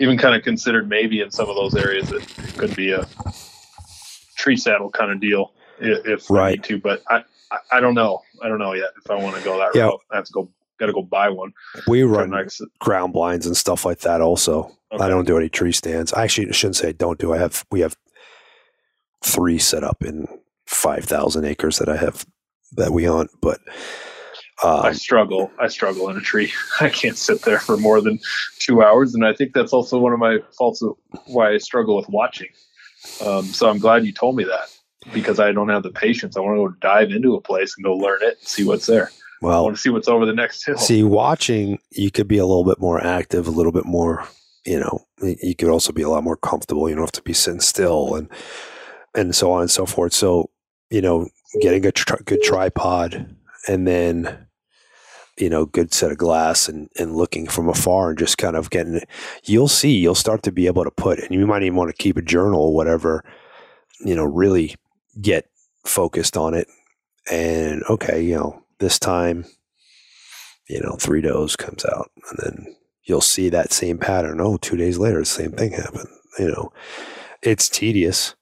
Even 0.00 0.18
kind 0.18 0.34
of 0.34 0.42
considered 0.42 0.88
maybe 0.88 1.20
in 1.20 1.30
some 1.30 1.48
of 1.48 1.56
those 1.56 1.74
areas 1.74 2.10
it, 2.10 2.22
it 2.38 2.54
could 2.56 2.74
be 2.74 2.92
a 2.92 3.06
tree 4.36 4.56
saddle 4.56 4.90
kind 4.90 5.10
of 5.10 5.20
deal 5.20 5.52
if, 5.80 6.06
if 6.06 6.30
right. 6.30 6.48
I 6.48 6.50
need 6.52 6.64
to. 6.64 6.78
But 6.78 7.02
I, 7.08 7.24
I, 7.50 7.58
I 7.72 7.80
don't 7.80 7.94
know. 7.94 8.22
I 8.42 8.48
don't 8.48 8.58
know 8.58 8.72
yet 8.72 8.90
if 9.02 9.10
I 9.10 9.14
want 9.14 9.36
to 9.36 9.42
go 9.42 9.58
that 9.58 9.74
yeah. 9.74 9.84
route. 9.84 10.00
I 10.10 10.16
have 10.16 10.24
to 10.24 10.32
go 10.32 10.48
got 10.78 10.86
to 10.86 10.92
go 10.92 11.02
buy 11.02 11.28
one. 11.28 11.52
We 11.86 12.02
run 12.02 12.32
ground 12.78 13.12
blinds 13.12 13.46
and 13.46 13.56
stuff 13.56 13.84
like 13.84 14.00
that. 14.00 14.20
Also, 14.20 14.76
okay. 14.92 15.04
I 15.04 15.08
don't 15.08 15.26
do 15.26 15.36
any 15.36 15.48
tree 15.48 15.72
stands. 15.72 16.12
I 16.12 16.24
actually 16.24 16.52
shouldn't 16.52 16.76
say 16.76 16.92
don't 16.92 17.18
do. 17.18 17.32
I 17.32 17.38
have 17.38 17.64
we 17.70 17.80
have 17.80 17.96
three 19.24 19.58
set 19.58 19.84
up 19.84 20.02
in 20.04 20.26
five 20.66 21.04
thousand 21.04 21.44
acres 21.44 21.78
that 21.78 21.88
I 21.88 21.96
have 21.96 22.26
that 22.72 22.92
we 22.92 23.04
hunt, 23.04 23.30
but. 23.40 23.60
Um, 24.64 24.86
I 24.86 24.92
struggle. 24.92 25.50
I 25.60 25.68
struggle 25.68 26.08
in 26.08 26.16
a 26.16 26.20
tree. 26.20 26.50
I 26.80 26.88
can't 26.88 27.18
sit 27.18 27.42
there 27.42 27.58
for 27.58 27.76
more 27.76 28.00
than 28.00 28.18
two 28.58 28.82
hours, 28.82 29.14
and 29.14 29.26
I 29.26 29.34
think 29.34 29.52
that's 29.52 29.74
also 29.74 29.98
one 29.98 30.14
of 30.14 30.18
my 30.18 30.38
faults 30.56 30.80
of 30.80 30.94
why 31.26 31.52
I 31.52 31.58
struggle 31.58 31.94
with 31.94 32.08
watching. 32.08 32.48
Um, 33.24 33.44
so 33.44 33.68
I'm 33.68 33.78
glad 33.78 34.06
you 34.06 34.12
told 34.12 34.34
me 34.34 34.44
that 34.44 34.74
because 35.12 35.38
I 35.38 35.52
don't 35.52 35.68
have 35.68 35.82
the 35.82 35.90
patience. 35.90 36.36
I 36.36 36.40
want 36.40 36.56
to 36.56 36.68
go 36.68 36.76
dive 36.80 37.10
into 37.10 37.34
a 37.34 37.40
place 37.40 37.74
and 37.76 37.84
go 37.84 37.94
learn 37.94 38.22
it 38.22 38.38
and 38.38 38.48
see 38.48 38.64
what's 38.64 38.86
there. 38.86 39.10
Well, 39.42 39.58
I 39.58 39.62
want 39.62 39.76
to 39.76 39.82
see 39.82 39.90
what's 39.90 40.08
over 40.08 40.24
the 40.24 40.32
next 40.32 40.64
hill. 40.64 40.78
See, 40.78 41.02
watching, 41.02 41.78
you 41.90 42.10
could 42.10 42.28
be 42.28 42.38
a 42.38 42.46
little 42.46 42.64
bit 42.64 42.80
more 42.80 43.04
active, 43.04 43.46
a 43.46 43.50
little 43.50 43.72
bit 43.72 43.84
more, 43.84 44.26
you 44.64 44.80
know, 44.80 45.06
you 45.20 45.54
could 45.54 45.68
also 45.68 45.92
be 45.92 46.02
a 46.02 46.08
lot 46.08 46.24
more 46.24 46.36
comfortable. 46.36 46.88
You 46.88 46.94
don't 46.94 47.04
have 47.04 47.12
to 47.12 47.22
be 47.22 47.32
sitting 47.32 47.60
still 47.60 48.14
and, 48.14 48.30
and 49.14 49.34
so 49.34 49.52
on 49.52 49.60
and 49.60 49.70
so 49.70 49.86
forth. 49.86 50.12
So, 50.12 50.50
you 50.90 51.02
know, 51.02 51.28
getting 51.60 51.84
a 51.86 51.92
tr- 51.92 52.22
good 52.24 52.42
tripod 52.42 53.36
and 53.68 53.86
then, 53.86 54.46
you 55.38 55.50
know, 55.50 55.66
good 55.66 55.92
set 55.92 56.10
of 56.10 56.18
glass 56.18 56.68
and, 56.68 56.88
and 56.98 57.14
looking 57.14 57.46
from 57.46 57.68
afar 57.68 58.10
and 58.10 58.18
just 58.18 58.38
kind 58.38 58.56
of 58.56 58.70
getting 58.70 58.94
it, 58.94 59.08
you'll 59.44 59.68
see, 59.68 59.94
you'll 59.96 60.14
start 60.14 60.42
to 60.44 60.52
be 60.52 60.66
able 60.66 60.84
to 60.84 60.90
put, 60.90 61.18
and 61.18 61.34
you 61.34 61.46
might 61.46 61.62
even 61.62 61.76
want 61.76 61.90
to 61.90 62.02
keep 62.02 62.16
a 62.16 62.22
journal 62.22 62.60
or 62.60 62.74
whatever, 62.74 63.22
you 64.00 64.14
know, 64.14 64.24
really 64.24 64.74
get 65.20 65.50
focused 65.84 66.36
on 66.36 66.54
it. 66.54 66.68
And 67.30 67.82
okay, 67.90 68.22
you 68.22 68.36
know, 68.36 68.62
this 68.78 68.98
time, 68.98 69.44
you 70.68 70.80
know, 70.80 70.96
three 70.98 71.20
does 71.20 71.56
comes 71.56 71.84
out, 71.84 72.10
and 72.30 72.38
then 72.42 72.76
you'll 73.04 73.20
see 73.20 73.48
that 73.48 73.72
same 73.72 73.98
pattern. 73.98 74.40
Oh, 74.40 74.56
two 74.56 74.76
days 74.76 74.98
later, 74.98 75.20
the 75.20 75.24
same 75.24 75.52
thing 75.52 75.72
happened. 75.72 76.08
You 76.38 76.48
know, 76.48 76.72
it's 77.42 77.68
tedious, 77.68 78.34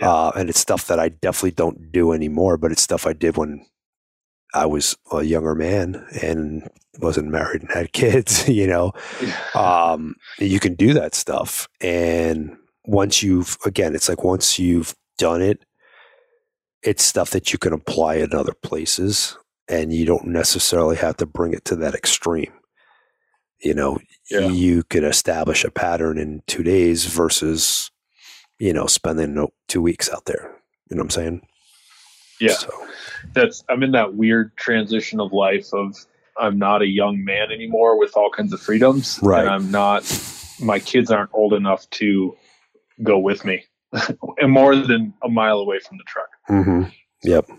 yeah. 0.00 0.10
uh, 0.10 0.32
and 0.36 0.48
it's 0.48 0.60
stuff 0.60 0.86
that 0.86 1.00
I 1.00 1.08
definitely 1.08 1.52
don't 1.52 1.90
do 1.90 2.12
anymore. 2.12 2.56
But 2.56 2.72
it's 2.72 2.82
stuff 2.82 3.06
I 3.06 3.12
did 3.12 3.36
when 3.36 3.66
I 4.54 4.66
was 4.66 4.96
a 5.10 5.22
younger 5.22 5.54
man 5.54 6.06
and 6.22 6.68
wasn't 7.00 7.28
married 7.28 7.62
and 7.62 7.70
had 7.70 7.92
kids. 7.92 8.48
You 8.48 8.66
know, 8.66 8.92
um, 9.54 10.14
you 10.38 10.60
can 10.60 10.74
do 10.74 10.92
that 10.94 11.14
stuff, 11.14 11.68
and 11.80 12.56
once 12.84 13.22
you've 13.22 13.56
again, 13.64 13.94
it's 13.94 14.08
like 14.08 14.22
once 14.22 14.58
you've 14.58 14.94
done 15.16 15.42
it, 15.42 15.64
it's 16.82 17.04
stuff 17.04 17.30
that 17.30 17.52
you 17.52 17.58
can 17.58 17.72
apply 17.72 18.16
in 18.16 18.32
other 18.34 18.54
places 18.54 19.36
and 19.68 19.92
you 19.92 20.04
don't 20.06 20.26
necessarily 20.26 20.96
have 20.96 21.16
to 21.18 21.26
bring 21.26 21.52
it 21.52 21.64
to 21.66 21.76
that 21.76 21.94
extreme. 21.94 22.52
You 23.60 23.74
know, 23.74 23.98
yeah. 24.30 24.48
you 24.48 24.84
could 24.84 25.04
establish 25.04 25.64
a 25.64 25.70
pattern 25.70 26.16
in 26.16 26.42
two 26.46 26.62
days 26.62 27.06
versus, 27.06 27.90
you 28.58 28.72
know, 28.72 28.86
spending 28.86 29.48
two 29.66 29.82
weeks 29.82 30.08
out 30.10 30.26
there. 30.26 30.54
You 30.88 30.96
know 30.96 31.00
what 31.00 31.06
I'm 31.06 31.10
saying? 31.10 31.46
Yeah. 32.40 32.52
So. 32.52 32.70
That's, 33.34 33.64
I'm 33.68 33.82
in 33.82 33.92
that 33.92 34.14
weird 34.14 34.56
transition 34.56 35.20
of 35.20 35.32
life 35.32 35.74
of 35.74 35.96
I'm 36.38 36.56
not 36.56 36.82
a 36.82 36.86
young 36.86 37.24
man 37.24 37.50
anymore 37.50 37.98
with 37.98 38.16
all 38.16 38.30
kinds 38.30 38.52
of 38.52 38.60
freedoms. 38.60 39.18
Right. 39.22 39.40
And 39.40 39.50
I'm 39.50 39.70
not, 39.72 40.04
my 40.60 40.78
kids 40.78 41.10
aren't 41.10 41.30
old 41.32 41.52
enough 41.52 41.90
to 41.90 42.36
go 43.02 43.18
with 43.18 43.44
me 43.44 43.64
and 44.38 44.52
more 44.52 44.76
than 44.76 45.14
a 45.22 45.28
mile 45.28 45.58
away 45.58 45.80
from 45.80 45.98
the 45.98 46.04
truck. 46.04 46.28
Mm-hmm. 46.48 46.82
Yep 47.24 47.50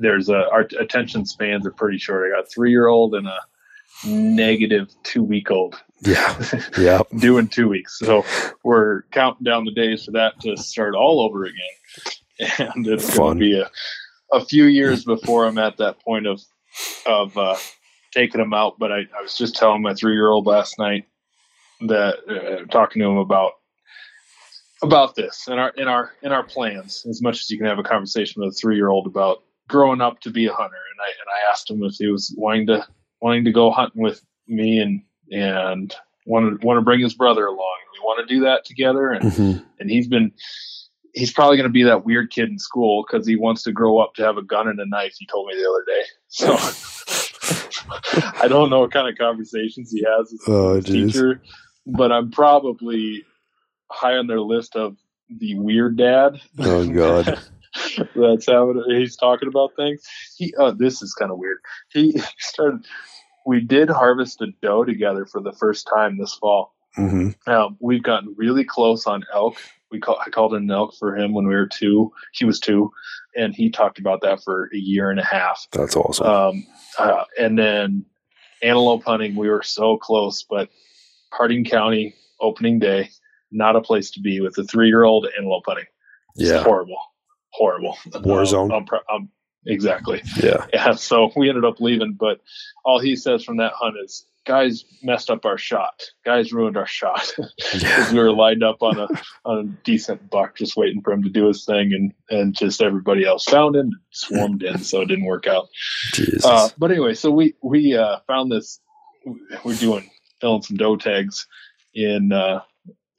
there's 0.00 0.28
a 0.28 0.48
our 0.50 0.66
attention 0.78 1.26
spans 1.26 1.66
are 1.66 1.72
pretty 1.72 1.98
short. 1.98 2.26
I 2.26 2.36
got 2.36 2.44
a 2.44 2.48
three 2.48 2.70
year 2.70 2.88
old 2.88 3.14
and 3.14 3.26
a 3.26 3.38
negative 4.06 4.94
two 5.02 5.22
week 5.22 5.50
old. 5.50 5.80
Yeah. 6.02 6.36
Yeah. 6.78 7.02
doing 7.18 7.48
two 7.48 7.68
weeks. 7.68 7.98
So 7.98 8.24
we're 8.64 9.02
counting 9.12 9.44
down 9.44 9.64
the 9.64 9.72
days 9.72 10.04
for 10.04 10.12
that 10.12 10.40
to 10.40 10.56
start 10.56 10.94
all 10.94 11.20
over 11.20 11.44
again. 11.44 12.14
And 12.74 12.86
it's 12.86 13.18
going 13.18 13.36
to 13.36 13.40
be 13.40 13.60
a, 13.60 13.70
a 14.32 14.42
few 14.42 14.64
years 14.64 15.04
before 15.04 15.44
I'm 15.44 15.58
at 15.58 15.76
that 15.76 16.00
point 16.00 16.26
of, 16.26 16.40
of, 17.04 17.36
uh, 17.36 17.56
taking 18.14 18.40
them 18.40 18.54
out. 18.54 18.78
But 18.78 18.92
I, 18.92 19.00
I 19.00 19.20
was 19.20 19.36
just 19.36 19.56
telling 19.56 19.82
my 19.82 19.92
three 19.92 20.14
year 20.14 20.30
old 20.30 20.46
last 20.46 20.78
night, 20.78 21.04
that 21.80 22.16
uh, 22.28 22.64
talking 22.70 23.00
to 23.00 23.08
him 23.08 23.16
about 23.16 23.52
about 24.82 25.14
this 25.14 25.46
in 25.48 25.58
our 25.58 25.70
in 25.76 25.88
our 25.88 26.12
in 26.22 26.32
our 26.32 26.42
plans 26.42 27.04
as 27.08 27.22
much 27.22 27.40
as 27.40 27.50
you 27.50 27.58
can 27.58 27.66
have 27.66 27.78
a 27.78 27.82
conversation 27.82 28.42
with 28.42 28.54
a 28.54 28.56
three 28.56 28.76
year 28.76 28.88
old 28.88 29.06
about 29.06 29.42
growing 29.70 30.00
up 30.00 30.20
to 30.20 30.30
be 30.30 30.46
a 30.46 30.52
hunter 30.52 30.76
and 30.76 31.00
I 31.00 31.08
and 31.08 31.28
I 31.28 31.50
asked 31.52 31.70
him 31.70 31.82
if 31.84 31.94
he 31.94 32.08
was 32.08 32.34
wanting 32.36 32.66
to 32.66 32.86
wanting 33.22 33.44
to 33.44 33.52
go 33.52 33.70
hunting 33.70 34.02
with 34.02 34.20
me 34.48 34.78
and 34.80 35.00
and 35.32 35.94
want 36.26 36.60
to 36.60 36.66
want 36.66 36.76
to 36.78 36.82
bring 36.82 37.00
his 37.00 37.14
brother 37.14 37.46
along 37.46 37.76
we 37.92 38.00
want 38.04 38.26
to 38.26 38.34
do 38.34 38.40
that 38.42 38.64
together 38.64 39.10
and 39.10 39.24
Mhm. 39.32 39.64
and 39.78 39.90
he's 39.90 40.08
been 40.08 40.32
he's 41.14 41.32
probably 41.32 41.56
going 41.56 41.68
to 41.68 41.72
be 41.72 41.82
that 41.84 42.04
weird 42.04 42.30
kid 42.30 42.48
in 42.48 42.58
school 42.58 43.04
because 43.06 43.26
he 43.26 43.36
wants 43.36 43.62
to 43.64 43.72
grow 43.72 43.98
up 43.98 44.14
to 44.14 44.22
have 44.22 44.36
a 44.36 44.42
gun 44.42 44.68
and 44.68 44.78
a 44.80 44.86
knife 44.86 45.14
he 45.18 45.26
told 45.26 45.46
me 45.48 45.54
the 45.54 45.68
other 45.68 45.84
day 45.86 46.02
so 46.28 46.56
i 48.42 48.46
don't 48.48 48.70
know 48.70 48.80
what 48.80 48.92
kind 48.92 49.08
of 49.08 49.16
conversations 49.18 49.90
he 49.92 50.04
has 50.04 50.30
with 50.32 50.42
Oh, 50.48 50.74
his 50.74 50.84
teacher 50.84 51.42
but 51.86 52.12
i'm 52.12 52.30
probably 52.30 53.24
high 53.90 54.16
on 54.16 54.26
their 54.26 54.40
list 54.40 54.76
of 54.76 54.96
the 55.28 55.54
weird 55.56 55.96
dad 55.96 56.40
Oh, 56.58 56.86
God. 56.86 57.38
that's 58.16 58.46
how 58.46 58.70
it, 58.70 58.76
he's 58.88 59.16
talking 59.16 59.48
about 59.48 59.70
things 59.76 60.02
he 60.36 60.52
oh 60.58 60.72
this 60.72 61.02
is 61.02 61.14
kind 61.14 61.30
of 61.30 61.38
weird 61.38 61.58
he 61.90 62.20
started 62.38 62.84
we 63.46 63.60
did 63.60 63.88
harvest 63.88 64.40
a 64.40 64.48
doe 64.60 64.84
together 64.84 65.24
for 65.24 65.40
the 65.40 65.52
first 65.52 65.88
time 65.94 66.18
this 66.18 66.34
fall 66.34 66.74
hmm 66.94 67.30
um, 67.46 67.76
we've 67.80 68.02
gotten 68.02 68.34
really 68.36 68.64
close 68.64 69.06
on 69.06 69.24
elk. 69.32 69.56
We 69.90 69.98
call, 69.98 70.18
I 70.24 70.30
called 70.30 70.54
an 70.54 70.70
elk 70.70 70.94
for 70.96 71.16
him 71.16 71.34
when 71.34 71.46
we 71.46 71.54
were 71.54 71.66
two. 71.66 72.12
He 72.32 72.44
was 72.44 72.60
two, 72.60 72.92
and 73.36 73.54
he 73.54 73.70
talked 73.70 73.98
about 73.98 74.20
that 74.22 74.42
for 74.44 74.70
a 74.72 74.76
year 74.76 75.10
and 75.10 75.18
a 75.18 75.24
half. 75.24 75.66
That's 75.72 75.96
awesome. 75.96 76.26
Um, 76.26 76.66
uh, 76.98 77.24
and 77.38 77.58
then 77.58 78.04
antelope 78.62 79.04
hunting, 79.04 79.34
we 79.34 79.48
were 79.48 79.62
so 79.62 79.96
close, 79.96 80.44
but 80.48 80.68
Harding 81.32 81.64
County 81.64 82.14
opening 82.40 82.78
day, 82.78 83.10
not 83.50 83.76
a 83.76 83.80
place 83.80 84.10
to 84.12 84.20
be 84.20 84.40
with 84.40 84.56
a 84.58 84.64
three-year-old 84.64 85.26
antelope 85.36 85.64
hunting. 85.66 85.86
It's 86.36 86.50
yeah. 86.50 86.62
horrible, 86.62 86.98
horrible. 87.52 87.96
War 88.22 88.40
Um, 88.40 88.46
zone. 88.46 88.72
I'm 88.72 88.84
pro- 88.84 89.00
exactly. 89.66 90.22
Yeah. 90.42 90.66
Yeah, 90.72 90.92
so 90.94 91.30
we 91.36 91.48
ended 91.48 91.64
up 91.64 91.80
leaving, 91.80 92.14
but 92.18 92.40
all 92.84 92.98
he 93.00 93.16
says 93.16 93.44
from 93.44 93.58
that 93.58 93.72
hunt 93.74 93.96
is, 94.02 94.24
"Guys 94.46 94.84
messed 95.02 95.30
up 95.30 95.44
our 95.44 95.58
shot. 95.58 96.00
Guys 96.24 96.52
ruined 96.52 96.76
our 96.76 96.86
shot." 96.86 97.30
Yeah. 97.78 98.10
we 98.12 98.18
were 98.18 98.32
lined 98.32 98.62
up 98.64 98.82
on 98.82 98.98
a 98.98 99.08
on 99.44 99.58
a 99.58 99.64
decent 99.84 100.30
buck, 100.30 100.56
just 100.56 100.76
waiting 100.76 101.02
for 101.02 101.12
him 101.12 101.22
to 101.22 101.28
do 101.28 101.46
his 101.46 101.64
thing, 101.64 101.92
and 101.92 102.12
and 102.30 102.54
just 102.56 102.80
everybody 102.82 103.24
else 103.26 103.44
found 103.44 103.76
him, 103.76 103.90
swarmed 104.10 104.62
in, 104.62 104.78
so 104.78 105.02
it 105.02 105.06
didn't 105.06 105.24
work 105.26 105.46
out. 105.46 105.68
Uh, 106.44 106.68
but 106.78 106.90
anyway, 106.90 107.14
so 107.14 107.30
we 107.30 107.54
we 107.62 107.94
uh, 107.96 108.18
found 108.26 108.50
this. 108.50 108.80
We're 109.64 109.74
doing 109.76 110.10
filling 110.40 110.62
some 110.62 110.76
doe 110.78 110.96
tags 110.96 111.46
in 111.94 112.32
uh, 112.32 112.62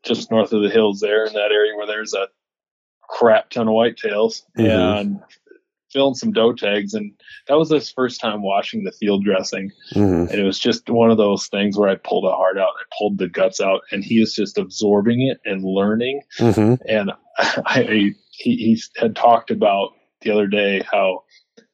just 0.04 0.32
north 0.32 0.52
of 0.54 0.64
the 0.64 0.70
hills 0.70 1.00
there 1.00 1.26
in 1.26 1.34
that 1.34 1.52
area 1.52 1.76
where 1.76 1.86
there's 1.86 2.14
a 2.16 2.28
crap 3.12 3.50
ton 3.52 3.68
of 3.68 3.74
whitetails 3.74 4.44
Mhm. 4.58 5.00
and 5.02 5.20
filling 5.92 6.16
some 6.16 6.32
doe 6.32 6.54
tags 6.54 6.94
and 6.94 7.12
that 7.50 7.58
was 7.58 7.70
his 7.70 7.92
first 7.92 8.22
time 8.22 8.42
washing 8.42 8.86
the 8.86 8.94
field 8.94 9.26
dressing 9.26 9.70
Mhm. 9.94 10.30
and 10.30 10.40
it 10.40 10.44
was 10.44 10.58
just 10.58 10.90
one 10.90 11.12
of 11.12 11.18
those 11.18 11.48
things 11.48 11.78
where 11.78 11.90
I 11.90 11.96
pulled 11.96 12.24
a 12.24 12.30
heart 12.34 12.58
out, 12.58 12.70
I 12.80 12.84
pulled 12.98 13.18
the 13.18 13.28
guts 13.28 13.60
out, 13.60 13.82
and 13.92 14.02
he 14.04 14.22
is 14.22 14.34
just 14.34 14.58
absorbing 14.58 15.22
it 15.28 15.40
and 15.44 15.64
learning. 15.66 16.22
Mhm. 16.40 16.80
And 16.88 17.12
I, 17.66 18.14
he, 18.32 18.54
he 18.56 18.82
had 18.98 19.16
talked 19.18 19.52
about 19.52 19.90
the 20.22 20.32
other 20.32 20.48
day 20.48 20.82
how 20.90 21.24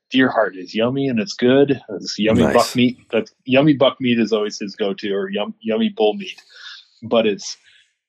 deer 0.10 0.30
heart 0.30 0.56
is 0.58 0.74
yummy 0.74 1.08
and 1.10 1.20
it's 1.20 1.34
good. 1.34 1.80
It's 1.90 2.18
yummy 2.18 2.42
Nice. 2.44 2.54
buck 2.56 2.76
meat. 2.76 2.98
That 3.12 3.30
yummy 3.46 3.74
buck 3.74 3.98
meat 4.02 4.20
is 4.20 4.32
always 4.34 4.58
his 4.58 4.76
go-to, 4.76 5.12
or 5.14 5.30
yum, 5.30 5.54
yummy 5.62 5.90
bull 5.90 6.14
meat. 6.16 6.42
But 7.04 7.28
it's 7.28 7.56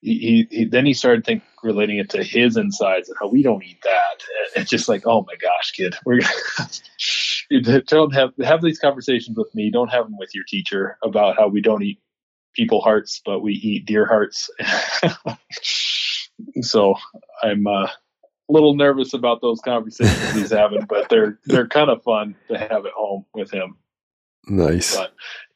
he, 0.00 0.46
he, 0.50 0.56
he 0.56 0.64
then 0.64 0.86
he 0.86 0.94
started 0.94 1.24
think 1.24 1.42
relating 1.62 1.98
it 1.98 2.10
to 2.10 2.22
his 2.22 2.56
insides 2.56 3.08
and 3.08 3.16
how 3.20 3.28
we 3.28 3.42
don't 3.42 3.64
eat 3.64 3.80
that. 3.82 4.22
And 4.54 4.62
it's 4.62 4.70
just 4.70 4.88
like, 4.88 5.06
oh 5.06 5.24
my 5.26 5.34
gosh, 5.36 5.72
kid, 5.72 5.96
we're 6.04 6.20
gonna 6.20 7.82
don't 7.86 8.14
have 8.14 8.30
have 8.42 8.62
these 8.62 8.78
conversations 8.78 9.36
with 9.36 9.52
me. 9.54 9.70
Don't 9.70 9.90
have 9.90 10.04
them 10.04 10.16
with 10.18 10.34
your 10.34 10.44
teacher 10.46 10.98
about 11.02 11.36
how 11.36 11.48
we 11.48 11.60
don't 11.60 11.82
eat 11.82 12.00
people 12.54 12.80
hearts, 12.80 13.20
but 13.24 13.40
we 13.40 13.54
eat 13.54 13.86
deer 13.86 14.06
hearts. 14.06 14.50
so 16.62 16.94
I'm 17.42 17.66
uh, 17.66 17.86
a 17.86 17.90
little 18.48 18.74
nervous 18.74 19.14
about 19.14 19.40
those 19.40 19.60
conversations 19.60 20.32
he's 20.32 20.50
having, 20.50 20.84
but 20.88 21.08
they're 21.08 21.38
they're 21.46 21.68
kind 21.68 21.90
of 21.90 22.02
fun 22.02 22.36
to 22.48 22.58
have 22.58 22.86
at 22.86 22.92
home 22.92 23.24
with 23.34 23.50
him. 23.50 23.76
Nice. 24.46 24.96
But 24.96 25.12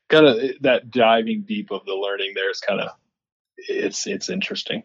kind 0.08 0.26
of 0.26 0.36
that 0.60 0.90
diving 0.90 1.44
deep 1.46 1.70
of 1.70 1.84
the 1.86 1.94
learning 1.94 2.32
there 2.34 2.50
is 2.50 2.60
kind 2.60 2.80
of 2.80 2.90
it's 3.56 4.06
it's 4.06 4.28
interesting. 4.28 4.82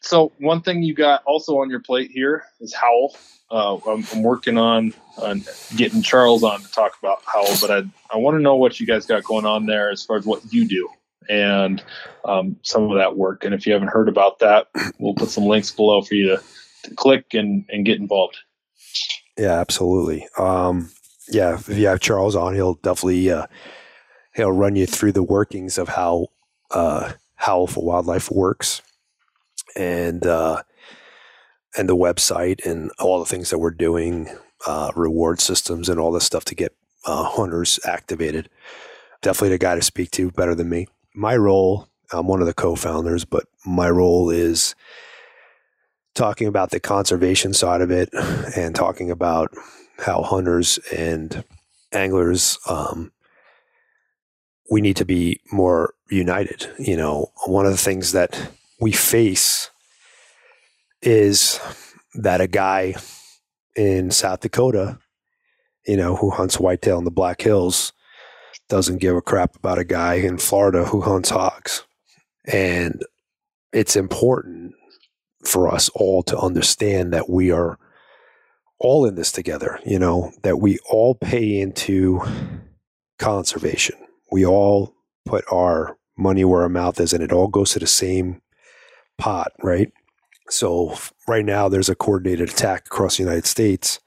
So 0.00 0.32
one 0.38 0.62
thing 0.62 0.82
you 0.82 0.94
got 0.94 1.22
also 1.24 1.58
on 1.58 1.70
your 1.70 1.80
plate 1.80 2.10
here 2.12 2.44
is 2.60 2.74
Howl. 2.74 3.16
Uh, 3.50 3.76
I'm, 3.86 4.04
I'm 4.12 4.22
working 4.22 4.58
on 4.58 4.94
on 5.18 5.44
getting 5.76 6.02
Charles 6.02 6.42
on 6.42 6.60
to 6.60 6.70
talk 6.72 6.98
about 6.98 7.22
Howl, 7.24 7.54
but 7.60 7.70
I 7.70 7.82
I 8.12 8.18
want 8.18 8.36
to 8.36 8.42
know 8.42 8.56
what 8.56 8.80
you 8.80 8.86
guys 8.86 9.06
got 9.06 9.24
going 9.24 9.46
on 9.46 9.66
there 9.66 9.90
as 9.90 10.02
far 10.02 10.16
as 10.16 10.26
what 10.26 10.52
you 10.52 10.66
do 10.66 10.88
and 11.28 11.82
um, 12.24 12.56
some 12.62 12.90
of 12.90 12.98
that 12.98 13.16
work. 13.16 13.44
And 13.44 13.54
if 13.54 13.66
you 13.66 13.72
haven't 13.72 13.88
heard 13.88 14.08
about 14.08 14.40
that, 14.40 14.68
we'll 14.98 15.14
put 15.14 15.28
some 15.28 15.44
links 15.44 15.70
below 15.70 16.02
for 16.02 16.14
you 16.14 16.28
to, 16.36 16.42
to 16.84 16.94
click 16.94 17.34
and 17.34 17.64
and 17.68 17.84
get 17.84 17.98
involved. 17.98 18.38
Yeah, 19.38 19.60
absolutely. 19.60 20.26
Um, 20.38 20.90
yeah, 21.28 21.54
if 21.54 21.68
you 21.68 21.86
have 21.86 22.00
Charles 22.00 22.36
on, 22.36 22.54
he'll 22.54 22.74
definitely 22.74 23.30
uh, 23.30 23.46
he'll 24.34 24.52
run 24.52 24.76
you 24.76 24.86
through 24.86 25.12
the 25.12 25.22
workings 25.22 25.78
of 25.78 25.88
how 25.88 26.28
uh, 26.70 27.12
Howl 27.42 27.66
for 27.66 27.84
Wildlife 27.84 28.30
works, 28.30 28.82
and 29.74 30.24
uh, 30.24 30.62
and 31.76 31.88
the 31.88 31.96
website 31.96 32.64
and 32.64 32.92
all 33.00 33.18
the 33.18 33.26
things 33.26 33.50
that 33.50 33.58
we're 33.58 33.72
doing, 33.72 34.28
uh, 34.64 34.92
reward 34.94 35.40
systems 35.40 35.88
and 35.88 35.98
all 35.98 36.12
this 36.12 36.24
stuff 36.24 36.44
to 36.46 36.54
get 36.54 36.72
uh, 37.04 37.24
hunters 37.24 37.80
activated. 37.84 38.48
Definitely 39.22 39.50
the 39.50 39.58
guy 39.58 39.74
to 39.74 39.82
speak 39.82 40.12
to, 40.12 40.30
better 40.30 40.54
than 40.54 40.68
me. 40.68 40.86
My 41.14 41.36
role, 41.36 41.88
I'm 42.12 42.28
one 42.28 42.40
of 42.40 42.46
the 42.46 42.54
co-founders, 42.54 43.24
but 43.24 43.44
my 43.66 43.90
role 43.90 44.30
is 44.30 44.76
talking 46.14 46.46
about 46.46 46.70
the 46.70 46.78
conservation 46.78 47.54
side 47.54 47.80
of 47.80 47.90
it 47.90 48.08
and 48.56 48.74
talking 48.74 49.10
about 49.10 49.50
how 49.98 50.22
hunters 50.22 50.78
and 50.96 51.42
anglers 51.92 52.58
um, 52.68 53.10
we 54.70 54.80
need 54.80 54.96
to 54.96 55.04
be 55.04 55.40
more 55.50 55.94
united 56.10 56.68
you 56.78 56.96
know 56.96 57.30
one 57.46 57.66
of 57.66 57.72
the 57.72 57.78
things 57.78 58.12
that 58.12 58.50
we 58.80 58.92
face 58.92 59.70
is 61.00 61.60
that 62.14 62.40
a 62.40 62.46
guy 62.46 62.94
in 63.76 64.10
south 64.10 64.40
dakota 64.40 64.98
you 65.86 65.96
know 65.96 66.16
who 66.16 66.30
hunts 66.30 66.60
whitetail 66.60 66.98
in 66.98 67.04
the 67.04 67.10
black 67.10 67.42
hills 67.42 67.92
doesn't 68.68 68.98
give 68.98 69.16
a 69.16 69.22
crap 69.22 69.56
about 69.56 69.78
a 69.78 69.84
guy 69.84 70.14
in 70.14 70.38
florida 70.38 70.84
who 70.84 71.00
hunts 71.00 71.30
hogs 71.30 71.84
and 72.44 73.02
it's 73.72 73.96
important 73.96 74.74
for 75.44 75.72
us 75.72 75.88
all 75.90 76.22
to 76.22 76.38
understand 76.38 77.12
that 77.12 77.28
we 77.28 77.50
are 77.50 77.78
all 78.78 79.06
in 79.06 79.14
this 79.14 79.32
together, 79.32 79.78
you 79.86 79.98
know, 79.98 80.32
that 80.42 80.58
we 80.58 80.78
all 80.90 81.14
pay 81.14 81.60
into 81.60 82.20
conservation. 83.18 83.96
We 84.32 84.46
all 84.46 84.94
put 85.26 85.44
our 85.52 85.98
money 86.16 86.44
where 86.44 86.62
our 86.62 86.68
mouth 86.68 86.98
is 86.98 87.12
and 87.12 87.22
it 87.22 87.32
all 87.32 87.48
goes 87.48 87.72
to 87.72 87.78
the 87.78 87.86
same 87.86 88.40
pot, 89.18 89.52
right? 89.62 89.92
So 90.48 90.96
right 91.28 91.44
now 91.44 91.68
there's 91.68 91.88
a 91.88 91.94
coordinated 91.94 92.50
attack 92.50 92.86
across 92.86 93.16
the 93.16 93.22
United 93.22 93.46
States 93.46 94.00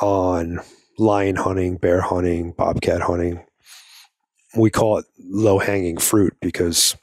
on 0.00 0.60
lion 0.98 1.36
hunting, 1.36 1.76
bear 1.76 2.00
hunting, 2.00 2.52
bobcat 2.52 3.00
hunting. 3.00 3.44
We 4.56 4.70
call 4.70 4.98
it 4.98 5.06
low 5.18 5.58
hanging 5.58 5.96
fruit 5.96 6.36
because 6.40 6.96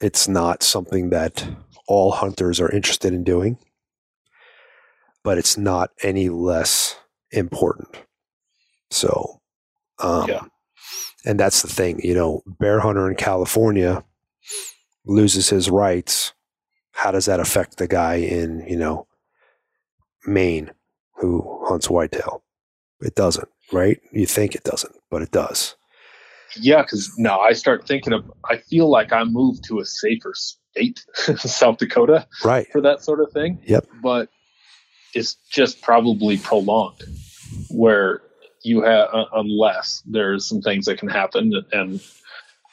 it's 0.00 0.28
not 0.28 0.62
something 0.62 1.10
that 1.10 1.48
all 1.88 2.12
hunters 2.12 2.60
are 2.60 2.70
interested 2.70 3.12
in 3.12 3.24
doing, 3.24 3.58
but 5.24 5.38
it's 5.38 5.56
not 5.56 5.90
any 6.02 6.28
less 6.28 6.96
important. 7.30 7.96
So, 8.90 9.39
um, 10.02 10.28
Yeah. 10.28 10.42
and 11.24 11.38
that's 11.38 11.62
the 11.62 11.68
thing, 11.68 12.00
you 12.02 12.14
know, 12.14 12.42
bear 12.46 12.80
hunter 12.80 13.08
in 13.08 13.16
California 13.16 14.04
loses 15.04 15.48
his 15.48 15.70
rights. 15.70 16.32
How 16.92 17.10
does 17.10 17.26
that 17.26 17.40
affect 17.40 17.78
the 17.78 17.88
guy 17.88 18.16
in, 18.16 18.64
you 18.68 18.76
know, 18.76 19.06
Maine 20.26 20.70
who 21.16 21.64
hunts 21.66 21.88
whitetail? 21.88 22.42
It 23.00 23.14
doesn't, 23.14 23.48
right? 23.72 23.98
You 24.12 24.26
think 24.26 24.54
it 24.54 24.64
doesn't, 24.64 24.94
but 25.10 25.22
it 25.22 25.30
does. 25.30 25.76
Yeah, 26.56 26.82
because 26.82 27.10
now 27.16 27.40
I 27.40 27.52
start 27.52 27.86
thinking 27.86 28.12
of. 28.12 28.30
I 28.50 28.58
feel 28.58 28.90
like 28.90 29.12
I 29.12 29.22
moved 29.24 29.64
to 29.68 29.78
a 29.78 29.84
safer 29.86 30.34
state, 30.34 31.04
South 31.38 31.78
Dakota, 31.78 32.26
Right. 32.44 32.66
for 32.72 32.80
that 32.80 33.02
sort 33.04 33.20
of 33.20 33.30
thing. 33.32 33.60
Yep. 33.66 33.86
But 34.02 34.28
it's 35.14 35.36
just 35.50 35.80
probably 35.80 36.38
prolonged, 36.38 37.04
where 37.70 38.20
you 38.62 38.82
have 38.82 39.08
uh, 39.12 39.26
unless 39.34 40.02
there's 40.06 40.46
some 40.46 40.60
things 40.62 40.86
that 40.86 40.98
can 40.98 41.08
happen, 41.08 41.52
and 41.72 42.00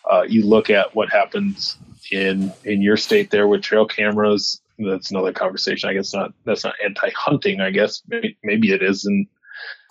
Uh, 0.10 0.24
you 0.24 0.42
look 0.42 0.70
at 0.70 0.96
what 0.96 1.10
happens 1.10 1.76
in 2.14 2.50
in 2.64 2.82
your 2.82 2.96
state 2.96 3.30
there 3.30 3.46
with 3.46 3.62
trail 3.62 3.86
cameras. 3.86 4.62
That's 4.80 5.12
another 5.12 5.34
conversation. 5.34 5.90
I 5.90 5.94
guess 5.94 6.14
not. 6.14 6.32
That's 6.46 6.64
not 6.64 6.76
anti-hunting. 6.82 7.60
I 7.60 7.72
guess 7.72 8.02
maybe, 8.08 8.38
maybe 8.42 8.72
it 8.72 8.82
is. 8.82 9.04
And 9.04 9.28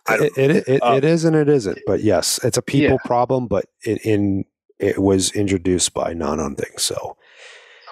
it, 0.08 0.38
it, 0.38 0.68
it, 0.68 0.82
Um, 0.82 0.96
it 0.96 1.04
is 1.04 1.24
and 1.26 1.36
it 1.36 1.50
isn't. 1.50 1.80
But 1.86 2.02
yes, 2.02 2.40
it's 2.42 2.56
a 2.56 2.62
people 2.62 2.96
Yeah. 2.96 3.04
problem. 3.04 3.46
But 3.46 3.66
it, 3.84 4.06
in 4.06 4.46
it 4.78 4.98
was 4.98 5.32
introduced 5.32 5.92
by 5.92 6.14
non-hunting, 6.14 6.78
so 6.78 7.18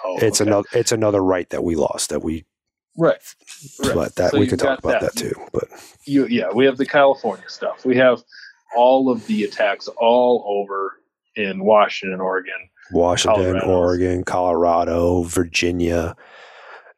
oh, 0.04 0.18
it's 0.22 0.40
okay. 0.40 0.48
another 0.48 0.68
it's 0.72 0.92
another 0.92 1.22
right 1.22 1.50
that 1.50 1.62
we 1.62 1.74
lost 1.76 2.08
that 2.08 2.22
we. 2.22 2.46
Right. 2.96 3.18
Right. 3.80 3.94
But 3.94 4.16
that 4.16 4.30
So 4.32 4.38
we 4.38 4.46
could 4.46 4.58
talk 4.58 4.78
about 4.78 5.00
that. 5.00 5.16
too. 5.16 5.32
But 5.52 5.64
you 6.06 6.26
yeah 6.26 6.50
we 6.52 6.64
have 6.66 6.76
the 6.76 6.84
california 6.86 7.48
stuff 7.48 7.84
we 7.86 7.96
have 7.96 8.22
all 8.76 9.10
of 9.10 9.26
the 9.26 9.44
attacks 9.44 9.88
all 9.96 10.44
over 10.46 10.92
in 11.36 11.64
washington 11.64 12.20
oregon 12.20 12.52
Washington, 12.92 13.44
Colorado. 13.60 13.66
Oregon, 13.78 14.24
Colorado, 14.24 15.22
Virginia, 15.22 16.14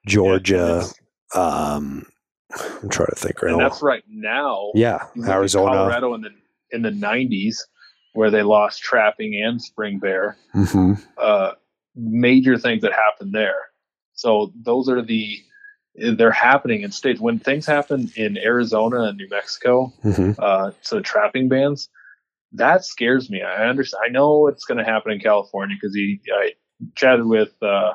Georgia. 0.07 0.83
um, 1.35 2.05
I'm 2.83 2.89
trying 2.89 3.07
to 3.09 3.15
think 3.17 3.41
right 3.43 3.51
and 3.51 3.61
now. 3.61 3.69
that's 3.69 3.83
right 3.83 4.03
now 4.09 4.71
Yeah, 4.75 5.05
You 5.15 5.21
look 5.23 5.31
at 5.31 5.37
Arizona. 5.37 5.71
colorado 5.73 6.15
in 6.15 6.23
the 6.23 6.31
in 6.73 6.83
the 6.83 6.91
90s 6.91 7.59
where 8.15 8.31
they 8.33 8.43
lost 8.43 8.83
trapping 8.83 9.41
and 9.41 9.63
spring 9.63 9.99
bear 10.01 10.37
hmm 10.53 10.95
uh 11.19 11.53
major 11.95 12.59
things 12.59 12.83
that 12.83 12.93
happened 12.93 13.33
there 13.33 13.55
so 14.15 14.53
those 14.65 14.89
are 14.89 15.03
the 15.03 15.39
they're 16.17 16.31
happening 16.31 16.83
in 16.83 16.93
states 16.93 17.21
when 17.21 17.39
things 17.39 17.67
happen 17.67 18.11
in 18.17 18.37
arizona 18.39 19.03
and 19.05 19.17
new 19.17 19.29
mexico 19.31 19.93
hmm 20.03 20.33
uh, 20.39 20.71
so 20.83 21.01
trapping 21.01 21.49
bans. 21.49 21.89
That 22.53 22.85
scares 22.85 23.29
me. 23.31 23.43
I 23.43 23.69
understand. 23.69 24.03
I 24.07 24.11
know 24.11 24.47
it's 24.47 24.65
going 24.65 24.79
to 24.79 24.85
happen 24.85 25.13
in 25.13 25.21
California 25.21 25.77
because 25.81 25.95
he 25.95 26.21
I 26.33 26.53
chatted 26.95 27.27
with 27.27 27.53
uh, 27.63 27.93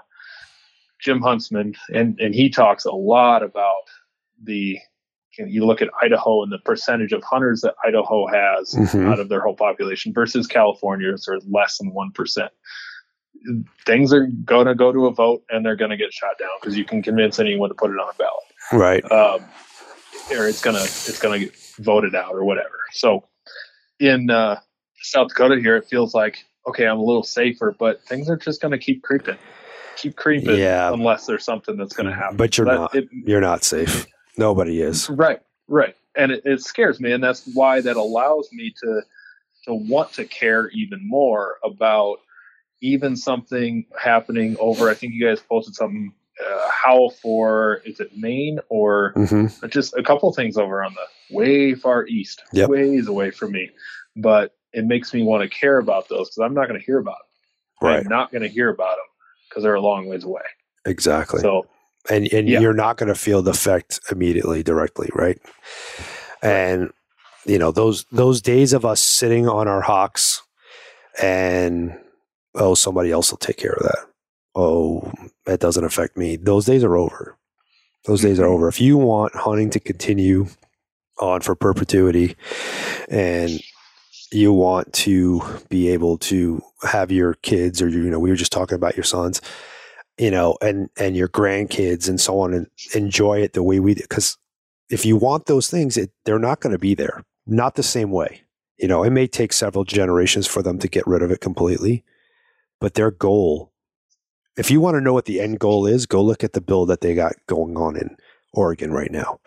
Jim 0.99 1.21
Huntsman, 1.21 1.73
and 1.93 2.19
and 2.19 2.35
he 2.35 2.49
talks 2.49 2.85
a 2.85 2.91
lot 2.91 3.43
about 3.43 3.83
the. 4.43 4.77
You, 5.37 5.45
know, 5.45 5.49
you 5.49 5.65
look 5.65 5.81
at 5.81 5.87
Idaho 6.01 6.43
and 6.43 6.51
the 6.51 6.57
percentage 6.57 7.13
of 7.13 7.23
hunters 7.23 7.61
that 7.61 7.73
Idaho 7.85 8.27
has 8.27 8.73
hmm 8.73 9.07
out 9.07 9.21
of 9.21 9.29
their 9.29 9.39
whole 9.39 9.55
population 9.55 10.11
versus 10.13 10.45
California, 10.45 11.13
is 11.13 11.23
sort 11.23 11.37
of 11.37 11.45
less 11.49 11.77
than 11.77 11.93
one 11.93 12.11
percent. 12.11 12.51
Things 13.85 14.13
are 14.13 14.27
going 14.27 14.67
to 14.67 14.75
go 14.75 14.91
to 14.91 15.07
a 15.07 15.11
vote, 15.13 15.43
and 15.49 15.65
they're 15.65 15.75
going 15.75 15.91
to 15.91 15.97
get 15.97 16.13
shot 16.13 16.37
down 16.39 16.49
because 16.61 16.77
you 16.77 16.85
can 16.85 17.01
convince 17.01 17.39
anyone 17.39 17.69
to 17.69 17.75
put 17.75 17.89
it 17.91 17.97
on 17.97 18.07
a 18.09 18.17
ballot 18.17 18.43
Right. 18.71 19.11
um, 19.11 19.43
or 20.37 20.47
it's 20.47 20.61
gonna 20.61 20.79
it's 20.83 21.19
gonna 21.19 21.39
get 21.39 21.55
voted 21.79 22.13
out 22.15 22.33
or 22.33 22.43
whatever. 22.45 22.77
So 22.93 23.27
in 23.99 24.29
uh, 24.29 24.59
South 25.01 25.29
Dakota 25.29 25.59
here, 25.59 25.75
it 25.77 25.85
feels 25.89 26.13
like 26.13 26.45
okay, 26.67 26.85
I'm 26.85 26.99
a 26.99 27.03
little 27.03 27.23
safer, 27.23 27.75
but 27.77 28.01
things 28.03 28.29
are 28.29 28.37
just 28.37 28.61
gonna 28.61 28.77
keep 28.77 29.01
creeping, 29.01 29.37
keep 29.97 30.15
creeping, 30.15 30.57
Yeah. 30.59 30.93
unless 30.93 31.25
there's 31.25 31.43
something 31.43 31.75
that's 31.75 31.93
gonna 31.95 32.13
happen. 32.15 32.37
But 32.37 32.57
you're 32.57 32.65
That- 32.65 32.75
not. 32.75 32.95
it- 32.95 33.09
You're 33.11 33.41
not 33.41 33.63
safe. 33.63 34.05
Nobody 34.37 34.81
is. 34.81 35.09
right, 35.09 35.39
right, 35.67 35.95
and 36.15 36.31
it, 36.31 36.43
it 36.45 36.61
scares 36.61 36.99
me, 37.01 37.11
and 37.11 37.21
that's 37.23 37.49
why 37.53 37.81
that 37.81 37.97
allows 37.97 38.47
me 38.53 38.73
to 38.83 39.01
to 39.65 39.73
want 39.73 40.13
to 40.13 40.25
care 40.25 40.69
even 40.69 40.99
more 41.05 41.57
about 41.63 42.19
even 42.81 43.15
something 43.15 43.85
happening 44.01 44.55
over. 44.59 44.89
I 44.89 44.93
think 44.95 45.13
you 45.13 45.25
guys 45.25 45.39
posted 45.41 45.75
something. 45.75 46.13
Uh, 46.43 46.69
howl 46.71 47.11
for 47.21 47.81
is 47.85 47.99
it 47.99 48.09
Maine 48.17 48.59
or 48.69 49.11
hmm 49.15 49.45
just 49.69 49.93
a 49.95 50.01
couple 50.01 50.33
things 50.33 50.57
over 50.57 50.83
on 50.83 50.95
the 50.95 51.35
way 51.35 51.75
far 51.75 52.07
east, 52.07 52.41
Yep. 52.53 52.69
ways 52.69 53.07
away 53.07 53.29
from 53.29 53.51
me. 53.51 53.69
But 54.15 54.55
it 54.73 54.85
makes 54.85 55.13
me 55.13 55.21
want 55.21 55.43
to 55.43 55.49
care 55.49 55.77
about 55.77 56.09
those 56.09 56.29
because 56.29 56.39
I'm 56.43 56.55
not 56.55 56.67
going 56.67 56.79
to 56.79 56.85
hear 56.85 56.97
about 56.97 57.17
them. 57.81 57.89
Right. 57.89 57.99
I'm 57.99 58.07
not 58.07 58.31
going 58.31 58.41
to 58.41 58.47
hear 58.49 58.69
about 58.69 58.95
them 58.95 59.05
because 59.49 59.61
they're 59.63 59.75
a 59.75 59.81
long 59.81 60.07
ways 60.07 60.23
away. 60.23 60.41
Exactly. 60.85 61.41
So 61.41 61.67
and 62.09 62.27
and 62.33 62.49
Yeah. 62.49 62.59
you're 62.61 62.73
not 62.73 62.97
going 62.97 63.09
to 63.09 63.15
feel 63.15 63.43
the 63.43 63.51
effect 63.51 63.99
immediately 64.11 64.63
directly 64.63 65.09
right 65.13 65.39
and 66.41 66.91
you 67.45 67.59
know 67.59 67.71
those 67.71 68.05
those 68.11 68.41
days 68.41 68.73
of 68.73 68.85
us 68.85 68.99
sitting 69.01 69.47
on 69.47 69.67
our 69.67 69.81
hawks 69.81 70.41
and 71.21 71.95
oh 72.55 72.73
somebody 72.75 73.11
else 73.11 73.31
will 73.31 73.37
take 73.37 73.57
care 73.57 73.73
of 73.73 73.83
that. 73.83 74.05
Oh 74.55 75.11
that 75.45 75.59
doesn't 75.59 75.83
affect 75.85 76.17
me. 76.17 76.35
Those 76.35 76.65
days 76.65 76.83
are 76.83 76.97
over. 76.97 77.37
Those 78.05 78.21
days 78.21 78.39
are 78.39 78.45
Mhm. 78.47 78.51
over. 78.53 78.67
If 78.67 78.81
you 78.81 78.97
want 78.97 79.35
hunting 79.35 79.69
to 79.71 79.79
continue 79.79 80.47
on 81.19 81.41
for 81.41 81.55
perpetuity 81.55 82.35
and 83.09 83.61
you 84.31 84.51
want 84.53 84.91
to 84.93 85.41
be 85.69 85.89
able 85.89 86.17
to 86.17 86.61
have 86.83 87.11
your 87.11 87.35
kids 87.35 87.81
or 87.81 87.89
you 87.89 87.99
know 88.09 88.19
we 88.19 88.29
were 88.29 88.35
just 88.35 88.51
talking 88.51 88.75
about 88.75 88.95
your 88.95 89.03
sons 89.03 89.39
you 90.17 90.31
know 90.31 90.57
and 90.61 90.89
and 90.97 91.15
your 91.15 91.27
grandkids 91.27 92.09
and 92.09 92.19
so 92.19 92.39
on 92.39 92.53
and 92.53 92.67
enjoy 92.95 93.39
it 93.39 93.53
the 93.53 93.61
way 93.61 93.79
we 93.79 93.93
because 93.93 94.37
if 94.89 95.05
you 95.05 95.15
want 95.15 95.45
those 95.45 95.69
things 95.69 95.95
it, 95.97 96.11
they're 96.25 96.39
not 96.39 96.59
going 96.59 96.73
to 96.73 96.79
be 96.79 96.93
there. 96.95 97.23
Not 97.47 97.75
the 97.75 97.83
same 97.83 98.09
way. 98.11 98.41
You 98.77 98.87
know 98.87 99.03
it 99.03 99.11
may 99.11 99.27
take 99.27 99.53
several 99.53 99.83
generations 99.83 100.47
for 100.47 100.63
them 100.63 100.79
to 100.79 100.87
get 100.87 101.05
rid 101.05 101.21
of 101.21 101.31
it 101.31 101.39
completely 101.41 102.03
but 102.81 102.95
their 102.95 103.11
goal 103.11 103.71
if 104.57 104.69
you 104.69 104.81
want 104.81 104.95
to 104.95 105.01
know 105.01 105.13
what 105.13 105.25
the 105.25 105.39
end 105.39 105.59
goal 105.59 105.85
is 105.87 106.05
go 106.05 106.21
look 106.21 106.43
at 106.43 106.51
the 106.53 106.59
bill 106.59 106.85
that 106.85 106.99
they 106.99 107.13
got 107.15 107.33
going 107.47 107.77
on 107.77 107.95
in 107.95 108.17
oregon 108.53 108.91
right 108.91 109.11
now 109.11 109.39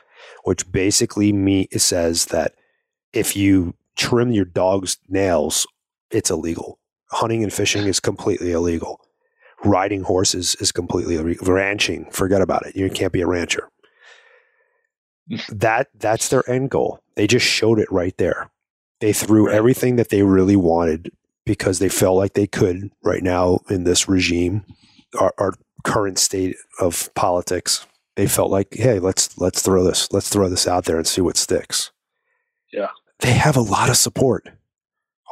which 0.45 0.71
basically 0.73 1.33
me 1.33 1.69
says 1.77 2.27
that 2.27 2.55
if 3.13 3.37
you 3.37 3.75
trim 3.97 4.33
your 4.33 4.47
dog's 4.47 4.97
nails 5.09 5.67
it's 6.11 6.31
illegal 6.31 6.79
hunting 7.11 7.43
and 7.43 7.53
fishing 7.53 7.83
is 7.87 8.01
completely 8.01 8.53
illegal 8.53 9.01
riding 9.65 10.03
horses 10.03 10.55
is 10.61 10.73
completely 10.73 11.17
illegal. 11.17 11.53
ranching 11.53 12.11
forget 12.11 12.41
about 12.41 12.65
it 12.67 12.75
you 12.77 12.89
can't 12.89 13.13
be 13.13 13.21
a 13.21 13.27
rancher 13.27 13.69
that 15.49 15.89
that's 15.95 16.29
their 16.29 16.49
end 16.51 16.71
goal 16.71 17.01
they 17.17 17.27
just 17.27 17.47
showed 17.47 17.79
it 17.79 17.91
right 17.91 18.17
there 18.19 18.51
they 19.01 19.13
threw 19.13 19.47
Right. 19.47 19.55
everything 19.55 19.97
that 19.97 20.09
they 20.11 20.23
really 20.23 20.57
wanted 20.57 21.11
because 21.47 21.79
they 21.79 21.89
felt 21.89 22.17
like 22.17 22.35
they 22.35 22.47
could 22.47 22.91
right 23.03 23.23
now 23.23 23.59
in 23.69 23.85
this 23.85 24.09
regime 24.09 24.65
our, 25.21 25.33
our 25.39 25.55
current 25.85 26.19
state 26.19 26.57
of 26.81 27.13
politics 27.15 27.87
they 28.17 28.27
felt 28.27 28.51
like 28.51 28.69
hey 28.73 28.99
let's 28.99 29.37
let's 29.39 29.61
throw 29.63 29.85
this 29.85 30.09
let's 30.13 30.29
throw 30.29 30.49
this 30.49 30.67
out 30.67 30.85
there 30.87 30.97
and 30.97 31.07
see 31.07 31.21
what 31.21 31.37
sticks 31.37 31.91
Yeah. 32.73 32.89
they 33.21 33.33
have 33.33 33.57
a 33.57 33.61
lot 33.61 33.91
of 33.91 33.97
support 33.97 34.49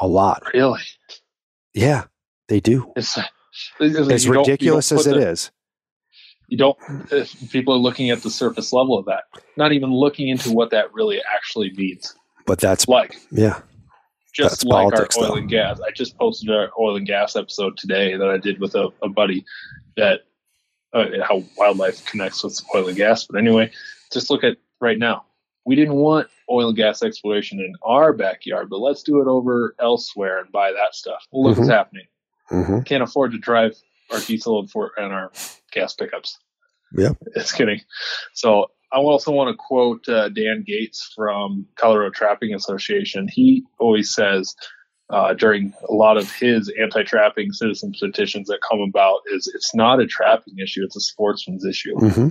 a 0.00 0.06
lot 0.06 0.42
really, 0.54 0.80
yeah 1.74 2.04
they 2.48 2.60
do 2.60 2.92
it's, 2.96 3.18
it's 3.80 3.96
as 4.10 4.24
you 4.24 4.32
don't- 4.32 4.46
you 4.46 4.52
ridiculous 4.52 4.92
as 4.92 5.06
it 5.06 5.14
the- 5.14 5.28
is 5.30 5.50
You 6.48 6.58
don't. 6.58 6.76
People 7.50 7.72
are 7.72 7.78
looking 7.78 8.10
at 8.10 8.22
the 8.22 8.28
surface 8.30 8.74
level 8.74 8.98
of 8.98 9.06
that, 9.06 9.24
not 9.56 9.72
even 9.72 9.90
looking 9.90 10.28
into 10.28 10.52
what 10.52 10.68
that 10.70 10.92
really 10.92 11.18
actually 11.34 11.72
means. 11.76 12.14
but 12.44 12.58
that's 12.58 12.86
Like 12.86 13.16
yeah 13.30 13.60
just 14.33 14.51
That's 14.61 14.64
like 14.64 14.91
politics, 14.91 15.16
our 15.16 15.24
oil 15.24 15.28
though. 15.30 15.37
and 15.37 15.49
gas. 15.49 15.80
I 15.80 15.91
just 15.91 16.16
posted 16.18 16.51
our 16.51 16.70
oil 16.78 16.97
and 16.97 17.07
gas 17.07 17.37
episode 17.37 17.76
today 17.76 18.16
that 18.16 18.28
I 18.28 18.39
did 18.39 18.61
with 18.61 18.74
a, 18.74 18.89
a 19.03 19.09
buddy 19.09 19.45
that 19.97 20.20
uh, 20.95 21.07
how 21.22 21.43
wildlife 21.57 22.05
connects 22.07 22.43
with 22.43 22.61
oil 22.74 22.89
and 22.89 22.97
gas. 22.97 23.24
But 23.24 23.39
anyway, 23.39 23.70
just 24.12 24.30
look 24.30 24.45
at 24.45 24.57
right 24.80 24.99
now. 24.99 25.24
We 25.64 25.76
didn't 25.76 25.95
want 25.95 26.28
oil 26.51 26.68
and 26.68 26.76
gas 26.76 27.03
exploration 27.03 27.61
in 27.61 27.74
our 27.83 28.12
backyard, 28.12 28.68
but 28.68 28.78
let's 28.80 29.03
do 29.03 29.20
it 29.20 29.28
over 29.28 29.74
elsewhere 29.80 30.41
and 30.41 30.51
buy 30.51 30.72
that 30.72 30.95
stuff. 30.95 31.26
Well, 31.30 31.45
look 31.49 31.59
what's 31.59 31.70
happening. 31.70 32.07
hmm 32.49 32.80
Can't 32.80 33.03
afford 33.03 33.33
to 33.33 33.39
drive 33.39 33.76
our 34.11 34.18
diesel 34.20 34.59
and, 34.61 34.70
for, 34.70 34.93
and 34.97 35.12
our 35.12 35.30
gas 35.72 35.95
pickups. 35.95 36.39
Yeah. 36.97 37.11
It's 37.37 37.53
kidding. 37.53 37.80
So 38.35 38.70
I 38.93 38.99
also 38.99 39.32
want 39.32 39.49
to 39.49 39.57
quote 39.57 40.07
uh, 40.09 40.28
Dan 40.28 40.64
Gates 40.66 41.12
from 41.16 41.66
Colorado 41.76 42.11
Trapping 42.11 42.55
Association. 42.55 43.26
He 43.26 43.64
always 43.78 44.14
says 44.14 44.55
uh, 45.09 45.32
during 45.34 45.72
a 45.88 45.93
lot 45.93 46.18
of 46.18 46.30
his 46.30 46.72
anti-trapping 46.80 47.53
citizen 47.53 47.95
petitions 47.99 48.49
that 48.49 48.61
come 48.68 48.80
about 48.80 49.20
is 49.32 49.51
it's 49.55 49.74
not 49.74 50.01
a 50.01 50.07
trapping 50.07 50.59
issue; 50.62 50.82
it's 50.84 50.97
a 50.97 51.01
sportsman's 51.01 51.64
issue, 51.64 51.97
hmm 51.97 52.28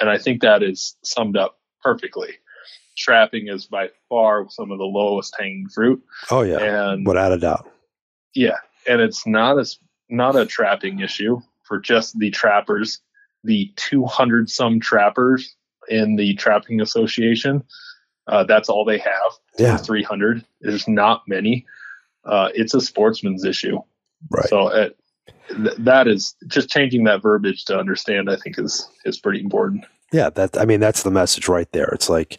and 0.00 0.10
I 0.10 0.18
think 0.18 0.42
that 0.42 0.64
is 0.64 0.96
summed 1.04 1.36
up 1.36 1.60
perfectly. 1.80 2.30
Trapping 2.98 3.46
is 3.46 3.66
by 3.66 3.90
far 4.08 4.46
some 4.50 4.72
of 4.72 4.78
the 4.78 4.84
lowest 4.84 5.34
hanging 5.38 5.68
fruit, 5.72 6.02
oh 6.30 6.42
yeah. 6.42 6.58
And 6.58 7.06
without 7.06 7.32
a 7.32 7.38
doubt. 7.38 7.70
Yeah, 8.34 8.58
and 8.88 9.00
it's 9.00 9.26
not 9.26 9.58
a 9.58 9.66
not 10.08 10.34
a 10.34 10.46
trapping 10.46 11.00
issue 11.00 11.40
for 11.62 11.78
just 11.78 12.18
the 12.18 12.30
trappers, 12.30 13.00
the 13.44 13.72
200 13.76 14.50
some 14.50 14.80
trappers 14.80 15.56
in 15.88 16.16
the 16.16 16.34
trapping 16.34 16.80
association. 16.80 17.62
Uh, 18.26 18.44
that's 18.44 18.68
all 18.68 18.84
they 18.84 18.98
have. 18.98 19.32
yeah 19.58 19.76
300. 19.76 20.44
There's 20.60 20.88
not 20.88 21.22
many. 21.28 21.66
Uh, 22.24 22.48
it's 22.54 22.74
a 22.74 22.80
sportsman's 22.80 23.44
issue. 23.44 23.78
right 24.30 24.48
So 24.48 24.68
it, 24.68 24.98
th- 25.48 25.76
that 25.78 26.08
is 26.08 26.34
just 26.46 26.70
changing 26.70 27.04
that 27.04 27.22
verbiage 27.22 27.64
to 27.66 27.78
understand. 27.78 28.30
I 28.30 28.36
think 28.36 28.58
is 28.58 28.88
is 29.04 29.18
pretty 29.18 29.40
important. 29.40 29.84
Yeah, 30.12 30.30
that 30.30 30.56
I 30.58 30.64
mean 30.64 30.80
that's 30.80 31.02
the 31.02 31.10
message 31.10 31.48
right 31.48 31.70
there. 31.72 31.88
It's 31.92 32.08
like 32.08 32.38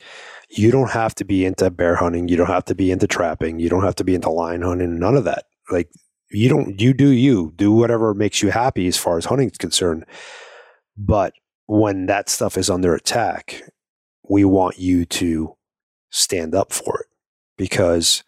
you 0.49 0.71
don't 0.71 0.91
have 0.91 1.13
to 1.15 1.25
be 1.25 1.45
into 1.45 1.69
bear 1.69 1.95
hunting, 1.95 2.27
you 2.27 2.37
don't 2.37 2.47
have 2.47 2.65
to 2.65 2.75
be 2.75 2.91
into 2.91 3.07
trapping, 3.07 3.59
you 3.59 3.69
don't 3.69 3.83
have 3.83 3.95
to 3.95 4.03
be 4.03 4.15
into 4.15 4.29
lion 4.29 4.61
hunting, 4.63 4.97
none 4.97 5.15
of 5.15 5.23
that. 5.25 5.45
Like 5.69 5.89
you 6.31 6.49
don't 6.49 6.79
you 6.81 6.93
do 6.93 7.09
you 7.09 7.53
do 7.55 7.71
whatever 7.71 8.13
makes 8.13 8.41
you 8.41 8.49
happy 8.49 8.87
as 8.87 8.97
far 8.97 9.17
as 9.17 9.25
hunting 9.25 9.49
is 9.49 9.57
concerned 9.57 10.05
but 10.97 11.33
when 11.67 12.05
that 12.05 12.29
stuff 12.29 12.57
is 12.57 12.69
under 12.69 12.93
attack 12.93 13.63
we 14.29 14.45
want 14.45 14.79
you 14.79 15.05
to 15.05 15.55
stand 16.09 16.55
up 16.55 16.71
for 16.71 17.01
it 17.01 17.07
because 17.57 18.23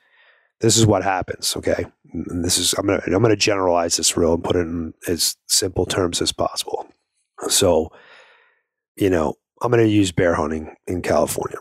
this 0.59 0.77
is 0.77 0.85
what 0.85 1.03
happens 1.03 1.55
okay? 1.55 1.85
And 2.13 2.43
this 2.43 2.57
is 2.57 2.73
i'm 2.73 2.85
gonna 2.85 3.01
i'm 3.05 3.21
gonna 3.21 3.35
generalize 3.35 3.97
this 3.97 4.17
real 4.17 4.33
and 4.33 4.43
put 4.43 4.55
it 4.55 4.61
in 4.61 4.93
as 5.07 5.35
simple 5.47 5.85
terms 5.85 6.21
as 6.21 6.31
possible. 6.31 6.88
So 7.49 7.91
you 8.95 9.09
know 9.09 9.35
i'm 9.61 9.71
gonna 9.71 9.83
use 9.83 10.11
bear 10.11 10.35
hunting 10.35 10.75
in 10.88 11.01
california 11.01 11.57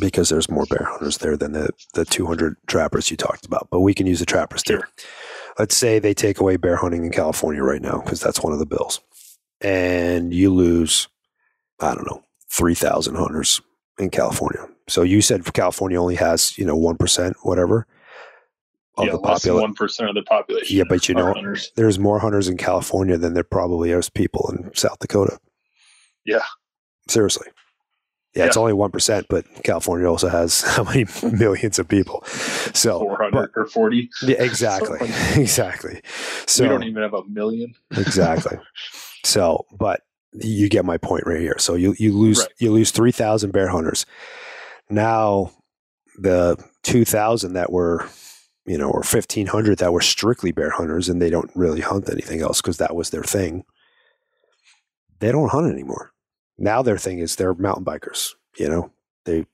because 0.00 0.28
there's 0.28 0.50
more 0.50 0.66
bear 0.66 0.84
hunters 0.90 1.18
there 1.18 1.36
than 1.36 1.52
the, 1.52 1.70
the 1.94 2.04
200 2.04 2.56
trappers 2.66 3.10
you 3.10 3.16
talked 3.16 3.46
about 3.46 3.68
but 3.70 3.80
we 3.80 3.94
can 3.94 4.06
use 4.06 4.20
the 4.20 4.26
trappers 4.26 4.62
too. 4.62 4.80
Let's 5.58 5.76
say 5.76 5.98
they 5.98 6.12
take 6.12 6.40
away 6.40 6.56
bear 6.56 6.76
hunting 6.76 7.04
in 7.04 7.12
california 7.12 7.62
right 7.62 7.82
now 7.82 8.00
because 8.00 8.20
that's 8.20 8.42
one 8.42 8.52
of 8.52 8.58
the 8.58 8.66
bills 8.66 9.00
and 9.60 10.32
you 10.34 10.52
lose 10.52 11.08
i 11.80 11.94
don't 11.94 12.06
know 12.06 12.22
3000 12.52 13.14
hunters 13.14 13.60
in 13.98 14.10
california 14.10 14.66
so 14.88 15.02
you 15.02 15.20
said 15.20 15.52
california 15.54 16.00
only 16.00 16.14
has 16.14 16.56
you 16.58 16.64
know 16.64 16.78
1% 16.78 17.34
whatever 17.42 17.86
of 18.98 19.04
yeah, 19.06 19.12
the 19.12 19.18
population 19.18 19.60
one 19.60 19.74
percent 19.74 20.08
of 20.08 20.14
the 20.14 20.22
population. 20.22 20.74
Yeah, 20.76 20.84
but 20.88 21.08
you 21.08 21.14
know- 21.14 21.32
hunters. 21.34 21.70
there's 21.76 21.98
more 21.98 22.18
hunters 22.18 22.48
in 22.48 22.56
California 22.56 23.18
than 23.18 23.34
there 23.34 23.44
probably 23.44 23.90
is 23.90 24.08
people 24.08 24.50
in 24.56 24.74
South 24.74 24.98
Dakota. 25.00 25.38
Yeah. 26.24 26.44
Seriously. 27.08 27.46
Yeah, 28.34 28.46
it's 28.46 28.56
only 28.56 28.72
1%, 28.74 29.24
but 29.30 29.46
California 29.64 30.06
also 30.08 30.28
has 30.28 30.60
how 30.76 30.84
many 30.84 31.06
millions 31.22 31.78
of 31.78 31.88
people. 31.88 32.22
So, 32.74 32.98
four 33.00 33.16
hundred 33.22 33.50
or 33.56 33.66
forty. 33.66 34.10
yeah, 34.22 34.42
exactly. 34.42 34.98
Exactly. 35.36 36.00
So, 36.46 36.64
we 36.64 36.68
don't 36.68 36.84
even 36.84 37.02
have 37.02 37.14
a 37.14 37.24
million. 37.24 37.74
exactly. 37.96 38.58
So, 39.26 39.66
but 39.76 40.02
you 40.32 40.68
get 40.68 40.84
my 40.84 40.98
point 40.98 41.24
right 41.26 41.40
here. 41.40 41.58
So 41.58 41.74
you, 41.74 41.94
you 41.98 42.16
lose, 42.16 42.40
Right. 42.40 42.48
you 42.58 42.70
lose 42.72 42.90
3,000 42.90 43.52
bear 43.52 43.68
hunters. 43.68 44.06
Now 44.90 45.52
the 46.18 46.56
2,000 46.84 47.54
that 47.54 47.72
were, 47.72 48.06
you 48.66 48.78
know, 48.78 48.88
or 48.90 49.02
1,500 49.02 49.78
that 49.78 49.92
were 49.92 50.00
strictly 50.00 50.52
bear 50.52 50.70
hunters 50.70 51.08
and 51.08 51.20
they 51.20 51.30
don't 51.30 51.50
really 51.54 51.80
hunt 51.80 52.08
anything 52.10 52.40
else 52.40 52.60
because 52.60 52.76
that 52.78 52.94
was 52.94 53.10
their 53.10 53.22
thing. 53.24 53.64
They 55.20 55.32
don't 55.32 55.50
hunt 55.50 55.72
anymore. 55.72 56.12
Now 56.58 56.82
their 56.82 56.98
thing 56.98 57.18
is 57.18 57.36
they're 57.36 57.54
mountain 57.54 57.84
bikers, 57.84 58.34
you 58.58 58.68
know, 58.68 58.92
they 59.24 59.46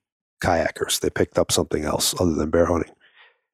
kayakers. 0.42 1.00
They 1.00 1.10
picked 1.10 1.38
up 1.38 1.50
something 1.52 1.84
else 1.84 2.14
other 2.20 2.32
than 2.34 2.50
bear 2.50 2.66
hunting. 2.66 2.92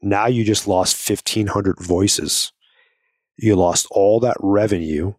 Now 0.02 0.26
you 0.26 0.44
just 0.44 0.66
lost 0.66 1.08
1,500 1.08 1.78
voices. 1.80 2.52
You 3.36 3.56
lost 3.56 3.86
all 3.90 4.20
that 4.20 4.36
revenue 4.40 5.14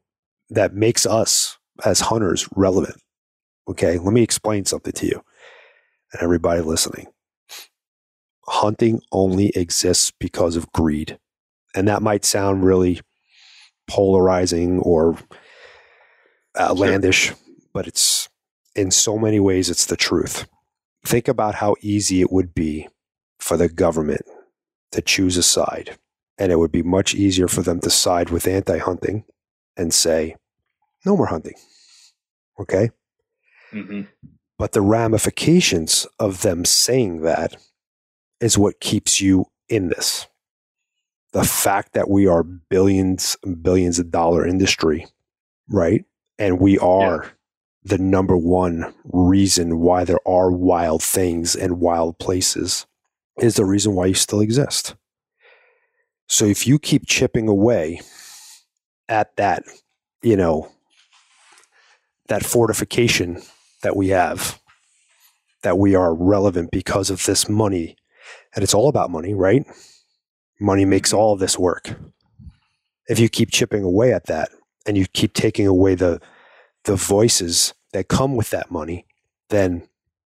that 0.49 0.73
makes 0.73 1.05
us 1.05 1.57
as 1.85 1.99
hunters 2.01 2.47
relevant. 2.55 3.01
Okay, 3.67 3.97
let 3.97 4.13
me 4.13 4.23
explain 4.23 4.65
something 4.65 4.93
to 4.93 5.05
you 5.05 5.23
and 6.11 6.21
everybody 6.21 6.61
listening. 6.61 7.07
Hunting 8.47 9.01
only 9.11 9.49
exists 9.49 10.11
because 10.19 10.55
of 10.55 10.71
greed. 10.71 11.19
And 11.75 11.87
that 11.87 12.01
might 12.01 12.25
sound 12.25 12.63
really 12.63 12.99
polarizing 13.87 14.79
or 14.79 15.17
uh, 16.57 16.69
outlandish, 16.71 17.33
but 17.73 17.87
it's 17.87 18.27
in 18.75 18.91
so 18.91 19.17
many 19.17 19.39
ways, 19.39 19.69
it's 19.69 19.85
the 19.85 19.97
truth. 19.97 20.47
Think 21.05 21.27
about 21.27 21.55
how 21.55 21.75
easy 21.81 22.21
it 22.21 22.31
would 22.31 22.53
be 22.53 22.87
for 23.39 23.55
the 23.55 23.69
government 23.69 24.21
to 24.91 25.01
choose 25.01 25.37
a 25.37 25.43
side. 25.43 25.97
And 26.37 26.51
it 26.51 26.57
would 26.57 26.71
be 26.71 26.83
much 26.83 27.13
easier 27.13 27.47
for 27.47 27.61
them 27.61 27.79
to 27.81 27.89
side 27.89 28.29
with 28.29 28.47
anti 28.47 28.79
hunting 28.79 29.25
and 29.79 29.93
say, 29.93 30.35
no 31.05 31.15
more 31.15 31.27
hunting. 31.27 31.55
Okay. 32.59 32.91
hmm 33.71 34.01
But 34.57 34.73
the 34.73 34.81
ramifications 34.81 36.05
of 36.19 36.41
them 36.41 36.65
saying 36.65 37.21
that 37.21 37.55
is 38.41 38.57
what 38.57 38.81
keeps 38.81 39.21
you 39.21 39.45
in 39.69 39.87
this. 39.87 40.27
The 41.31 41.43
fact 41.43 41.93
that 41.93 42.09
we 42.09 42.27
are 42.27 42.43
billions 42.43 43.37
and 43.43 43.63
billions 43.63 43.99
of 43.99 44.11
dollar 44.11 44.45
industry, 44.45 45.05
right? 45.69 46.03
And 46.37 46.59
we 46.59 46.77
are 46.79 47.31
the 47.83 47.97
number 47.97 48.35
one 48.35 48.93
reason 49.05 49.79
why 49.79 50.03
there 50.03 50.27
are 50.27 50.51
wild 50.51 51.01
things 51.01 51.55
and 51.55 51.79
wild 51.79 52.19
places 52.19 52.85
is 53.39 53.55
the 53.55 53.65
reason 53.65 53.93
why 53.93 54.07
you 54.07 54.13
still 54.13 54.41
exist. 54.41 54.95
So 56.27 56.45
if 56.45 56.67
you 56.67 56.79
keep 56.79 57.05
chipping 57.07 57.47
away 57.47 58.01
at 59.09 59.35
that, 59.35 59.63
you 60.21 60.37
know, 60.37 60.71
that 62.27 62.45
fortification 62.45 63.41
that 63.83 63.95
we 63.95 64.09
have, 64.09 64.59
that 65.63 65.77
we 65.77 65.95
are 65.95 66.13
relevant 66.13 66.71
because 66.71 67.09
of 67.09 67.25
this 67.25 67.49
money. 67.49 67.97
And 68.55 68.63
it's 68.63 68.73
all 68.73 68.87
about 68.87 69.09
money, 69.09 69.33
right? 69.33 69.65
Money 70.59 70.85
makes 70.85 71.09
mm-hmm. 71.09 71.19
all 71.19 71.33
of 71.33 71.39
this 71.39 71.57
work. 71.59 71.95
If 73.07 73.19
you 73.19 73.27
keep 73.27 73.51
chipping 73.51 73.83
away 73.83 74.13
at 74.13 74.27
that 74.27 74.49
and 74.85 74.97
you 74.97 75.05
keep 75.11 75.33
taking 75.33 75.67
away 75.67 75.95
the 75.95 76.21
the 76.85 76.95
voices 76.95 77.73
that 77.91 78.07
come 78.07 78.35
with 78.35 78.51
that 78.51 78.71
money, 78.71 79.05
then 79.49 79.87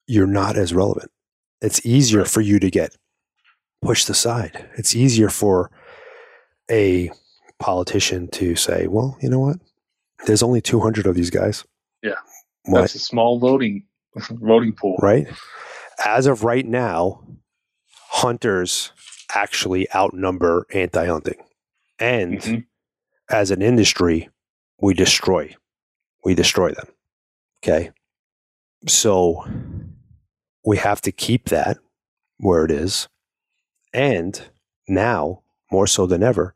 you're 0.07 0.27
not 0.27 0.57
as 0.57 0.75
relevant. 0.75 1.11
It's 1.63 1.85
easier 1.87 2.25
for 2.27 2.43
you 2.43 2.59
to 2.59 2.71
get 2.71 2.97
pushed 3.81 4.11
aside. 4.11 4.69
It's 4.77 4.95
easier 4.95 5.31
for 5.31 5.71
a 6.71 7.11
politician 7.59 8.29
to 8.29 8.57
say, 8.57 8.87
well, 8.87 9.17
you 9.21 9.29
know 9.29 9.39
what? 9.41 9.57
There's 10.27 10.43
only 10.43 10.61
200 10.61 11.07
of 11.07 11.15
these 11.15 11.31
guys. 11.31 11.65
Yeah. 12.03 12.15
Why? 12.65 12.83
That's 12.83 12.95
a 12.95 12.99
small 12.99 13.39
voting 13.39 13.87
voting 14.31 14.73
pool. 14.73 14.97
right? 15.03 15.27
As 16.05 16.27
of 16.27 16.45
right 16.45 16.67
now, 16.67 17.23
hunters 18.09 18.93
actually 19.35 19.93
outnumber 19.95 20.67
anti 20.73 21.07
hunting. 21.07 21.43
And 21.99 22.41
Mhm. 22.41 22.67
as 23.31 23.51
an 23.51 23.63
industry, 23.63 24.29
we 24.81 24.95
destroy. 24.95 25.55
We 26.25 26.35
destroy 26.35 26.73
them. 26.73 26.87
Okay. 27.63 27.91
So 28.87 29.45
we 30.65 30.77
have 30.79 31.01
to 31.03 31.13
keep 31.13 31.47
that 31.49 31.79
where 32.39 32.65
it 32.65 32.71
is. 32.71 33.09
And 33.93 34.41
now, 34.89 35.43
more 35.71 35.87
so 35.87 36.07
than 36.07 36.23
ever, 36.23 36.55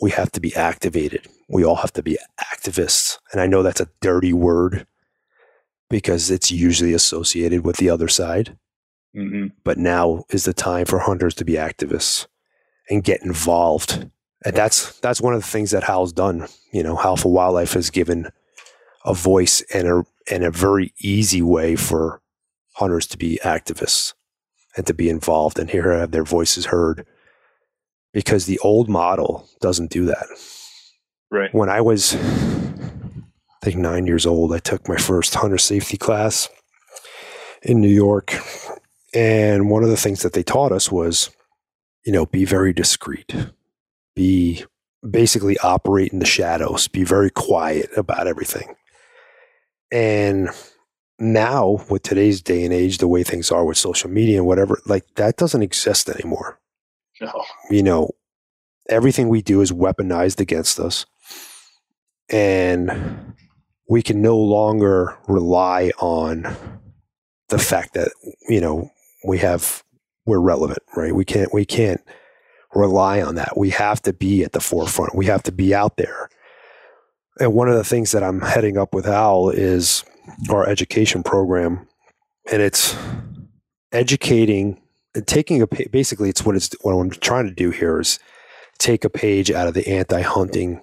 we 0.00 0.10
have 0.10 0.30
to 0.32 0.40
be 0.40 0.54
activated. 0.54 1.26
We 1.48 1.64
all 1.64 1.76
have 1.76 1.92
to 1.94 2.02
be 2.02 2.18
activists. 2.40 3.18
And 3.32 3.40
I 3.40 3.46
know 3.46 3.62
that's 3.62 3.80
a 3.80 3.88
dirty 4.00 4.32
word 4.32 4.86
because 5.90 6.30
it's 6.30 6.50
usually 6.50 6.92
associated 6.92 7.64
with 7.64 7.76
the 7.76 7.90
other 7.90 8.08
side. 8.08 8.56
Mhm. 9.16 9.52
But 9.64 9.78
now 9.78 10.24
is 10.30 10.44
the 10.44 10.52
time 10.52 10.84
for 10.86 11.00
hunters 11.00 11.34
to 11.36 11.44
be 11.44 11.54
activists 11.54 12.26
and 12.90 13.02
get 13.02 13.22
involved. 13.22 14.10
And 14.44 14.54
that's 14.54 14.98
that's 15.00 15.20
one 15.20 15.34
of 15.34 15.40
the 15.40 15.48
things 15.48 15.70
that 15.70 15.84
Howl's 15.84 16.12
done. 16.12 16.46
You 16.72 16.82
know, 16.82 16.94
Howl 16.94 17.16
for 17.16 17.32
Wildlife 17.32 17.72
has 17.72 17.90
given 17.90 18.30
a 19.04 19.14
voice 19.14 19.62
and 19.72 19.88
a 19.88 20.04
and 20.30 20.44
a 20.44 20.50
very 20.50 20.92
easy 21.00 21.42
way 21.42 21.74
for 21.74 22.20
hunters 22.74 23.06
to 23.08 23.18
be 23.18 23.40
activists 23.42 24.12
and 24.76 24.86
to 24.86 24.94
be 24.94 25.08
involved 25.08 25.58
and 25.58 25.70
here 25.70 25.90
have 25.98 26.10
their 26.12 26.24
voices 26.24 26.66
heard. 26.66 27.06
Because 28.12 28.46
the 28.46 28.58
old 28.60 28.88
model 28.88 29.48
doesn't 29.60 29.90
do 29.90 30.06
that 30.06 30.26
Right. 31.30 31.52
when 31.54 31.68
I 31.68 31.80
was, 31.80 32.14
I 32.14 33.60
think, 33.62 33.76
nine 33.76 34.06
years 34.06 34.26
old, 34.26 34.52
I 34.52 34.58
took 34.58 34.88
my 34.88 34.96
first 34.96 35.34
hunter 35.34 35.58
safety 35.58 35.96
class 35.96 36.48
in 37.62 37.80
New 37.80 37.88
York. 37.88 38.34
And 39.14 39.70
one 39.70 39.82
of 39.82 39.90
the 39.90 39.96
things 39.96 40.22
that 40.22 40.32
they 40.32 40.42
taught 40.42 40.72
us 40.72 40.90
was, 40.90 41.30
you 42.04 42.12
know, 42.12 42.26
be 42.26 42.44
very 42.44 42.72
discreet, 42.72 43.34
be 44.14 44.64
basically 45.08 45.58
operate 45.58 46.12
in 46.12 46.18
the 46.18 46.26
shadows, 46.26 46.88
be 46.88 47.04
very 47.04 47.30
quiet 47.30 47.90
about 47.96 48.26
everything. 48.26 48.74
And 49.90 50.50
now, 51.18 51.84
with 51.88 52.02
today's 52.02 52.42
day 52.42 52.64
and 52.64 52.72
age, 52.72 52.98
the 52.98 53.08
way 53.08 53.22
things 53.22 53.50
are 53.50 53.64
with 53.64 53.78
social 53.78 54.10
media 54.10 54.38
and 54.38 54.46
whatever, 54.46 54.80
like 54.86 55.04
that 55.16 55.36
doesn't 55.36 55.62
exist 55.62 56.08
anymore 56.08 56.58
No. 57.20 57.44
you 57.70 57.82
know, 57.82 58.10
everything 58.88 59.28
we 59.28 59.42
do 59.42 59.60
is 59.60 59.72
weaponized 59.72 60.40
against 60.40 60.78
us. 60.78 61.06
And 62.30 63.34
we 63.88 64.02
can 64.02 64.20
no 64.20 64.36
longer 64.36 65.16
rely 65.26 65.90
on 65.98 66.54
the 67.48 67.58
fact 67.58 67.94
that, 67.94 68.10
you 68.48 68.60
know, 68.60 68.90
we 69.26 69.38
have 69.38 69.82
we're 70.26 70.38
relevant, 70.38 70.80
right? 70.94 71.14
We 71.14 71.24
can't 71.24 71.52
we 71.52 71.64
can't 71.64 72.02
rely 72.74 73.22
on 73.22 73.36
that. 73.36 73.56
We 73.56 73.70
have 73.70 74.02
to 74.02 74.12
be 74.12 74.44
at 74.44 74.52
the 74.52 74.60
forefront. 74.60 75.14
We 75.14 75.26
have 75.26 75.42
to 75.44 75.52
be 75.52 75.74
out 75.74 75.96
there. 75.96 76.28
And 77.40 77.54
one 77.54 77.68
of 77.68 77.76
the 77.76 77.84
things 77.84 78.12
that 78.12 78.22
I'm 78.22 78.40
heading 78.40 78.76
up 78.76 78.94
with 78.94 79.06
Howl 79.06 79.50
is 79.50 80.04
our 80.50 80.68
education 80.68 81.22
program. 81.22 81.86
And 82.50 82.60
it's 82.60 82.96
educating 83.92 84.80
taking 85.26 85.62
a 85.62 85.66
basically 85.66 86.28
it's 86.28 86.44
what 86.44 86.56
it's 86.56 86.74
what 86.82 86.92
I'm 86.92 87.10
trying 87.10 87.46
to 87.46 87.54
do 87.54 87.70
here 87.70 88.00
is 88.00 88.18
take 88.78 89.04
a 89.04 89.10
page 89.10 89.50
out 89.50 89.68
of 89.68 89.74
the 89.74 89.88
anti-hunting 89.88 90.80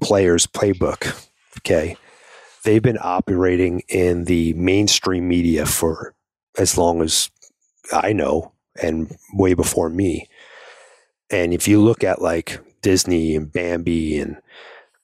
players 0.00 0.46
playbook. 0.46 1.28
Okay. 1.58 1.96
They've 2.64 2.82
been 2.82 2.98
operating 3.00 3.82
in 3.88 4.24
the 4.24 4.54
mainstream 4.54 5.28
media 5.28 5.66
for 5.66 6.14
as 6.56 6.78
long 6.78 7.02
as 7.02 7.30
I 7.92 8.12
know 8.12 8.52
and 8.82 9.14
way 9.34 9.54
before 9.54 9.90
me. 9.90 10.28
And 11.30 11.52
if 11.52 11.68
you 11.68 11.82
look 11.82 12.02
at 12.02 12.22
like 12.22 12.58
Disney 12.82 13.36
and 13.36 13.52
Bambi 13.52 14.18
and 14.18 14.36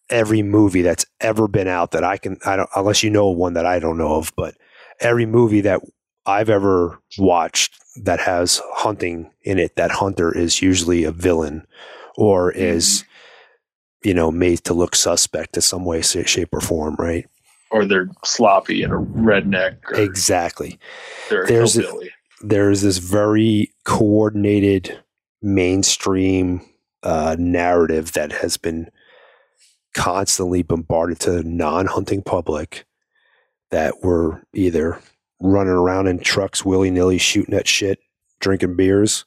every 0.09 0.43
movie 0.43 0.83
that's 0.83 1.07
ever 1.21 1.49
been 1.49 1.69
out 1.69 1.93
that 1.93 2.05
I 2.05 2.17
can 2.17 2.39
I 2.45 2.57
don't 2.57 2.71
unless 2.75 3.03
you 3.03 3.11
know 3.11 3.29
one 3.29 3.55
that 3.55 3.67
I 3.67 3.79
don't 3.79 3.99
know 3.99 4.17
of, 4.17 4.33
but 4.37 4.55
every 5.01 5.27
movie 5.27 5.61
that 5.63 5.81
I've 6.27 6.51
ever 6.51 7.01
watched 7.19 7.81
that 8.05 8.21
has 8.21 8.61
hunting 8.75 9.31
in 9.43 9.59
it, 9.59 9.77
that 9.77 9.91
hunter 9.91 10.37
is 10.37 10.63
usually 10.63 11.05
a 11.05 11.13
villain 11.13 11.67
or 12.17 12.53
is, 12.53 13.05
you 14.03 14.15
know, 14.15 14.31
made 14.31 14.65
to 14.65 14.75
look 14.75 14.95
suspect 14.95 15.57
in 15.57 15.63
some 15.63 15.85
way, 15.85 16.03
shape, 16.03 16.51
or 16.53 16.61
form, 16.61 16.97
right? 16.99 17.27
Or 17.71 17.85
they're 17.85 18.11
sloppy 18.25 18.83
and 18.83 18.93
a 18.93 18.97
redneck. 18.97 19.77
exactly. 19.93 20.79
there's 21.31 21.79
a, 21.79 21.85
there's 22.43 22.83
this 22.83 22.99
very 22.99 23.73
coordinated 23.85 24.99
mainstream 25.43 26.61
uh, 27.03 27.37
narrative 27.39 28.13
that 28.13 28.33
has 28.33 28.57
been 28.57 28.91
constantly 29.95 30.63
bombarded 30.63 31.19
to 31.21 31.33
the 31.33 31.45
non-hunting 31.45 32.23
public 32.23 32.85
that 33.71 34.03
were 34.03 34.43
either 34.53 35.01
running 35.41 35.73
around 35.73 36.07
in 36.07 36.19
trucks 36.19 36.65
willy 36.65 36.91
nilly 36.91 37.19
shooting 37.19 37.55
at 37.55 37.67
shit, 37.67 37.99
drinking 38.41 38.77
beers, 38.77 39.25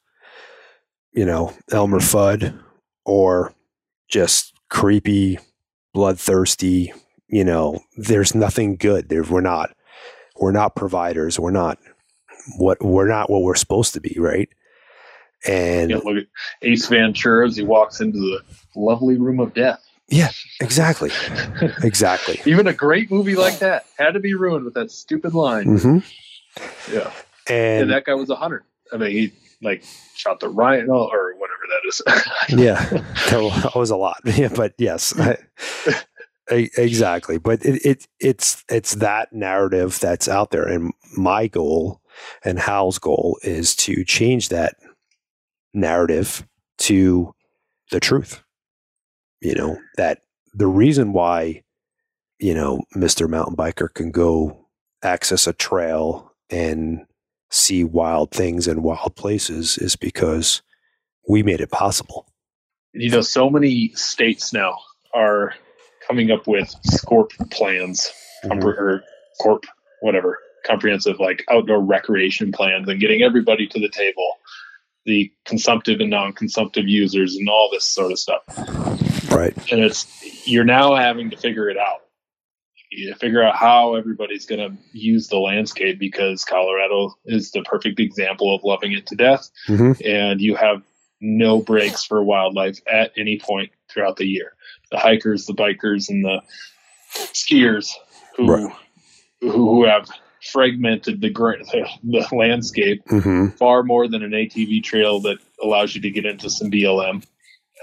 you 1.12 1.26
know, 1.26 1.54
Elmer 1.72 2.00
Fudd, 2.00 2.60
or 3.06 3.54
just 4.10 4.54
creepy, 4.70 5.40
bloodthirsty, 5.94 6.94
you 7.28 7.44
know, 7.44 7.80
there's 7.98 8.36
nothing 8.36 8.76
good. 8.76 9.10
There 9.10 9.24
we're 9.24 9.42
not 9.42 9.76
we're 10.40 10.52
not 10.52 10.76
providers. 10.76 11.40
We're 11.40 11.52
not 11.52 11.78
what 12.58 12.84
we're 12.84 13.08
not 13.08 13.30
what 13.30 13.42
we're 13.42 13.56
supposed 13.56 13.94
to 13.94 14.02
be, 14.02 14.16
right? 14.20 14.50
And 15.48 15.92
yeah, 15.92 15.98
look 15.98 16.18
at 16.18 16.28
Ace 16.62 16.88
Ventura 16.88 17.48
as 17.48 17.58
he 17.58 17.64
walks 17.64 18.02
into 18.02 18.18
the 18.18 18.42
lovely 18.76 19.18
room 19.18 19.40
of 19.40 19.54
death. 19.54 19.84
Yeah, 20.10 20.32
exactly. 20.60 21.12
exactly. 21.84 22.42
Even 22.46 22.68
a 22.68 22.74
great 22.74 23.10
movie 23.10 23.36
like 23.36 23.60
that 23.60 23.86
had 23.98 24.12
to 24.12 24.20
be 24.20 24.34
ruined 24.34 24.66
with 24.66 24.74
that 24.76 24.92
stupid 24.92 25.34
line. 25.34 25.66
Mm-hmm. 25.66 26.94
Yeah. 26.94 27.12
And, 27.48 27.84
and, 27.84 27.92
that 27.92 28.06
guy 28.06 28.14
was 28.14 28.30
a 28.30 28.36
hunter. 28.36 28.66
I 28.92 28.98
mean, 28.98 29.12
he 29.12 29.34
like 29.62 29.84
shot 30.16 30.40
the 30.40 30.50
rhino 30.50 30.94
or 30.94 31.34
whatever 31.36 31.62
that 31.70 31.88
is. 31.88 32.02
yeah, 32.50 32.84
that 33.30 33.72
was 33.76 33.90
a 33.90 33.96
lot. 33.96 34.18
Yeah, 34.26 34.50
but 34.54 34.74
yes, 34.78 35.18
I, 35.20 35.38
exactly. 36.50 37.38
But 37.38 37.66
it, 37.66 37.86
it 37.86 38.08
it's 38.20 38.64
it's 38.70 38.96
that 38.96 39.34
narrative 39.34 40.00
that's 40.00 40.28
out 40.28 40.52
there, 40.52 40.68
and 40.68 40.94
my 41.18 41.48
goal 41.48 42.02
and 42.44 42.60
Howl's 42.60 43.00
goal 43.00 43.40
is 43.44 43.76
to 43.78 44.04
change 44.04 44.50
that 44.50 44.76
narrative 45.74 46.48
to 46.80 47.34
the 47.92 48.00
truth 48.00 48.44
you 49.44 49.54
know, 49.56 49.78
that 49.98 50.22
the 50.54 50.68
reason 50.68 51.14
why, 51.14 51.64
you 52.40 52.54
know, 52.54 52.82
Mr. 52.96 53.30
Mountain 53.30 53.56
Biker 53.56 53.94
can 53.94 54.10
go 54.10 54.68
access 55.04 55.48
a 55.48 55.54
trail 55.54 56.34
and 56.50 57.06
see 57.52 57.84
wild 57.84 58.32
things 58.32 58.68
in 58.68 58.82
wild 58.82 59.16
places 59.16 59.78
is 59.78 59.96
because 59.96 60.62
we 61.28 61.44
made 61.44 61.62
it 61.62 61.70
possible. 61.70 62.26
You 62.94 63.10
know, 63.10 63.22
so 63.22 63.50
many 63.50 63.90
states 63.96 64.54
now 64.54 64.78
are 65.14 65.54
coming 66.08 66.32
up 66.32 66.48
with 66.48 66.74
SCORP 66.88 67.32
plans, 67.52 68.12
mm-hmm. 68.46 68.66
or 68.66 69.04
CORP, 69.42 69.64
whatever, 70.02 70.40
comprehensive 70.66 71.20
like 71.20 71.44
outdoor 71.52 71.82
recreation 71.82 72.52
plans, 72.52 72.88
and 72.88 73.00
getting 73.00 73.24
everybody 73.24 73.68
to 73.68 73.80
the 73.80 73.90
table, 73.90 74.38
the 75.06 75.32
consumptive 75.46 76.00
and 76.00 76.10
non-consumptive 76.10 76.88
users, 76.88 77.36
and 77.36 77.50
all 77.50 77.70
this 77.72 77.84
sort 77.84 78.12
of 78.12 78.20
stuff. 78.20 78.44
Right. 79.44 79.72
And 79.72 79.82
it's 79.82 80.48
you're 80.48 80.64
now 80.64 80.96
having 80.96 81.30
to 81.32 81.38
figure 81.38 81.70
it 81.70 81.78
out. 81.78 82.02
You 82.92 83.14
figure 83.16 83.44
out 83.44 83.56
how 83.56 83.96
everybody's 83.96 84.46
going 84.46 84.60
to 84.60 84.78
use 84.92 85.28
the 85.28 85.40
landscape 85.40 85.98
because 85.98 86.46
Colorado 86.46 87.16
is 87.26 87.52
the 87.52 87.64
perfect 87.64 88.00
example 88.00 88.56
of 88.56 88.64
loving 88.64 88.92
it 88.92 89.08
to 89.08 89.16
death, 89.16 89.50
mm-hmm. 89.68 89.94
and 90.06 90.40
you 90.40 90.56
have 90.56 90.84
no 91.20 91.60
breaks 91.60 92.04
for 92.04 92.24
wildlife 92.24 92.80
at 92.92 93.12
any 93.18 93.40
point 93.40 93.72
throughout 93.92 94.18
the 94.18 94.28
year. 94.28 94.54
The 94.92 95.00
hikers, 95.00 95.46
the 95.46 95.54
bikers, 95.54 96.08
and 96.10 96.24
the 96.24 96.42
skiers 97.34 97.92
who 98.38 98.48
right. 98.48 98.76
who 99.42 99.86
have 99.86 100.08
fragmented 100.52 101.20
the, 101.22 101.30
the, 101.30 101.88
the 102.04 102.36
landscape 102.36 103.04
mm-hmm. 103.06 103.48
far 103.58 103.82
more 103.82 104.08
than 104.08 104.22
an 104.22 104.32
ATV 104.32 104.84
trail 104.84 105.20
that 105.22 105.38
allows 105.64 105.96
you 105.96 106.02
to 106.02 106.12
get 106.12 106.26
into 106.26 106.50
some 106.50 106.70
BLM 106.70 107.26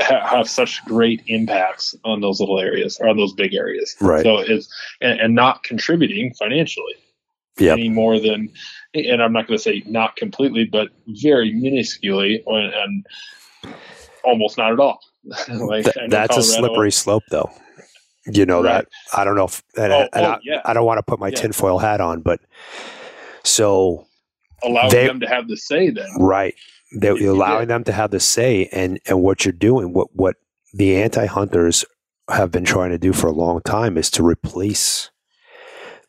have 0.01 0.49
such 0.49 0.85
great 0.85 1.23
impacts 1.27 1.95
on 2.05 2.21
those 2.21 2.41
little 2.41 2.59
areas 2.59 2.99
or 3.01 3.09
on 3.09 3.17
those 3.17 3.33
big 3.33 3.55
areas. 3.55 3.95
Right. 4.01 4.23
So 4.23 4.39
it's 4.39 4.69
and, 5.01 5.21
and 5.21 5.35
not 5.35 5.63
contributing 5.63 6.35
financially 6.35 6.95
yep. 7.59 7.79
any 7.79 7.89
more 7.89 8.19
than, 8.19 8.51
and 8.95 9.23
I'm 9.23 9.33
not 9.33 9.47
going 9.47 9.59
to 9.59 9.63
say 9.63 9.83
not 9.87 10.17
completely, 10.17 10.65
but 10.65 10.89
very 11.07 11.53
minusculely 11.53 12.43
and, 12.47 13.05
and 13.65 13.75
almost 14.25 14.59
not 14.59 14.73
at 14.73 14.81
all. 14.81 15.01
like, 15.49 15.85
Th- 15.85 16.09
that's 16.09 16.37
a 16.37 16.43
slippery 16.43 16.93
slope, 16.93 17.25
though. 17.31 17.51
You 18.27 18.45
know 18.45 18.63
right. 18.63 18.85
that 18.85 19.19
I 19.19 19.25
don't 19.25 19.35
know 19.35 19.45
if 19.45 19.63
and, 19.79 19.93
oh, 19.93 20.09
and 20.13 20.27
oh, 20.27 20.31
I, 20.33 20.39
yeah. 20.45 20.61
I, 20.67 20.75
don't 20.75 20.85
want 20.85 20.99
to 20.99 21.03
put 21.03 21.19
my 21.19 21.29
yeah. 21.29 21.37
tinfoil 21.37 21.79
hat 21.79 22.03
on, 22.03 22.21
but 22.21 22.39
so 23.45 24.07
allow 24.63 24.91
they, 24.91 25.07
them 25.07 25.21
to 25.21 25.27
have 25.27 25.49
the 25.49 25.57
say 25.57 25.89
then, 25.89 26.07
right? 26.19 26.55
That 26.93 27.19
you're 27.19 27.35
allowing 27.35 27.69
them 27.69 27.85
to 27.85 27.93
have 27.93 28.11
the 28.11 28.21
say 28.21 28.69
and 28.73 28.99
and 29.07 29.23
what 29.23 29.45
you're 29.45 29.53
doing. 29.53 29.93
What 29.93 30.09
what 30.13 30.37
the 30.73 30.97
anti-hunters 30.97 31.85
have 32.29 32.51
been 32.51 32.65
trying 32.65 32.91
to 32.91 32.99
do 32.99 33.13
for 33.13 33.27
a 33.27 33.33
long 33.33 33.61
time 33.63 33.99
is 33.99 34.11
to 34.13 34.23
replace 34.23 35.11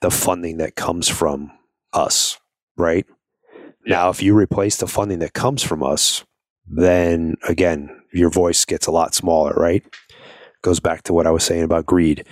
the 0.02 0.12
funding 0.12 0.58
that 0.58 0.76
comes 0.76 1.08
from 1.08 1.52
us 1.94 2.38
right? 2.78 3.06
Yeah. 3.86 3.96
now 3.96 4.10
if 4.10 4.22
you 4.22 4.36
replace 4.36 4.78
the 4.78 4.88
funding 4.88 5.20
that 5.20 5.34
comes 5.34 5.64
from 5.64 5.82
us 5.82 6.24
then 6.68 7.36
again 7.48 7.90
your 8.14 8.30
voice 8.30 8.66
gets 8.66 8.88
a 8.88 8.92
lot 8.92 9.16
smaller 9.16 9.54
right? 9.54 9.84
Goes 10.62 10.80
back 10.80 11.02
to 11.04 11.14
what 11.14 11.26
i 11.26 11.32
was 11.32 11.44
saying 11.44 11.64
about 11.64 11.88
greed. 11.88 12.26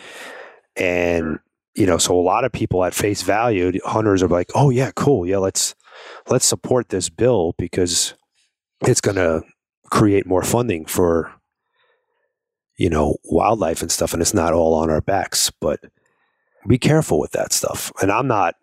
And 0.76 1.40
you 1.76 1.86
know 1.86 1.98
so 1.98 2.18
a 2.18 2.22
lot 2.22 2.46
of 2.46 2.52
people 2.52 2.84
at 2.84 2.94
face 2.94 3.24
value 3.24 3.72
hunters 3.86 4.22
are 4.22 4.28
like 4.28 4.52
oh 4.54 4.70
yeah 4.70 4.92
cool. 4.96 5.26
Yeah 5.26 5.38
let's 5.38 5.74
let's 6.30 6.46
support 6.46 6.90
this 6.90 7.10
bill 7.10 7.56
because 7.58 8.14
it's 8.82 9.02
going 9.02 9.16
to 9.16 9.44
create 9.90 10.26
more 10.26 10.44
funding 10.44 10.86
for 10.86 11.34
you 12.78 12.90
know 12.90 13.18
wildlife 13.26 13.82
and 13.82 13.92
stuff 13.92 14.14
and 14.14 14.22
it's 14.22 14.34
not 14.34 14.54
all 14.54 14.74
on 14.76 14.90
our 14.90 15.02
backs 15.02 15.52
but 15.60 15.80
be 16.68 16.78
careful 16.78 17.20
with 17.20 17.32
that 17.32 17.54
stuff. 17.54 17.92
And 18.02 18.12
i'm 18.12 18.28
not 18.28 18.56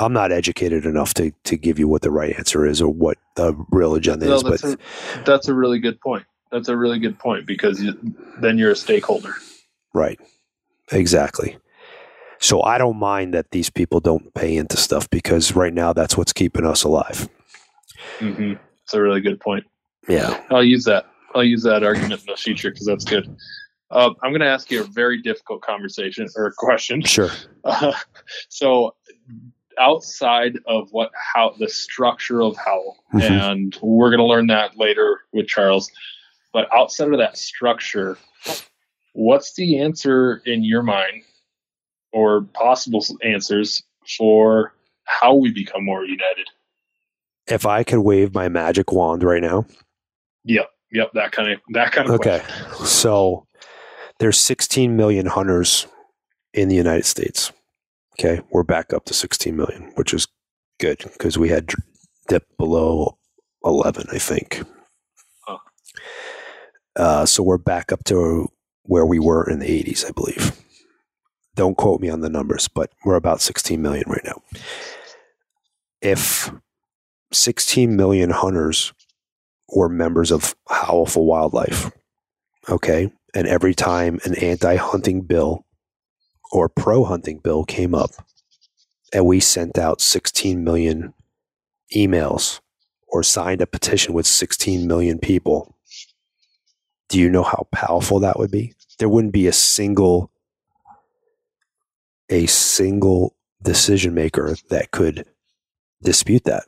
i'm 0.00 0.12
not 0.12 0.32
educated 0.32 0.86
enough 0.86 1.14
to 1.14 1.32
to 1.44 1.56
give 1.56 1.78
you 1.78 1.88
what 1.88 2.02
the 2.02 2.10
right 2.10 2.34
answer 2.36 2.66
is 2.66 2.80
or 2.80 2.92
what 2.92 3.18
the 3.36 3.54
real 3.70 3.94
agenda 3.94 4.26
no, 4.26 4.34
is 4.34 4.42
that's 4.42 4.62
but 4.62 4.72
a, 4.72 5.24
that's 5.24 5.48
a 5.48 5.54
really 5.54 5.78
good 5.78 6.00
point. 6.00 6.24
That's 6.50 6.68
a 6.68 6.76
really 6.76 6.98
good 6.98 7.18
point 7.18 7.46
because 7.46 7.82
you, 7.82 7.94
then 8.42 8.58
you're 8.58 8.72
a 8.72 8.76
stakeholder. 8.76 9.34
Right. 9.94 10.20
Exactly. 10.90 11.56
So 12.38 12.62
i 12.62 12.76
don't 12.78 12.98
mind 12.98 13.34
that 13.34 13.50
these 13.52 13.70
people 13.70 14.00
don't 14.00 14.34
pay 14.34 14.56
into 14.56 14.76
stuff 14.76 15.08
because 15.10 15.54
right 15.54 15.72
now 15.72 15.92
that's 15.92 16.16
what's 16.16 16.32
keeping 16.32 16.66
us 16.66 16.82
alive. 16.82 17.28
Mm-hmm. 18.18 18.54
That's 18.84 18.94
a 18.94 19.02
really 19.02 19.20
good 19.20 19.40
point. 19.40 19.64
Yeah, 20.08 20.42
I'll 20.50 20.64
use 20.64 20.84
that. 20.84 21.06
I'll 21.34 21.44
use 21.44 21.62
that 21.62 21.82
argument 21.82 22.20
in 22.20 22.26
the 22.26 22.36
future 22.36 22.70
because 22.70 22.86
that's 22.86 23.04
good. 23.04 23.34
Uh, 23.92 24.10
I'm 24.22 24.30
going 24.30 24.40
to 24.40 24.46
ask 24.46 24.70
you 24.70 24.80
a 24.80 24.84
very 24.84 25.20
difficult 25.20 25.60
conversation 25.60 26.26
or 26.36 26.52
question. 26.56 27.02
Sure. 27.02 27.30
Uh, 27.64 27.92
so, 28.48 28.92
outside 29.78 30.58
of 30.66 30.88
what 30.90 31.12
how 31.14 31.54
the 31.60 31.68
structure 31.68 32.42
of 32.42 32.56
Howl, 32.56 32.96
mm-hmm. 33.14 33.20
and 33.20 33.78
we're 33.80 34.10
going 34.10 34.18
to 34.18 34.24
learn 34.24 34.48
that 34.48 34.76
later 34.76 35.20
with 35.32 35.46
Charles. 35.46 35.88
But 36.52 36.66
outside 36.74 37.12
of 37.12 37.18
that 37.18 37.38
structure, 37.38 38.18
what's 39.12 39.54
the 39.54 39.78
answer 39.78 40.42
in 40.44 40.64
your 40.64 40.82
mind, 40.82 41.22
or 42.12 42.42
possible 42.52 43.06
answers 43.22 43.84
for 44.18 44.74
how 45.04 45.34
we 45.34 45.52
become 45.52 45.84
more 45.84 46.04
united? 46.04 46.48
If 47.52 47.66
I 47.66 47.84
could 47.84 48.00
wave 48.00 48.34
my 48.34 48.48
magic 48.48 48.92
wand 48.92 49.22
right 49.22 49.42
now. 49.42 49.66
Yep. 50.44 50.70
Yep. 50.90 51.10
That 51.14 51.32
kind 51.32 51.52
of, 51.52 51.60
that 51.70 51.92
kind 51.92 52.08
of, 52.08 52.14
okay. 52.14 52.40
Question. 52.40 52.86
So 52.86 53.46
there's 54.18 54.38
16 54.38 54.96
million 54.96 55.26
hunters 55.26 55.86
in 56.54 56.68
the 56.68 56.74
United 56.74 57.04
States. 57.04 57.52
Okay. 58.18 58.40
We're 58.50 58.62
back 58.62 58.92
up 58.92 59.04
to 59.06 59.14
16 59.14 59.54
million, 59.54 59.92
which 59.94 60.14
is 60.14 60.26
good 60.80 60.98
because 61.12 61.38
we 61.38 61.50
had 61.50 61.70
dipped 62.28 62.56
below 62.56 63.18
11, 63.64 64.06
I 64.10 64.18
think. 64.18 64.62
Huh. 65.46 65.58
Uh, 66.96 67.26
so 67.26 67.42
we're 67.42 67.58
back 67.58 67.92
up 67.92 68.04
to 68.04 68.48
where 68.84 69.06
we 69.06 69.18
were 69.18 69.48
in 69.48 69.58
the 69.58 69.82
80s, 69.82 70.06
I 70.06 70.10
believe. 70.10 70.58
Don't 71.54 71.76
quote 71.76 72.00
me 72.00 72.08
on 72.08 72.22
the 72.22 72.30
numbers, 72.30 72.66
but 72.66 72.90
we're 73.04 73.14
about 73.14 73.42
16 73.42 73.80
million 73.80 74.04
right 74.08 74.24
now. 74.24 74.42
If 76.00 76.50
16 77.32 77.96
million 77.96 78.30
hunters 78.30 78.92
were 79.68 79.88
members 79.88 80.30
of 80.30 80.54
Howl 80.68 81.06
for 81.06 81.26
Wildlife, 81.26 81.90
okay, 82.68 83.10
and 83.34 83.46
every 83.46 83.74
time 83.74 84.20
an 84.24 84.34
anti 84.36 84.76
hunting 84.76 85.22
bill 85.22 85.64
or 86.50 86.68
pro 86.68 87.04
hunting 87.04 87.38
bill 87.38 87.64
came 87.64 87.94
up, 87.94 88.10
and 89.12 89.26
we 89.26 89.40
sent 89.40 89.78
out 89.78 90.00
16 90.00 90.62
million 90.62 91.14
emails 91.94 92.60
or 93.08 93.22
signed 93.22 93.60
a 93.60 93.66
petition 93.66 94.14
with 94.14 94.26
16 94.26 94.86
million 94.86 95.18
people, 95.18 95.76
do 97.08 97.18
you 97.18 97.28
know 97.28 97.42
how 97.42 97.66
powerful 97.72 98.20
that 98.20 98.38
would 98.38 98.50
be? 98.50 98.74
There 98.98 99.08
wouldn't 99.08 99.32
be 99.32 99.46
a 99.46 99.52
single 99.52 100.30
a 102.30 102.46
single 102.46 103.36
decision 103.62 104.14
maker 104.14 104.56
that 104.70 104.90
could 104.90 105.26
dispute 106.02 106.44
that. 106.44 106.64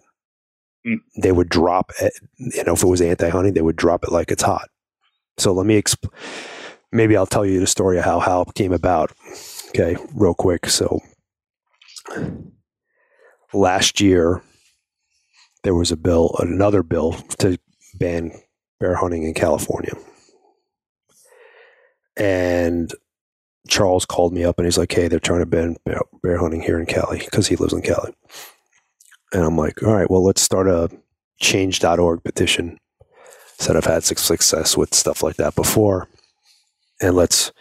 They 1.16 1.32
would 1.32 1.48
drop 1.48 1.92
it, 2.00 2.12
you 2.36 2.64
know, 2.64 2.74
if 2.74 2.82
it 2.82 2.86
was 2.88 3.00
anti-hunting, 3.00 3.54
they 3.54 3.62
would 3.62 3.76
drop 3.76 4.04
it 4.04 4.12
like 4.12 4.30
it's 4.30 4.42
hot. 4.42 4.68
So 5.38 5.52
let 5.52 5.66
me 5.66 5.80
exp- 5.80 6.08
maybe 6.92 7.16
I'll 7.16 7.26
tell 7.26 7.46
you 7.46 7.60
the 7.60 7.66
story 7.66 7.98
of 7.98 8.04
how 8.04 8.42
it 8.42 8.54
came 8.54 8.72
about. 8.72 9.12
Okay, 9.68 9.96
real 10.14 10.34
quick. 10.34 10.66
So 10.66 11.00
last 13.52 14.00
year 14.00 14.42
there 15.62 15.74
was 15.74 15.90
a 15.90 15.96
bill, 15.96 16.36
another 16.38 16.82
bill 16.82 17.12
to 17.38 17.58
ban 17.94 18.32
bear 18.80 18.94
hunting 18.94 19.24
in 19.24 19.34
California. 19.34 19.94
And 22.16 22.92
Charles 23.68 24.04
called 24.04 24.32
me 24.32 24.44
up 24.44 24.58
and 24.58 24.66
he's 24.66 24.78
like, 24.78 24.92
"Hey, 24.92 25.08
they're 25.08 25.18
trying 25.18 25.40
to 25.40 25.46
ban 25.46 25.76
bear 26.22 26.38
hunting 26.38 26.60
here 26.60 26.78
in 26.78 26.86
Cali 26.86 27.18
because 27.18 27.48
he 27.48 27.56
lives 27.56 27.72
in 27.72 27.82
Cali." 27.82 28.14
And 29.34 29.44
I'm 29.44 29.58
like, 29.58 29.82
"All 29.82 29.92
right, 29.92 30.10
well, 30.10 30.24
let's 30.24 30.40
start 30.40 30.68
a 30.68 30.88
change.org 31.40 32.22
petition." 32.22 32.78
Said 33.58 33.76
I've 33.76 33.84
had 33.84 34.04
success 34.04 34.76
with 34.76 34.94
stuff 34.94 35.22
like 35.22 35.36
that 35.36 35.54
before, 35.54 36.08
and 37.00 37.14
let's. 37.14 37.52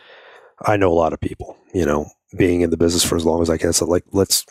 I 0.65 0.77
know 0.77 0.91
a 0.91 0.93
lot 0.93 1.13
of 1.13 1.19
people, 1.19 1.57
you 1.73 1.85
know, 1.85 2.05
being 2.37 2.61
in 2.61 2.69
the 2.69 2.77
business 2.77 3.03
for 3.03 3.15
as 3.15 3.25
long 3.25 3.41
as 3.41 3.49
I 3.49 3.57
can. 3.57 3.73
So, 3.73 3.85
like, 3.85 4.05
let's 4.11 4.45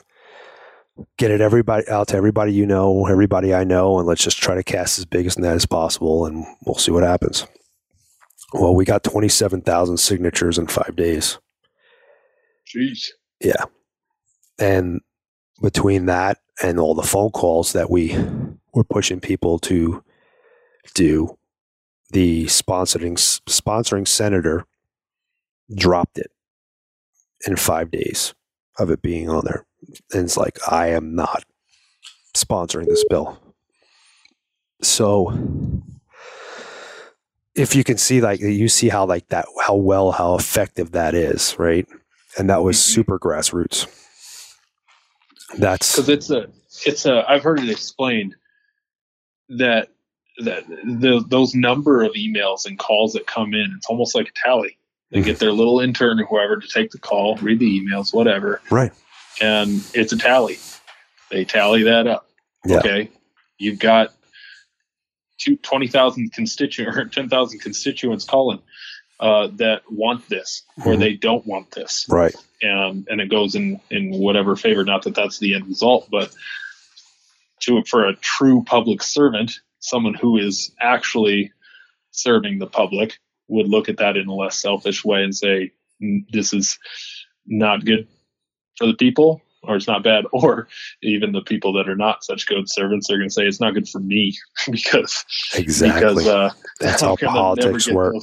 get 1.17 1.31
it 1.31 1.41
everybody 1.41 1.89
out 1.89 2.09
to 2.09 2.17
everybody 2.17 2.53
you 2.53 2.67
know, 2.67 3.07
everybody 3.07 3.55
I 3.55 3.65
know, 3.65 3.99
and 3.99 4.07
let's 4.07 4.23
just 4.23 4.39
try 4.43 4.55
to 4.55 4.63
cast 4.63 4.99
as 4.99 5.05
big 5.05 5.27
as 5.27 5.39
net 5.39 5.55
as 5.55 5.67
possible, 5.67 6.27
and 6.27 6.45
we'll 6.67 6.77
see 6.77 6.91
what 6.91 7.03
happens. 7.03 7.47
Well, 8.53 8.75
we 8.75 8.85
got 8.85 9.05
27,000 9.05 9.97
signatures 9.97 10.59
in 10.59 10.67
five 10.67 10.95
days. 10.95 11.39
Jeez. 12.69 13.09
Yeah. 13.41 13.65
And 14.59 15.01
between 15.61 16.07
that 16.07 16.39
and 16.63 16.79
all 16.79 16.95
the 16.95 17.03
phone 17.03 17.31
calls 17.31 17.73
that 17.73 17.91
we 17.91 18.17
were 18.75 18.85
pushing 18.85 19.21
people 19.21 19.59
to 19.61 20.03
do, 20.95 21.39
the 22.11 22.45
sponsoring 22.47 23.15
sponsoring 23.47 24.07
senator 24.07 24.65
dropped 25.75 26.19
it 26.19 26.31
in 27.47 27.57
five 27.57 27.91
days 27.91 28.35
of 28.79 28.91
it 28.91 29.03
being 29.03 29.29
on 29.29 29.45
there. 29.45 29.65
And 30.13 30.25
it's 30.25 30.37
like, 30.37 30.59
I 30.71 30.89
am 30.89 31.15
not 31.15 31.45
sponsoring 32.35 32.87
this 32.87 33.05
bill. 33.09 33.39
So 34.83 35.83
if 37.55 37.75
you 37.77 37.85
can 37.85 37.99
see 37.99 38.21
like 38.21 38.41
you 38.41 38.69
see 38.69 38.89
how 38.89 39.05
like 39.05 39.29
that 39.29 39.47
how 39.61 39.75
well 39.77 40.11
how 40.13 40.35
effective 40.35 40.93
that 40.93 41.15
is 41.15 41.55
right 41.59 41.87
and 42.39 42.49
that 42.49 42.63
was 42.63 42.77
Mhm. 42.79 42.81
super 42.95 43.19
grassroots 43.19 43.87
that's 45.59 45.97
because 45.97 46.09
it's 46.09 46.31
a 46.31 46.49
it's 46.87 47.07
a 47.07 47.25
i've 47.31 47.43
heard 47.43 47.61
it 47.61 47.71
explained 47.71 48.35
that 49.49 49.89
that 50.39 50.67
the, 50.67 51.25
those 51.29 51.55
number 51.55 52.03
of 52.03 52.13
emails 52.13 52.65
and 52.67 52.79
calls 52.79 53.13
that 53.13 53.27
come 53.27 53.55
in 53.55 53.73
it's 53.77 53.87
almost 53.87 54.15
like 54.15 54.29
a 54.29 54.33
tally. 54.35 54.79
They 55.11 55.21
get 55.21 55.35
mm-hmm. 55.35 55.45
their 55.45 55.53
little 55.53 55.81
intern 55.81 56.19
or 56.21 56.25
whoever 56.25 56.57
to 56.57 56.69
take 56.69 56.91
the 56.91 56.99
call 56.99 57.37
read 57.37 57.59
the 57.59 57.81
emails 57.81 58.15
whatever 58.15 58.63
right. 58.71 58.93
and 59.41 59.85
it's 59.95 60.13
a 60.13 60.19
tally. 60.19 60.59
They 61.31 61.45
tally 61.45 61.83
that 61.85 62.07
up. 62.07 62.29
Yeah. 62.65 62.79
okay? 62.79 63.11
You've 63.59 63.79
got 63.79 64.15
two, 65.39 65.57
20,000 65.57 66.33
constituent 66.33 66.97
or 66.97 67.05
10,000 67.05 67.59
constituents 67.59 68.25
calling 68.25 68.61
uh, 69.21 69.49
that 69.57 69.83
want 69.91 70.29
this 70.29 70.63
or 70.85 70.95
Mhm. 70.95 70.99
they 70.99 71.13
don't 71.15 71.47
want 71.47 71.71
this 71.71 72.07
right 72.09 72.35
and 72.61 73.07
and 73.09 73.21
it 73.21 73.29
goes 73.29 73.55
in 73.55 73.81
in 73.91 74.13
whatever 74.13 74.57
favor. 74.57 74.85
Not 74.85 75.03
that 75.03 75.15
that's 75.15 75.39
the 75.39 75.55
end 75.55 75.67
result, 75.67 76.09
but 76.11 76.33
to 77.61 77.83
for 77.85 78.07
a 78.07 78.17
true 78.17 78.65
public 78.65 79.03
servant, 79.03 79.53
someone 79.79 80.15
who 80.15 80.39
is 80.39 80.73
actually 80.81 81.53
serving 82.11 82.59
the 82.59 82.67
public 82.67 83.19
would 83.49 83.69
look 83.69 83.89
at 83.89 83.99
that 83.99 84.17
in 84.17 84.29
a 84.29 84.35
less 84.35 84.59
selfish 84.59 85.05
way 85.05 85.23
and 85.23 85.35
say, 85.35 85.71
"Mm, 86.03 86.25
"This 86.31 86.53
is 86.53 86.79
not 87.47 87.85
good 87.85 88.09
for 88.77 88.87
the 88.87 88.95
people." 88.95 89.43
Or 89.65 89.77
it's 89.77 89.87
not 89.87 90.03
bad, 90.03 90.25
or 90.33 90.69
even 91.03 91.33
the 91.33 91.43
people 91.43 91.73
that 91.75 91.89
are 91.89 91.97
not 91.97 92.25
such 92.25 92.47
good 92.47 92.69
servants 92.69 93.09
are 93.11 93.17
going 93.17 93.29
to 93.29 93.33
say 93.33 93.47
it's 93.47 93.61
not 93.61 93.75
good 93.75 93.89
for 93.89 94.01
me 94.01 94.37
because 94.71 95.25
exactly. 95.55 96.15
because 96.15 96.29
uh, 96.29 96.51
that's 96.81 97.03
how 97.03 97.17
politics 97.17 97.89
work. 97.91 98.15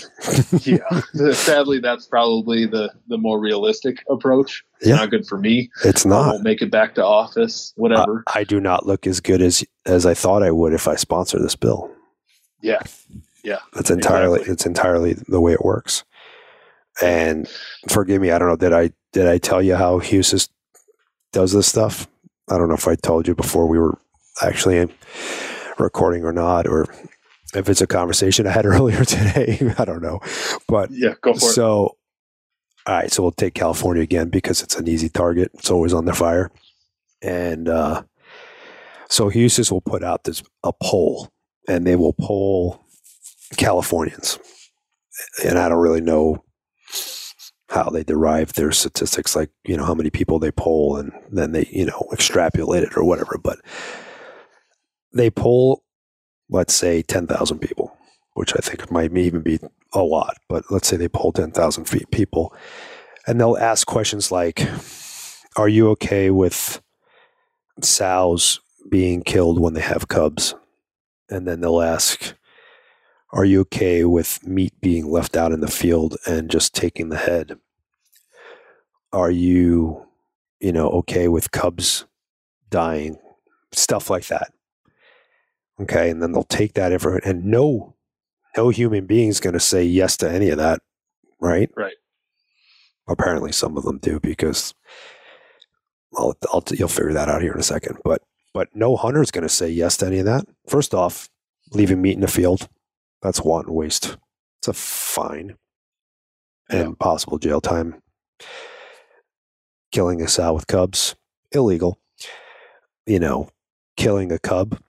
get 0.63 0.67
yeah. 0.67 1.01
Sadly 1.31 1.79
that's 1.79 2.07
probably 2.07 2.65
the 2.65 2.91
the 3.07 3.17
more 3.17 3.39
realistic 3.39 4.03
approach. 4.09 4.63
Yeah. 4.81 4.95
not 4.95 5.11
good 5.11 5.27
for 5.27 5.37
me. 5.37 5.69
It's 5.83 6.05
i 6.05 6.09
not. 6.09 6.27
won't 6.27 6.43
make 6.43 6.61
it 6.61 6.71
back 6.71 6.95
to 6.95 7.05
office 7.05 7.73
whatever. 7.75 8.23
I 8.33 8.43
do 8.43 8.59
not 8.61 8.85
look 8.85 9.07
as 9.07 9.19
good 9.19 9.41
as 9.41 9.63
as 9.85 10.05
I 10.05 10.13
thought 10.13 10.43
I 10.43 10.51
would 10.51 10.73
if 10.73 10.87
I 10.87 10.95
sponsor 10.95 11.39
this 11.39 11.55
bill. 11.55 11.91
Yeah. 12.61 12.79
Yeah. 13.43 13.59
That's 13.73 13.89
entirely 13.89 14.39
Exactly. 14.39 14.53
it's 14.53 14.65
entirely 14.65 15.13
the 15.13 15.41
way 15.41 15.53
it 15.53 15.63
works. 15.63 16.03
And 17.01 17.47
forgive 17.89 18.21
me, 18.21 18.31
I 18.31 18.39
don't 18.39 18.49
know. 18.49 18.55
Did 18.55 18.73
I 18.73 18.91
did 19.13 19.27
I 19.27 19.37
tell 19.37 19.61
you 19.61 19.75
how 19.75 19.99
Hughes 19.99 20.49
does 21.31 21.53
this 21.53 21.67
stuff? 21.67 22.07
I 22.49 22.57
don't 22.57 22.67
know 22.67 22.75
if 22.75 22.87
I 22.87 22.95
told 22.95 23.27
you 23.27 23.35
before 23.35 23.67
we 23.67 23.79
were 23.79 23.97
actually 24.41 24.87
recording 25.77 26.23
or 26.23 26.33
not, 26.33 26.67
or 26.67 26.87
if 27.53 27.69
it's 27.69 27.81
a 27.81 27.87
conversation 27.87 28.47
I 28.47 28.51
had 28.51 28.65
earlier 28.65 29.05
today. 29.05 29.73
I 29.77 29.85
don't 29.85 30.01
know. 30.01 30.19
But 30.67 30.89
yeah 30.91 31.15
go 31.21 31.33
for 31.33 31.37
it 31.49 31.53
so 31.53 31.95
all 32.85 32.95
right, 32.95 33.11
so 33.11 33.21
we'll 33.21 33.31
take 33.31 33.53
California 33.53 34.01
again 34.01 34.29
because 34.29 34.63
it's 34.63 34.75
an 34.75 34.87
easy 34.87 35.09
target. 35.09 35.51
It's 35.53 35.69
always 35.69 35.93
on 35.93 36.05
the 36.05 36.13
fire. 36.13 36.49
And 37.21 37.67
uh 37.67 38.03
so 39.09 39.29
Hughes 39.29 39.71
will 39.71 39.81
put 39.81 40.03
out 40.03 40.23
this 40.23 40.43
a 40.63 40.71
poll 40.71 41.29
and 41.67 41.85
they 41.85 41.95
will 41.95 42.13
poll 42.13 42.83
Californians. 43.57 44.39
And 45.43 45.59
I 45.59 45.67
don't 45.69 45.79
really 45.79 46.01
know 46.01 46.43
how 47.69 47.89
they 47.89 48.03
derive 48.03 48.53
their 48.53 48.71
statistics, 48.71 49.35
like, 49.35 49.51
you 49.63 49.77
know, 49.77 49.85
how 49.85 49.93
many 49.93 50.09
people 50.09 50.39
they 50.39 50.51
poll 50.51 50.97
and 50.97 51.11
then 51.31 51.51
they, 51.51 51.69
you 51.71 51.85
know, 51.85 52.07
extrapolate 52.11 52.83
it 52.83 52.97
or 52.97 53.03
whatever. 53.03 53.37
But 53.41 53.59
they 55.13 55.29
poll, 55.29 55.83
let's 56.49 56.73
say, 56.73 57.03
10,000 57.03 57.59
people, 57.59 57.95
which 58.33 58.53
I 58.55 58.59
think 58.59 58.91
might 58.91 59.15
even 59.15 59.41
be 59.41 59.59
a 59.93 60.01
lot, 60.01 60.37
but 60.47 60.63
let's 60.71 60.87
say 60.87 60.97
they 60.97 61.07
poll 61.07 61.31
10,000 61.31 61.85
fe- 61.85 62.05
people. 62.11 62.53
And 63.27 63.39
they'll 63.39 63.57
ask 63.57 63.85
questions 63.85 64.31
like, 64.31 64.67
Are 65.55 65.69
you 65.69 65.89
okay 65.91 66.31
with 66.31 66.81
sows 67.81 68.59
being 68.89 69.21
killed 69.21 69.59
when 69.59 69.73
they 69.73 69.81
have 69.81 70.07
cubs? 70.07 70.55
And 71.29 71.47
then 71.47 71.61
they'll 71.61 71.81
ask, 71.81 72.33
Are 73.31 73.45
you 73.45 73.61
okay 73.61 74.05
with 74.05 74.45
meat 74.45 74.73
being 74.81 75.09
left 75.09 75.37
out 75.37 75.51
in 75.51 75.59
the 75.59 75.67
field 75.67 76.17
and 76.25 76.49
just 76.49 76.73
taking 76.73 77.09
the 77.09 77.17
head? 77.17 77.59
Are 79.13 79.29
you, 79.29 80.07
you 80.59 80.71
know, 80.71 80.89
okay 80.89 81.27
with 81.27 81.51
cubs 81.51 82.05
dying? 82.69 83.17
Stuff 83.71 84.09
like 84.09 84.27
that. 84.27 84.51
Okay. 85.79 86.09
And 86.09 86.23
then 86.23 86.31
they'll 86.31 86.43
take 86.43 86.73
that 86.73 86.91
information 86.91 87.29
and 87.29 87.45
no, 87.45 87.95
no 88.57 88.69
human 88.69 89.05
being 89.05 89.29
is 89.29 89.39
going 89.39 89.53
to 89.53 89.59
say 89.59 89.83
yes 89.83 90.17
to 90.17 90.29
any 90.29 90.49
of 90.49 90.57
that. 90.57 90.81
Right. 91.39 91.69
Right. 91.77 91.93
Apparently 93.07 93.51
some 93.51 93.77
of 93.77 93.83
them 93.83 93.99
do 93.99 94.19
because 94.19 94.73
I'll, 96.17 96.35
I'll, 96.51 96.63
you'll 96.71 96.87
figure 96.87 97.13
that 97.13 97.29
out 97.29 97.43
here 97.43 97.53
in 97.53 97.59
a 97.59 97.63
second. 97.63 97.99
But, 98.03 98.23
but 98.55 98.69
no 98.73 98.95
hunter 98.95 99.21
is 99.21 99.31
going 99.31 99.43
to 99.43 99.49
say 99.49 99.69
yes 99.69 99.97
to 99.97 100.07
any 100.07 100.17
of 100.17 100.25
that. 100.25 100.45
First 100.67 100.95
off, 100.95 101.29
leaving 101.71 102.01
meat 102.01 102.15
in 102.15 102.21
the 102.21 102.27
field, 102.27 102.67
that's 103.21 103.41
wanton 103.41 103.73
waste. 103.73 104.17
It's 104.59 104.67
a 104.67 104.73
fine 104.73 105.57
and 106.69 106.97
possible 106.99 107.37
jail 107.37 107.61
time. 107.61 108.01
Killing 109.91 110.21
a 110.21 110.27
sow 110.27 110.53
with 110.53 110.67
cubs, 110.67 111.15
illegal. 111.51 111.99
You 113.05 113.19
know, 113.19 113.49
killing 113.97 114.31
a 114.31 114.37
cub, 114.39 114.79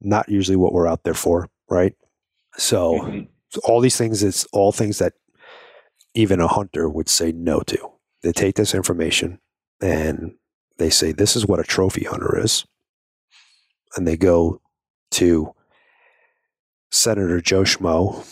not 0.00 0.28
usually 0.28 0.56
what 0.56 0.72
we're 0.72 0.86
out 0.86 1.04
there 1.04 1.14
for, 1.14 1.48
right? 1.70 1.94
So 2.56 2.98
Mhm. 2.98 3.28
all 3.64 3.80
these 3.80 3.96
things, 3.96 4.22
it's 4.22 4.44
all 4.52 4.72
things 4.72 4.98
that 4.98 5.14
even 6.14 6.40
a 6.40 6.48
hunter 6.48 6.88
would 6.88 7.08
say 7.08 7.32
no 7.32 7.60
to. 7.60 7.92
They 8.22 8.32
take 8.32 8.56
this 8.56 8.74
information 8.74 9.40
and 9.80 10.36
they 10.76 10.90
say 10.90 11.12
this 11.12 11.36
is 11.36 11.46
what 11.46 11.60
a 11.60 11.64
trophy 11.64 12.04
hunter 12.04 12.38
is, 12.38 12.66
and 13.96 14.06
they 14.06 14.16
go 14.16 14.60
to 15.12 15.54
Senator 16.90 17.40
Joe 17.40 17.62
Schmo 17.62 18.26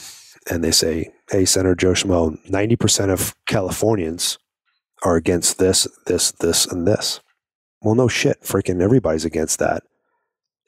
and 0.50 0.64
they 0.64 0.70
say, 0.70 1.10
"Hey, 1.30 1.44
Senator 1.44 1.74
Joe 1.74 1.92
Schmo, 1.92 2.38
ninety 2.48 2.76
percent 2.76 3.10
of 3.10 3.34
Californians 3.46 4.38
are 5.02 5.16
against 5.16 5.58
this, 5.58 5.86
this, 6.06 6.32
this, 6.32 6.66
and 6.66 6.86
this." 6.86 7.20
Well, 7.80 7.94
no 7.94 8.08
shit, 8.08 8.42
freaking 8.42 8.82
everybody's 8.82 9.24
against 9.24 9.58
that. 9.60 9.84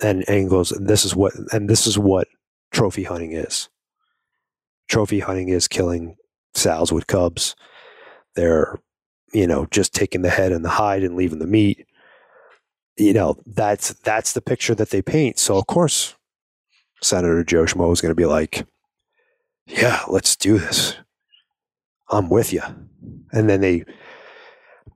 And 0.01 0.24
and 0.28 0.51
this 0.80 1.05
is 1.05 1.14
what, 1.14 1.34
and 1.53 1.68
this 1.68 1.86
is 1.86 1.99
what 1.99 2.28
trophy 2.70 3.05
hunting 3.05 3.32
is. 3.32 3.68
Trophy 4.88 5.20
hunting 5.20 5.49
is 5.49 5.68
killing 5.68 6.16
sows 6.55 6.93
with 6.93 7.07
cubs. 7.07 7.55
They're, 8.34 8.78
you 9.32 9.47
know, 9.47 9.66
just 9.70 9.93
taking 9.93 10.22
the 10.22 10.30
head 10.30 10.53
and 10.53 10.64
the 10.64 10.70
hide 10.70 11.03
and 11.03 11.16
leaving 11.16 11.38
the 11.38 11.47
meat. 11.47 11.86
You 12.97 13.12
know, 13.12 13.36
that's 13.47 13.95
that's 13.95 14.32
the 14.32 14.41
picture 14.43 14.74
that 14.74 14.91
they 14.91 15.03
paint. 15.03 15.38
So 15.38 15.57
of 15.57 15.66
course, 15.66 16.14
Senator 17.03 17.42
Joe 17.44 17.64
Schmo 17.64 17.92
is 17.92 18.01
going 18.01 18.11
to 18.11 18.14
be 18.14 18.26
like, 18.26 18.66
"Yeah, 19.66 20.01
let's 20.09 20.36
do 20.36 20.59
this. 20.59 20.96
I'm 22.11 22.28
with 22.28 22.53
you." 22.53 22.62
And 23.32 23.48
then 23.48 23.61
they 23.61 23.84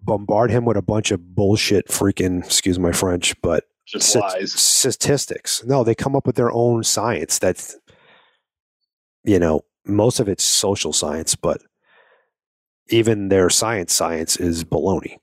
bombard 0.02 0.50
him 0.50 0.64
with 0.64 0.76
a 0.76 0.82
bunch 0.82 1.10
of 1.10 1.34
bullshit, 1.34 1.88
freaking 1.88 2.44
excuse 2.44 2.78
my 2.78 2.92
French, 2.92 3.34
but 3.42 3.64
statistics. 4.60 5.64
No, 5.64 5.84
they 5.84 5.94
come 5.94 6.14
up 6.16 6.26
with 6.26 6.36
their 6.36 6.52
own 6.52 6.82
science. 6.84 7.38
That's 7.38 7.76
you 9.24 9.38
know 9.38 9.62
most 9.86 10.20
of 10.20 10.28
it's 10.28 10.44
social 10.44 10.92
science, 10.92 11.34
but 11.34 11.62
even 12.88 13.28
their 13.28 13.48
science 13.48 13.92
science 13.94 14.36
is 14.36 14.64
baloney, 14.64 15.16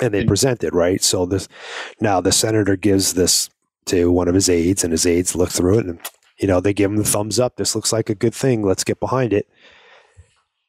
and 0.00 0.14
they 0.14 0.20
And- 0.20 0.28
present 0.28 0.64
it 0.64 0.72
right. 0.72 1.02
So 1.02 1.26
this 1.26 1.48
now 2.00 2.20
the 2.20 2.32
senator 2.32 2.76
gives 2.76 3.14
this 3.14 3.50
to 3.86 4.10
one 4.12 4.28
of 4.28 4.34
his 4.34 4.48
aides, 4.48 4.84
and 4.84 4.92
his 4.92 5.04
aides 5.06 5.34
look 5.34 5.50
through 5.50 5.80
it, 5.80 5.86
and 5.86 5.98
you 6.38 6.48
know 6.48 6.60
they 6.60 6.72
give 6.72 6.90
them 6.90 6.98
the 6.98 7.04
thumbs 7.04 7.38
up. 7.38 7.56
This 7.56 7.74
looks 7.74 7.92
like 7.92 8.10
a 8.10 8.14
good 8.14 8.34
thing. 8.34 8.62
Let's 8.62 8.84
get 8.84 9.00
behind 9.00 9.32
it. 9.32 9.48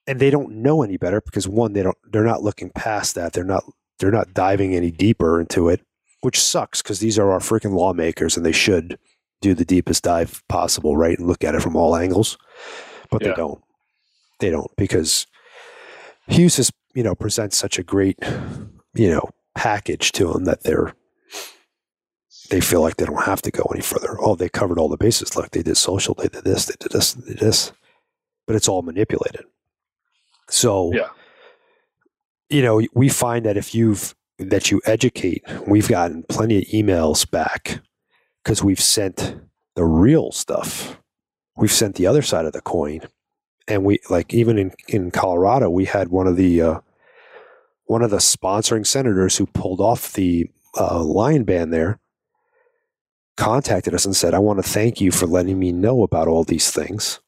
And 0.05 0.19
they 0.19 0.29
don't 0.29 0.61
know 0.61 0.83
any 0.83 0.97
better 0.97 1.21
because 1.21 1.47
one, 1.47 1.73
they 1.73 1.83
don't. 1.83 1.97
They're 2.11 2.23
not 2.23 2.43
looking 2.43 2.69
past 2.69 3.15
that. 3.15 3.33
They're 3.33 3.43
not. 3.43 3.63
They're 3.99 4.11
not 4.11 4.33
diving 4.33 4.75
any 4.75 4.91
deeper 4.91 5.39
into 5.39 5.69
it 5.69 5.81
which 6.23 6.39
sucks 6.41 6.81
because 6.81 6.99
these 6.99 7.19
are 7.19 7.31
our 7.31 7.39
freaking 7.39 7.73
lawmakers 7.73 8.37
and 8.37 8.45
they 8.45 8.51
should 8.53 8.97
do 9.41 9.53
the 9.53 9.65
deepest 9.65 10.05
dive 10.05 10.41
possible, 10.47 10.95
right? 10.95 11.19
And 11.19 11.27
look 11.27 11.43
at 11.43 11.53
it 11.53 11.61
from 11.61 11.75
all 11.75 11.97
angles. 11.97 12.37
But 13.11 13.21
Yeah. 13.21 13.27
they 13.29 13.35
don't. 13.35 13.61
They 14.39 14.49
don't 14.49 14.71
because 14.77 15.27
Hughes 16.27 16.55
has, 16.55 16.71
you 16.95 17.03
know, 17.03 17.13
presents 17.13 17.57
such 17.57 17.77
a 17.77 17.83
great, 17.83 18.17
you 18.93 19.09
know, 19.09 19.29
package 19.53 20.13
to 20.13 20.31
them 20.31 20.45
that 20.45 20.63
they're 20.63 20.93
they 22.49 22.61
feel 22.61 22.81
like 22.81 22.97
they 22.97 23.05
don't 23.05 23.23
have 23.25 23.41
to 23.43 23.51
go 23.51 23.63
any 23.73 23.81
further. 23.81 24.17
Oh, 24.19 24.35
they 24.35 24.49
covered 24.49 24.77
all 24.77 24.89
the 24.89 24.97
bases. 24.97 25.35
Look, 25.35 25.51
they 25.51 25.63
did 25.63 25.77
social, 25.77 26.13
they 26.15 26.27
did 26.27 26.43
this, 26.43 26.65
they 26.65 26.75
did 26.79 26.91
this, 26.91 27.13
they 27.13 27.31
did 27.33 27.39
this. 27.39 27.71
But 28.45 28.55
it's 28.55 28.67
all 28.67 28.81
manipulated. 28.81 29.45
So 30.49 30.93
Yeah. 30.93 31.09
you 32.49 32.61
know, 32.61 32.81
we 32.93 33.09
find 33.09 33.45
that 33.45 33.57
if 33.57 33.73
you've 33.73 34.13
that 34.39 34.71
you 34.71 34.81
educate, 34.85 35.43
we've 35.67 35.87
gotten 35.87 36.23
plenty 36.23 36.57
of 36.57 36.63
emails 36.65 37.29
back 37.29 37.79
because 38.43 38.63
we've 38.63 38.81
sent 38.81 39.35
the 39.75 39.85
real 39.85 40.31
stuff. 40.31 40.99
We've 41.55 41.71
sent 41.71 41.95
the 41.95 42.07
other 42.07 42.21
side 42.23 42.45
of 42.45 42.51
the 42.53 42.61
coin, 42.61 43.01
and 43.67 43.85
we 43.85 43.99
like 44.09 44.33
even 44.33 44.57
in 44.57 44.71
in 44.87 45.11
Colorado, 45.11 45.69
we 45.69 45.85
had 45.85 46.09
one 46.09 46.27
of 46.27 46.35
the 46.35 46.61
uh, 46.61 46.79
one 47.85 48.01
of 48.01 48.09
the 48.11 48.17
sponsoring 48.17 48.85
senators 48.85 49.37
who 49.37 49.45
pulled 49.45 49.79
off 49.79 50.13
the 50.13 50.49
uh, 50.77 51.01
lion 51.01 51.43
ban 51.43 51.69
there 51.69 51.99
contacted 53.37 53.93
us 53.93 54.05
and 54.05 54.15
said, 54.15 54.33
"I 54.33 54.39
want 54.39 54.63
to 54.63 54.69
thank 54.69 55.01
you 55.01 55.11
for 55.11 55.25
letting 55.27 55.59
me 55.59 55.71
know 55.71 56.03
about 56.03 56.27
all 56.27 56.43
these 56.43 56.71
things 56.71 57.19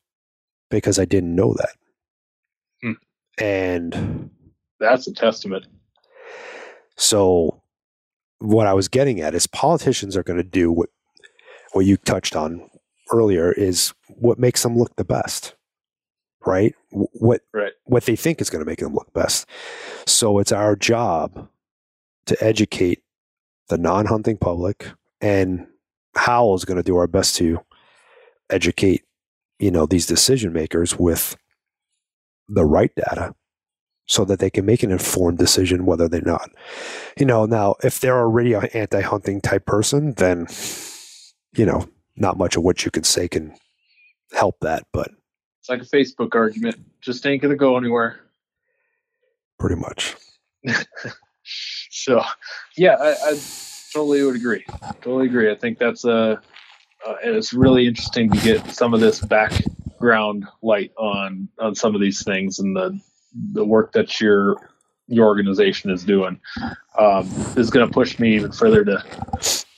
because 0.70 1.00
I 1.00 1.06
didn't 1.06 1.36
know 1.36 1.54
that." 1.54 1.76
Hmm. 2.82 2.92
And 3.38 4.30
That's 4.80 5.08
a 5.08 5.14
testament. 5.14 5.66
so 6.98 7.62
what 8.40 8.68
I 8.68 8.74
was 8.74 8.88
getting 8.88 9.22
at 9.22 9.34
is 9.34 9.48
politicians 9.48 10.16
are 10.18 10.24
going 10.24 10.38
to 10.38 10.44
do 10.44 10.72
what 10.72 10.90
what 11.74 11.86
you 11.86 11.98
touched 11.98 12.36
on 12.36 12.70
earlier 13.12 13.52
is 13.52 13.94
what 14.08 14.40
makes 14.40 14.64
them 14.64 14.78
look 14.78 14.96
the 14.96 15.04
best, 15.04 15.56
right? 16.46 16.74
What 16.92 17.42
Right. 17.54 17.74
what 17.86 18.06
they 18.06 18.16
think 18.16 18.40
is 18.42 18.50
going 18.50 18.64
to 18.64 18.70
make 18.70 18.80
them 18.80 18.94
look 18.94 19.12
best. 19.14 19.46
So 20.08 20.40
it's 20.40 20.52
our 20.52 20.76
job 20.76 21.50
to 22.28 22.44
educate 22.44 23.04
the 23.70 23.78
non-hunting 23.78 24.38
public, 24.38 24.88
and 25.22 25.68
Howl 26.18 26.56
is 26.56 26.66
going 26.66 26.78
to 26.78 26.84
do 26.84 26.98
our 26.98 27.08
best 27.08 27.36
to 27.38 27.60
educate, 28.50 29.04
you 29.60 29.72
know, 29.72 29.86
these 29.86 30.06
decision 30.06 30.54
makers 30.54 30.98
with 30.98 31.36
the 32.48 32.66
right 32.66 32.92
data 32.96 33.34
so 34.08 34.24
that 34.24 34.40
they 34.40 34.50
can 34.52 34.66
make 34.66 34.84
an 34.84 34.92
informed 34.92 35.38
decision 35.40 35.86
whether 35.86 36.08
they're 36.08 36.22
not. 36.22 36.50
You 37.18 37.26
know, 37.26 37.46
now 37.46 37.76
if 37.84 38.00
they're 38.00 38.20
already 38.20 38.54
an 38.54 38.66
anti-hunting 38.74 39.42
type 39.42 39.66
person, 39.66 40.14
then 40.14 40.48
you 41.58 41.66
know, 41.66 41.88
not 42.16 42.38
much 42.38 42.56
of 42.56 42.64
what 42.64 42.86
you 42.86 42.92
can 42.92 43.04
say 43.04 43.28
can 43.28 43.56
help 44.34 44.58
that, 44.62 44.84
but 44.94 45.10
It's 45.60 45.70
like 45.70 45.82
a 45.82 45.86
Facebook 45.86 46.36
argument. 46.36 46.78
Just 47.02 47.26
ain't 47.26 47.42
gonna 47.42 47.56
go 47.56 47.78
anywhere. 47.78 48.20
pretty 49.60 49.76
much. 49.76 50.16
So, 51.92 52.24
yeah, 52.76 52.96
I, 53.00 53.12
I 53.12 53.34
totally 53.96 54.24
would 54.24 54.36
agree. 54.36 54.64
Totally 55.02 55.26
agree. 55.28 55.50
I 55.52 55.56
think 55.56 55.80
that's 55.80 56.06
a. 56.06 56.42
Uh, 57.08 57.16
and 57.24 57.36
it's 57.36 57.54
really 57.54 57.88
interesting 57.88 58.30
to 58.32 58.38
get 58.42 58.66
some 58.72 58.94
of 58.94 59.00
this 59.00 59.22
background 59.22 60.46
light 60.62 60.92
on 60.98 61.48
on 61.60 61.74
some 61.76 61.96
of 61.96 62.02
these 62.02 62.24
things 62.24 62.60
and 62.60 62.76
the 62.76 63.00
the 63.54 63.64
work 63.66 63.92
that 63.94 64.20
your 64.20 64.56
your 65.08 65.26
organization 65.28 65.92
is 65.92 66.04
doing. 66.04 66.40
Um, 67.00 67.30
is 67.58 67.70
going 67.70 67.88
to 67.88 67.94
push 67.94 68.18
me 68.20 68.36
even 68.36 68.52
further 68.52 68.84
to 68.86 69.04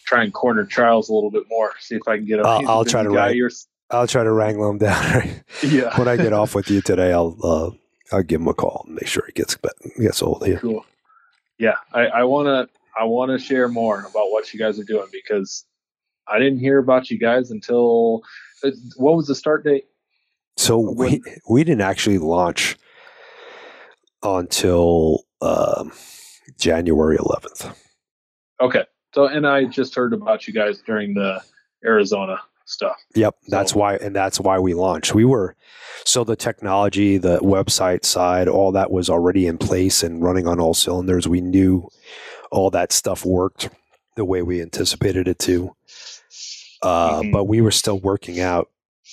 try 0.06 0.24
and 0.24 0.34
corner 0.34 0.66
Charles 0.66 1.10
a 1.10 1.14
little 1.14 1.32
bit 1.32 1.44
more. 1.50 1.72
See 1.80 1.96
if 1.96 2.08
I 2.08 2.18
can 2.18 2.26
get. 2.26 2.40
A, 2.40 2.44
I'll- 2.44 2.60
he's 2.60 2.68
a 2.68 2.72
I'll 2.72 2.86
try 2.86 3.04
to 3.04 3.10
guy. 3.10 3.32
write- 3.32 3.54
I'll 3.90 4.08
try 4.08 4.24
to 4.26 4.32
wrangle 4.34 4.70
him 4.70 4.80
down. 4.80 5.30
yeah. 5.64 5.98
when 5.98 6.10
I 6.10 6.18
get 6.18 6.34
off 6.34 6.56
with 6.56 6.70
you 6.70 6.82
today, 6.82 7.14
I'll 7.14 7.38
uh, 7.42 7.72
I'll 8.16 8.24
give 8.24 8.42
him 8.42 8.48
a 8.50 8.54
call 8.54 8.84
and 8.86 8.96
make 8.96 9.08
sure 9.08 9.24
he 9.28 9.32
gets 9.34 9.58
gets 10.00 10.20
hold 10.20 10.44
of 10.44 10.48
you. 10.50 10.58
Cool. 10.58 10.86
Yeah, 11.58 11.76
I, 11.94 12.08
I 12.08 12.24
wanna 12.26 12.68
I 13.00 13.04
wanna 13.04 13.38
share 13.40 13.68
more 13.68 14.00
about 14.02 14.32
what 14.32 14.54
you 14.54 14.60
guys 14.60 14.80
are 14.80 14.84
doing 14.84 15.08
because 15.12 15.66
I 16.28 16.40
didn't 16.40 16.60
hear 16.60 16.80
about 16.80 17.10
you 17.10 17.18
guys 17.20 17.52
until 17.52 18.22
uh, 18.64 18.72
what 18.98 19.16
was 19.16 19.28
the 19.28 19.36
start 19.36 19.64
date? 19.64 19.86
So 20.58 20.78
we 20.80 21.22
we 21.50 21.64
didn't 21.64 21.82
actually 21.82 22.18
launch 22.18 22.78
until 24.24 25.24
um, 25.42 25.92
January 26.60 27.18
11th. 27.18 27.74
Okay, 28.60 28.84
so 29.14 29.26
and 29.28 29.46
I 29.48 29.66
just 29.66 29.94
heard 29.96 30.14
about 30.14 30.48
you 30.48 30.54
guys 30.54 30.82
during 30.86 31.14
the 31.14 31.42
Arizona 31.86 32.38
stuff. 32.66 32.96
Yep, 33.16 33.36
that's 33.50 33.74
So- 33.74 33.80
why, 33.80 33.96
and 33.98 34.16
that's 34.16 34.40
why 34.40 34.58
we 34.60 34.74
launched. 34.74 35.14
We 35.14 35.26
were 35.26 35.56
so 36.06 36.24
the 36.24 36.36
technology, 36.36 37.18
the 37.18 37.38
website 37.40 38.04
side, 38.06 38.48
all 38.48 38.72
that 38.72 38.92
was 38.92 39.10
already 39.10 39.46
in 39.46 39.58
place 39.58 40.02
and 40.04 40.22
running 40.24 40.48
on 40.48 40.60
all 40.60 40.74
cylinders. 40.74 41.28
We 41.28 41.42
knew 41.42 41.88
all 42.52 42.70
that 42.72 42.92
stuff 42.92 43.26
worked 43.26 43.70
the 44.16 44.26
way 44.26 44.42
we 44.42 44.62
anticipated 44.62 45.28
it 45.28 45.40
to, 45.40 45.76
uh, 46.82 47.22
Mhm. 47.22 47.32
but 47.32 47.46
we 47.46 47.62
were 47.62 47.72
still 47.72 48.00
working 48.00 48.40
out, 48.40 48.70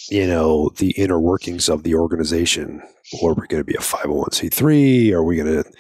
you 0.09 0.27
know, 0.27 0.71
the 0.77 0.91
inner 0.93 1.21
workings 1.21 1.69
of 1.69 1.83
the 1.83 1.95
organization. 1.95 2.83
Are 3.23 3.35
we 3.35 3.47
going 3.47 3.61
to 3.61 3.65
be 3.65 3.77
a 3.77 3.81
five 3.81 4.03
hundred 4.03 4.15
one 4.15 4.33
c 4.33 4.49
three? 4.49 5.13
Are 5.13 5.23
we 5.23 5.37
going 5.37 5.63
to 5.63 5.71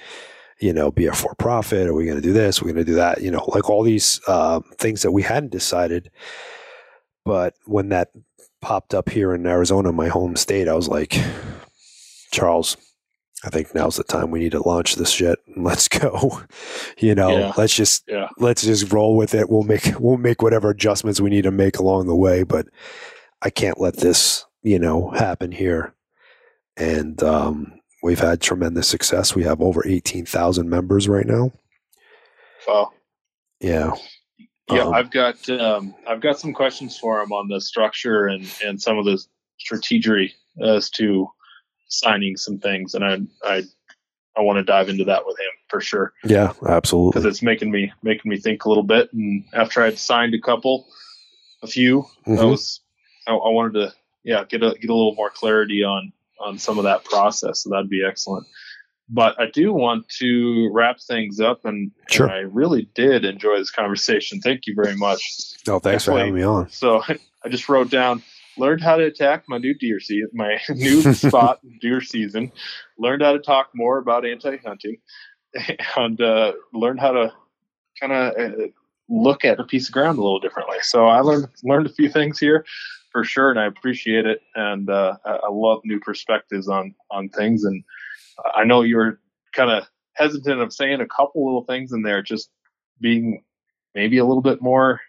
you 0.60 0.72
know, 0.72 0.90
be 0.90 1.06
a 1.06 1.12
for 1.12 1.34
profit? 1.34 1.88
Are 1.88 1.92
we 1.94 2.04
going 2.04 2.16
to 2.16 2.22
do 2.22 2.32
this? 2.32 2.62
Are 2.62 2.64
we 2.64 2.72
going 2.72 2.86
to 2.86 2.90
do 2.90 2.94
that? 2.94 3.20
You 3.20 3.30
know, 3.30 3.44
like 3.48 3.68
all 3.68 3.82
these 3.82 4.20
uh, 4.28 4.60
things 4.78 5.02
that 5.02 5.10
we 5.10 5.20
hadn't 5.20 5.50
decided. 5.50 6.10
But 7.24 7.54
when 7.66 7.88
that 7.88 8.10
popped 8.62 8.94
up 8.94 9.08
here 9.10 9.34
in 9.34 9.46
Arizona, 9.46 9.90
my 9.92 10.06
home 10.08 10.36
state, 10.36 10.68
I 10.68 10.74
was 10.74 10.88
like, 10.88 11.18
Charles, 12.30 12.76
I 13.44 13.50
think 13.50 13.74
now's 13.74 13.96
the 13.96 14.04
time 14.04 14.30
we 14.30 14.38
need 14.40 14.52
to 14.52 14.66
launch 14.66 14.94
this 14.96 15.10
shit. 15.10 15.38
Let's 15.56 15.88
go. 15.88 16.40
You 16.98 17.14
know, 17.14 17.36
Yeah. 17.36 17.52
let's 17.56 17.74
just 17.74 18.04
Yeah. 18.08 18.28
let's 18.38 18.62
just 18.62 18.92
roll 18.92 19.16
with 19.16 19.34
it. 19.34 19.50
We'll 19.50 19.62
make 19.64 19.92
we'll 19.98 20.16
make 20.16 20.42
whatever 20.42 20.70
adjustments 20.70 21.20
we 21.20 21.30
need 21.30 21.42
to 21.42 21.50
make 21.50 21.78
along 21.78 22.06
the 22.06 22.16
way. 22.16 22.42
But 22.42 22.66
I 23.42 23.50
can't 23.50 23.80
let 23.80 23.96
this, 23.98 24.44
you 24.62 24.78
know, 24.78 25.10
happen 25.10 25.52
here. 25.52 25.94
And 26.76 27.22
um, 27.22 27.72
we've 28.02 28.18
had 28.20 28.40
tremendous 28.40 28.88
success. 28.88 29.34
We 29.34 29.44
have 29.44 29.60
over 29.60 29.86
eighteen 29.86 30.24
thousand 30.26 30.68
members 30.70 31.08
right 31.08 31.26
now. 31.26 31.52
Wow. 32.66 32.92
Yeah. 33.60 33.92
Yeah, 34.70 34.84
Um, 34.84 34.94
I've 34.94 35.10
got 35.10 35.48
um, 35.50 35.94
I've 36.08 36.22
got 36.22 36.38
some 36.40 36.54
questions 36.54 36.96
for 36.98 37.20
him 37.20 37.32
on 37.32 37.48
the 37.48 37.60
structure 37.60 38.26
and 38.26 38.46
and 38.64 38.80
some 38.80 38.96
of 38.96 39.04
the 39.04 39.22
strategery 39.60 40.32
as 40.62 40.88
to 40.90 41.28
signing 41.88 42.36
some 42.36 42.58
things, 42.58 42.94
and 42.94 43.04
I 43.04 43.18
I 43.44 43.62
I 44.36 44.40
want 44.40 44.58
to 44.58 44.64
dive 44.64 44.88
into 44.88 45.04
that 45.04 45.24
with 45.26 45.38
him 45.38 45.50
for 45.68 45.80
sure. 45.80 46.12
Yeah, 46.24 46.52
absolutely. 46.68 47.10
because 47.20 47.24
it's 47.24 47.42
making 47.42 47.70
me 47.70 47.92
making 48.02 48.28
me 48.30 48.38
think 48.38 48.64
a 48.64 48.68
little 48.68 48.82
bit. 48.84 49.12
And 49.12 49.44
after 49.52 49.82
I'd 49.82 49.98
signed 49.98 50.34
a 50.34 50.40
couple, 50.40 50.86
a 51.62 51.66
few, 51.66 52.06
I 52.26 52.30
Mhm. 52.30 52.50
was 52.50 52.80
I, 53.26 53.32
I 53.32 53.48
wanted 53.50 53.74
to 53.74 53.94
yeah 54.24 54.44
get 54.44 54.62
a 54.62 54.74
get 54.80 54.90
a 54.90 54.94
little 54.94 55.14
more 55.14 55.30
clarity 55.30 55.84
on 55.84 56.12
on 56.40 56.58
some 56.58 56.78
of 56.78 56.84
that 56.84 57.04
process. 57.04 57.60
So 57.62 57.70
that'd 57.70 57.88
be 57.88 58.04
excellent. 58.04 58.46
But 59.08 59.38
I 59.38 59.50
do 59.50 59.72
want 59.72 60.08
to 60.20 60.70
wrap 60.72 60.98
things 60.98 61.38
up, 61.38 61.66
and, 61.66 61.90
Sure. 62.08 62.24
and 62.26 62.34
I 62.34 62.38
really 62.38 62.88
did 62.94 63.26
enjoy 63.26 63.58
this 63.58 63.70
conversation. 63.70 64.40
Thank 64.40 64.66
you 64.66 64.74
very 64.74 64.96
much. 64.96 65.20
No, 65.66 65.78
thanks 65.78 66.04
for 66.06 66.12
Definitely. 66.12 66.20
having 66.20 66.34
me 66.34 66.42
on. 66.42 66.70
So 66.70 67.02
I 67.44 67.48
just 67.50 67.68
wrote 67.68 67.90
down 67.90 68.22
learned 68.56 68.80
how 68.80 68.96
to 68.96 69.04
attack 69.04 69.44
my 69.48 69.58
new 69.58 69.74
deer 69.74 70.00
season, 70.00 70.30
my 70.32 70.58
new 70.70 71.14
spot 71.14 71.60
deer 71.80 72.00
season. 72.00 72.52
Learned 72.98 73.22
how 73.22 73.32
to 73.32 73.38
talk 73.38 73.70
more 73.74 73.98
about 73.98 74.26
anti-hunting, 74.26 74.98
and 75.96 76.20
uh, 76.20 76.52
learned 76.72 77.00
how 77.00 77.12
to 77.12 77.32
kind 78.00 78.12
of 78.12 78.34
uh, 78.38 78.66
look 79.08 79.44
at 79.44 79.60
a 79.60 79.64
piece 79.64 79.88
of 79.88 79.92
ground 79.92 80.18
a 80.18 80.22
little 80.22 80.40
differently. 80.40 80.78
So 80.82 81.06
I 81.06 81.20
learned 81.20 81.48
learned 81.62 81.86
a 81.86 81.92
few 81.92 82.08
things 82.08 82.38
here 82.38 82.64
for 83.12 83.24
sure, 83.24 83.50
and 83.50 83.60
I 83.60 83.66
appreciate 83.66 84.26
it. 84.26 84.40
And 84.54 84.90
uh, 84.90 85.16
I, 85.24 85.30
I 85.30 85.48
love 85.50 85.80
new 85.84 86.00
perspectives 86.00 86.68
on 86.68 86.94
on 87.10 87.28
things. 87.28 87.64
And 87.64 87.84
I 88.54 88.64
know 88.64 88.82
you 88.82 88.96
were 88.96 89.20
kind 89.54 89.70
of 89.70 89.84
hesitant 90.14 90.60
of 90.60 90.72
saying 90.72 91.00
a 91.00 91.06
couple 91.06 91.44
little 91.44 91.64
things 91.64 91.92
in 91.92 92.02
there, 92.02 92.22
just 92.22 92.50
being 93.00 93.42
maybe 93.94 94.18
a 94.18 94.24
little 94.24 94.42
bit 94.42 94.60
more 94.60 95.00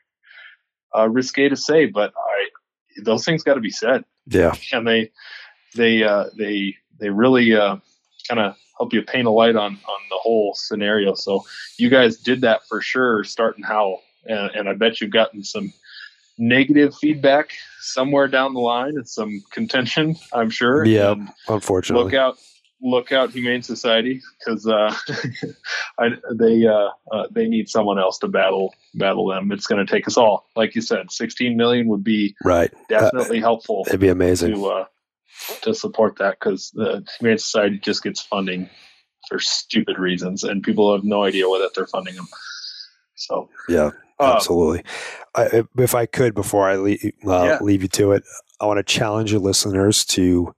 uh, 0.96 1.10
risque 1.10 1.50
to 1.50 1.56
say, 1.56 1.86
but 1.86 2.14
I 2.16 2.35
those 3.04 3.26
things 3.26 3.44
got 3.44 3.56
to 3.56 3.62
be 3.62 3.72
said, 3.72 4.06
Yeah, 4.28 4.54
and 4.72 4.88
they 4.88 5.12
they 5.76 6.04
uh, 6.04 6.26
they 6.38 6.76
they 7.00 7.10
really 7.10 7.56
uh, 7.56 7.78
kind 8.28 8.40
of 8.40 8.56
help 8.78 8.94
you 8.94 9.02
paint 9.02 9.28
a 9.28 9.32
light 9.32 9.56
on 9.56 9.74
on 9.74 10.00
the 10.10 10.18
whole 10.18 10.54
scenario. 10.56 11.14
So 11.14 11.46
you 11.78 11.90
guys 11.90 12.18
did 12.18 12.42
that 12.42 12.68
for 12.68 12.82
sure, 12.82 13.24
starting 13.24 13.64
Howl, 13.64 14.02
and, 14.26 14.52
and 14.56 14.70
I 14.70 14.74
bet 14.74 15.02
you've 15.02 15.12
gotten 15.12 15.44
some 15.44 15.74
negative 16.38 16.96
feedback 16.96 17.52
somewhere 17.80 18.28
down 18.28 18.54
the 18.54 18.60
line 18.60 18.96
and 18.98 19.08
some 19.08 19.44
contention. 19.52 20.16
I'm 20.34 20.50
sure. 20.50 20.86
Yeah. 20.86 21.16
Unfortunately. 21.48 22.04
look 22.04 22.14
out 22.14 22.38
look 22.82 23.12
out 23.12 23.32
humane 23.32 23.62
society 23.62 24.22
because 24.40 24.68
uh, 24.68 24.94
they 26.36 26.66
uh, 26.68 26.90
uh, 27.12 27.28
they 27.32 27.48
need 27.48 27.70
someone 27.70 27.98
else 27.98 28.18
to 28.20 28.28
battle 28.28 28.74
battle 28.96 29.28
them 29.28 29.52
it's 29.52 29.66
going 29.68 29.84
to 29.84 29.92
take 29.92 30.08
us 30.08 30.18
all 30.18 30.46
like 30.56 30.76
you 30.76 30.82
said 30.82 31.12
16 31.12 31.56
million 31.56 31.88
would 31.88 32.04
be 32.04 32.36
right. 32.44 32.72
definitely 32.90 33.40
helpful 33.40 33.84
It'd 33.88 34.00
be 34.00 34.10
amazing. 34.10 34.54
to 34.54 34.66
uh, 34.68 34.86
to 35.62 35.74
support 35.74 36.18
that 36.18 36.38
because 36.40 36.72
the 36.72 37.06
humane 37.20 37.38
society 37.38 37.78
just 37.80 38.04
gets 38.04 38.22
funding 38.22 38.70
for 39.30 39.40
stupid 39.40 39.98
reasons 39.98 40.44
and 40.44 40.62
people 40.62 40.94
have 40.94 41.04
no 41.04 41.24
idea 41.24 41.50
whether 41.50 41.70
they're 41.74 41.88
funding 41.88 42.16
them 42.16 42.28
so 43.16 43.50
Yeah, 43.70 43.92
uh, 44.20 44.34
absolutely. 44.36 44.84
I, 45.34 45.64
if 45.78 45.96
I 45.96 46.06
could, 46.06 46.34
before 46.36 46.70
I 46.70 46.76
leave, 46.78 47.12
uh, 47.26 47.46
Yeah. 47.46 47.58
leave 47.62 47.82
you 47.82 47.88
to 47.90 48.12
it, 48.12 48.24
I 48.60 48.66
want 48.66 48.78
to 48.78 48.84
challenge 48.84 49.32
your 49.32 49.42
listeners 49.42 50.06
to 50.08 50.54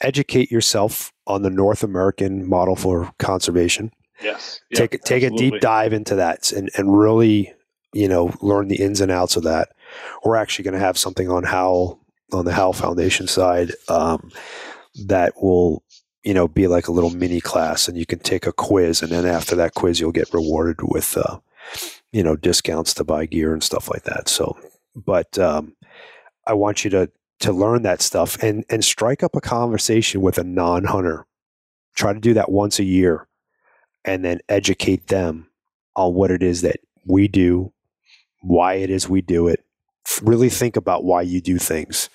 educate 0.00 0.50
yourself 0.50 1.12
on 1.26 1.42
the 1.42 1.50
North 1.50 1.82
American 1.82 2.48
model 2.48 2.76
for 2.76 3.12
conservation. 3.18 3.92
yes 4.22 4.60
yeah, 4.70 4.78
take 4.78 5.02
take 5.02 5.22
a 5.22 5.30
deep 5.30 5.60
dive 5.60 5.92
into 5.92 6.16
that 6.16 6.52
and, 6.52 6.70
and 6.76 6.98
really, 6.98 7.52
you 7.92 8.08
know, 8.08 8.34
learn 8.40 8.68
the 8.68 8.80
ins 8.80 9.00
and 9.00 9.10
outs 9.10 9.36
of 9.36 9.44
that. 9.44 9.70
We're 10.24 10.36
actually 10.36 10.64
going 10.64 10.74
to 10.74 10.80
have 10.80 10.98
something 10.98 11.30
on 11.30 11.44
Howl 11.44 12.00
on 12.32 12.44
the 12.44 12.52
Howl 12.52 12.72
Foundation 12.72 13.26
side 13.26 13.72
um, 13.88 14.30
that 15.06 15.40
will, 15.40 15.82
you 16.22 16.34
know, 16.34 16.48
be 16.48 16.66
like 16.66 16.88
a 16.88 16.92
little 16.92 17.10
mini 17.10 17.40
class, 17.40 17.88
and 17.88 17.96
you 17.96 18.06
can 18.06 18.18
take 18.18 18.46
a 18.46 18.52
quiz, 18.52 19.02
and 19.02 19.10
then 19.10 19.24
after 19.24 19.56
that 19.56 19.74
quiz, 19.74 19.98
you'll 19.98 20.12
get 20.12 20.32
rewarded 20.34 20.76
with, 20.82 21.16
uh, 21.16 21.38
you 22.12 22.22
know, 22.22 22.36
discounts 22.36 22.92
to 22.94 23.04
buy 23.04 23.24
gear 23.26 23.52
and 23.52 23.62
stuff 23.62 23.88
like 23.88 24.02
that. 24.02 24.28
So, 24.28 24.58
but 24.94 25.38
um, 25.38 25.74
I 26.46 26.52
want 26.54 26.84
you 26.84 26.90
to 26.90 27.10
to 27.40 27.52
learn 27.52 27.82
that 27.82 28.02
stuff 28.02 28.42
and 28.42 28.64
and 28.68 28.84
strike 28.84 29.22
up 29.22 29.34
a 29.36 29.40
conversation 29.40 30.20
with 30.20 30.38
a 30.38 30.44
non 30.44 30.84
hunter. 30.84 31.26
Try 31.94 32.12
to 32.12 32.20
do 32.20 32.34
that 32.34 32.50
once 32.50 32.78
a 32.78 32.84
year 32.84 33.26
and 34.04 34.24
then 34.24 34.40
educate 34.48 35.08
them 35.08 35.48
on 35.96 36.14
what 36.14 36.30
it 36.30 36.42
is 36.42 36.62
that 36.62 36.78
we 37.04 37.28
do, 37.28 37.72
why 38.40 38.74
it 38.74 38.90
is 38.90 39.08
we 39.08 39.20
do 39.20 39.48
it. 39.48 39.64
Really 40.22 40.48
think 40.48 40.76
about 40.76 41.04
why 41.04 41.22
you 41.22 41.40
do 41.40 41.58
things. 41.58 42.08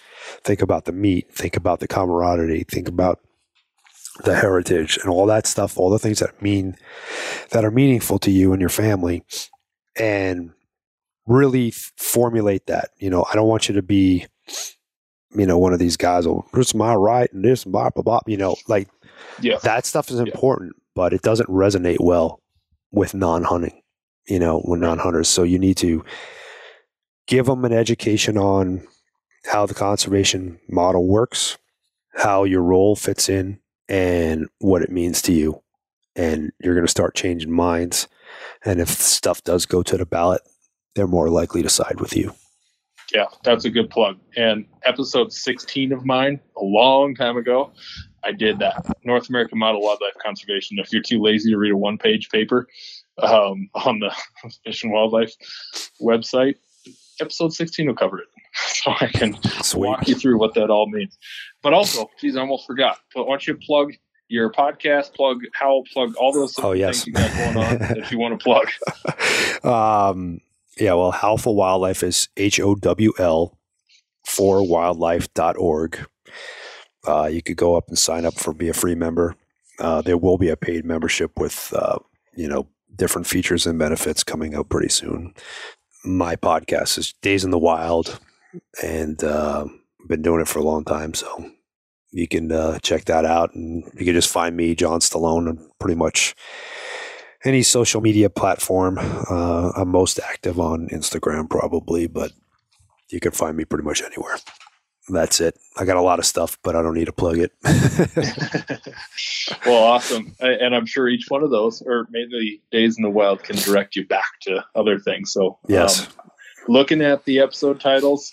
Think 0.44 0.62
about 0.62 0.86
the 0.86 0.92
meat, 0.92 1.32
think 1.34 1.58
about 1.58 1.80
the 1.80 1.88
camaraderie, 1.88 2.64
think 2.64 2.88
about 2.88 3.20
the 4.24 4.36
heritage 4.36 4.98
and 4.98 5.10
all 5.10 5.26
that 5.26 5.48
stuff, 5.48 5.78
all 5.78 5.90
the 5.90 6.00
things 6.00 6.20
that 6.20 6.42
mean 6.42 6.76
that 7.52 7.66
are 7.66 7.72
meaningful 7.72 8.20
to 8.20 8.32
you 8.32 8.54
and 8.54 8.62
your 8.62 8.70
family 8.70 9.24
and 9.98 10.52
really 11.26 11.72
formulate 11.72 12.68
that. 12.68 12.92
You 12.98 13.10
know, 13.10 13.26
I 13.30 13.36
don't 13.36 13.48
want 13.48 13.68
you 13.68 13.76
to 13.76 13.82
be 13.82 14.28
you 15.36 15.46
know, 15.46 15.58
one 15.58 15.74
of 15.74 15.80
these 15.80 15.98
guys, 15.98 16.28
will, 16.28 16.48
this 16.54 16.74
my 16.74 16.94
right 16.96 17.32
and 17.34 17.44
this, 17.44 17.64
blah, 17.64 17.90
blah, 17.90 18.04
blah. 18.04 18.22
You 18.28 18.38
know, 18.38 18.56
like 18.68 18.88
yeah 19.42 19.58
that 19.64 19.86
stuff 19.86 20.12
is 20.12 20.20
important, 20.20 20.74
but 20.96 21.14
it 21.14 21.22
doesn't 21.22 21.50
resonate 21.50 21.98
well 22.00 22.42
with 22.92 23.14
non-hunting. 23.14 23.82
You 24.28 24.40
know, 24.40 24.62
with 24.64 24.80
non-hunters. 24.80 25.28
So 25.28 25.44
you 25.44 25.60
need 25.60 25.76
to 25.78 26.06
give 27.28 27.46
them 27.46 27.66
an 27.66 27.74
education 27.74 28.38
on 28.38 28.88
how 29.46 29.66
the 29.66 29.74
conservation 29.74 30.60
model 30.70 31.06
works, 31.06 31.58
how 32.16 32.46
your 32.46 32.62
role 32.62 32.96
fits 32.96 33.28
in, 33.28 33.60
and 33.90 34.48
what 34.60 34.82
it 34.82 34.92
means 34.92 35.22
to 35.24 35.34
you. 35.34 35.62
And 36.16 36.54
you're 36.64 36.74
going 36.74 36.86
to 36.86 36.92
start 36.92 37.16
changing 37.16 37.52
minds. 37.52 38.08
And 38.64 38.80
if 38.80 38.88
stuff 38.88 39.44
does 39.44 39.66
go 39.66 39.84
to 39.84 39.98
the 39.98 40.06
ballot, 40.06 40.42
they're 40.96 41.06
more 41.06 41.30
likely 41.30 41.62
to 41.64 41.70
side 41.70 42.00
with 42.00 42.16
you. 42.16 42.34
Yeah, 43.14 43.26
that's 43.44 43.66
a 43.66 43.70
good 43.70 43.90
plug. 43.90 44.18
And 44.36 44.66
episode 44.86 45.32
16 45.34 45.92
of 45.92 46.06
mine, 46.06 46.40
a 46.58 46.64
long 46.64 47.16
time 47.16 47.38
ago, 47.38 47.72
I 48.24 48.32
did 48.32 48.60
that 48.60 48.86
North 49.04 49.30
American 49.30 49.60
Model 49.60 49.82
Wildlife 49.82 50.14
Conservation. 50.24 50.80
If 50.80 50.92
you're 50.94 51.02
too 51.02 51.22
lazy 51.22 51.52
to 51.52 51.58
read 51.58 51.72
a 51.74 51.78
one 51.78 51.98
page 51.98 52.30
paper 52.30 52.68
um, 53.20 53.70
on 53.76 54.00
the 54.00 54.12
Fish 54.66 54.84
and 54.84 54.94
Wildlife 54.94 55.34
website, 56.02 56.56
episode 57.20 57.54
16 57.54 57.88
will 57.88 57.96
cover 57.96 58.20
it. 58.20 58.28
So 58.56 58.92
I 59.00 59.08
can 59.08 59.36
walk 59.74 60.08
you 60.08 60.14
through 60.14 60.38
what 60.38 60.54
that 60.54 60.70
all 60.70 60.88
means. 60.88 61.18
But 61.64 61.74
also, 61.74 62.08
geez, 62.20 62.36
I 62.36 62.42
almost 62.42 62.68
forgot. 62.68 63.00
But 63.16 63.26
why 63.26 63.34
don't 63.34 63.48
you 63.48 63.56
plug 63.56 63.94
your 64.28 64.52
podcast, 64.52 65.16
plug 65.16 65.40
Howl, 65.54 65.84
plug 65.92 66.16
all 66.18 66.32
those 66.32 66.58
Oh, 66.60 66.74
things 66.74 66.80
yes. 66.80 67.08
you 67.08 67.14
got 67.14 67.34
going 67.34 67.58
on 67.58 67.80
that 67.80 68.12
you 68.12 68.20
want 68.20 68.40
to 68.40 68.44
plug. 68.44 68.68
um, 69.66 70.40
yeah, 70.78 70.94
well, 70.94 71.12
Howl 71.12 71.38
for 71.38 71.56
Wildlife 71.56 72.04
is 72.04 72.30
H 72.38 72.60
O 72.60 72.76
W 72.76 73.14
L 73.20 73.58
for 74.26 74.62
wildlife.org. 74.62 76.08
Uh, 77.06 77.26
you 77.26 77.42
could 77.42 77.58
go 77.58 77.76
up 77.76 77.90
and 77.90 77.98
sign 77.98 78.26
up 78.26 78.36
for 78.36 78.54
be 78.54 78.70
a 78.70 78.74
free 78.74 78.96
member. 78.96 79.36
Uh, 79.80 80.02
there 80.02 80.18
will 80.18 80.38
be 80.38 80.50
a 80.50 80.58
paid 80.58 80.86
membership 80.86 81.32
with, 81.40 81.74
uh, 81.76 81.98
you 82.36 82.48
know, 82.48 82.68
different 82.96 83.28
features 83.28 83.66
and 83.66 83.80
benefits 83.80 84.24
coming 84.24 84.56
up 84.56 84.70
pretty 84.70 84.90
soon. 84.90 85.34
My 86.06 86.36
podcast 86.36 86.98
is 86.98 87.14
Days 87.22 87.44
in 87.44 87.52
the 87.52 87.58
Wild, 87.58 88.20
and 88.82 89.24
uh, 89.24 89.66
been 90.08 90.22
doing 90.22 90.42
it 90.42 90.48
for 90.48 90.60
a 90.60 90.64
long 90.64 90.86
time. 90.86 91.14
So 91.14 91.52
you 92.12 92.28
can 92.28 92.52
uh, 92.52 92.80
check 92.80 93.06
that 93.06 93.26
out, 93.26 93.54
and 93.56 93.84
you 93.96 94.06
can 94.06 94.14
just 94.14 94.32
find 94.32 94.56
me, 94.56 94.76
John 94.76 95.00
Stallone, 95.00 95.50
on 95.50 95.70
pretty 95.80 95.96
much 95.96 96.36
any 97.46 97.64
social 97.64 98.02
media 98.02 98.30
platform. 98.30 98.98
Uh, 99.00 99.72
I'm 99.76 99.90
most 99.90 100.20
active 100.20 100.60
on 100.60 100.88
Instagram, 100.90 101.50
probably, 101.50 102.08
but 102.08 102.32
you 103.10 103.20
can 103.20 103.32
find 103.32 103.58
me 103.58 103.66
pretty 103.66 103.84
much 103.84 104.02
anywhere. 104.02 104.38
That's 105.10 105.42
it. 105.42 105.60
I 105.78 105.84
got 105.84 105.98
a 105.98 106.02
lot 106.02 106.20
of 106.20 106.26
stuff, 106.26 106.58
but 106.64 106.78
I 106.78 106.82
don't 106.82 106.94
need 106.94 107.06
to 107.06 107.12
plug 107.12 107.38
it. 107.38 107.52
well, 109.66 109.84
awesome. 109.84 110.34
And 110.40 110.74
I'm 110.74 110.86
sure 110.86 111.10
each 111.10 111.26
one 111.28 111.44
of 111.44 111.52
those, 111.52 111.82
or 111.82 112.08
maybe 112.10 112.62
Days 112.72 112.98
in 112.98 113.04
the 113.04 113.10
Wild, 113.10 113.44
can 113.44 113.58
direct 113.58 113.98
you 113.98 114.08
back 114.08 114.40
to 114.44 114.64
other 114.76 115.00
things. 115.00 115.34
So, 115.34 115.60
yes. 115.68 116.08
um, 116.08 116.14
looking 116.70 117.02
at 117.02 117.26
the 117.26 117.40
episode 117.40 117.82
titles, 117.82 118.32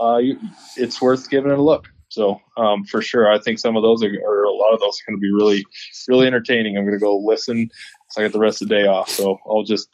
uh, 0.00 0.18
you, 0.18 0.38
it's 0.76 1.00
worth 1.00 1.30
giving 1.30 1.50
it 1.50 1.58
a 1.58 1.62
look. 1.62 1.88
So, 2.08 2.38
um, 2.58 2.84
for 2.84 3.00
sure, 3.00 3.32
I 3.32 3.38
think 3.38 3.58
some 3.58 3.74
of 3.74 3.82
those 3.82 4.02
are, 4.02 4.12
or 4.22 4.44
a 4.44 4.52
lot 4.52 4.74
of 4.74 4.80
those 4.80 5.00
are 5.00 5.10
going 5.10 5.18
to 5.18 5.20
be 5.20 5.32
really, 5.32 5.64
really 6.08 6.26
entertaining. 6.26 6.76
I'm 6.76 6.84
going 6.84 6.98
to 6.98 7.02
go 7.02 7.16
listen. 7.16 7.70
So 8.12 8.20
I 8.20 8.24
got 8.26 8.32
the 8.32 8.38
rest 8.38 8.60
of 8.60 8.68
the 8.68 8.74
day 8.74 8.86
off. 8.86 9.08
So 9.08 9.38
I'll 9.46 9.62
just 9.62 9.88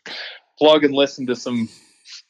plug 0.58 0.84
and 0.84 0.92
listen 0.92 1.26
to 1.28 1.36
some 1.36 1.68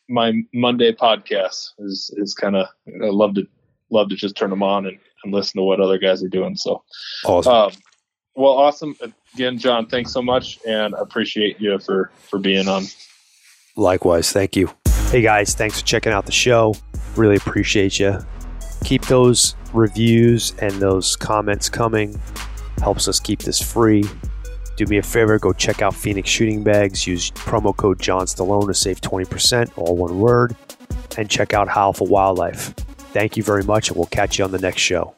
my 0.09 0.32
Monday 0.52 0.93
podcasts. 0.93 1.70
Is 1.78 2.15
is 2.16 2.35
kind 2.35 2.56
of 2.56 2.66
I 2.86 3.09
love 3.09 3.35
to 3.35 3.47
love 3.90 4.10
to 4.10 4.16
just 4.16 4.36
turn 4.36 4.51
them 4.51 4.62
on 4.62 4.86
and, 4.86 4.98
and 5.24 5.32
listen 5.32 5.59
to 5.59 5.65
what 5.65 5.81
other 5.81 5.98
guys 5.98 6.23
are 6.23 6.28
doing. 6.28 6.56
So. 6.56 6.82
awesome. 7.24 7.52
Um, 7.52 7.70
well, 8.35 8.52
awesome. 8.52 8.94
Again, 9.35 9.59
John, 9.59 9.86
thanks 9.86 10.12
so 10.12 10.23
much, 10.23 10.59
and 10.66 10.94
I 10.94 11.01
appreciate 11.01 11.60
you 11.60 11.78
for 11.78 12.10
for 12.20 12.39
being 12.39 12.69
on. 12.69 12.85
Likewise. 13.74 14.31
Thank 14.31 14.56
you. 14.56 14.70
Hey, 15.10 15.23
guys. 15.23 15.55
Thanks 15.55 15.81
for 15.81 15.86
checking 15.86 16.12
out 16.12 16.27
the 16.27 16.32
show. 16.32 16.74
Really 17.16 17.36
appreciate 17.36 17.98
you. 17.98 18.19
Keep 18.85 19.06
those 19.06 19.56
reviews 19.73 20.55
and 20.60 20.73
those 20.74 21.16
comments 21.16 21.69
coming. 21.69 22.20
Helps 22.82 23.09
us 23.09 23.19
keep 23.19 23.40
this 23.40 23.60
free. 23.60 24.05
Do 24.78 24.86
me 24.86 24.98
a 24.98 25.02
favor, 25.02 25.40
go 25.40 25.52
check 25.52 25.82
out 25.82 25.92
Phoenix 25.92 26.30
Shooting 26.30 26.62
Bags. 26.62 27.05
Use 27.05 27.32
promo 27.32 27.76
code 27.76 27.98
John 27.98 28.26
Stallone 28.26 28.68
to 28.68 28.74
save 28.74 29.00
20%, 29.00 29.76
all 29.76 29.96
one 29.96 30.20
word. 30.20 30.55
And 31.16 31.28
check 31.28 31.52
out 31.52 31.68
Howl 31.68 31.92
for 31.92 32.06
Wildlife. 32.06 32.74
Thank 33.10 33.36
you 33.36 33.42
very 33.42 33.64
much, 33.64 33.88
and 33.88 33.96
we'll 33.96 34.06
catch 34.06 34.38
you 34.38 34.44
on 34.44 34.52
the 34.52 34.59
next 34.60 34.80
show. 34.80 35.18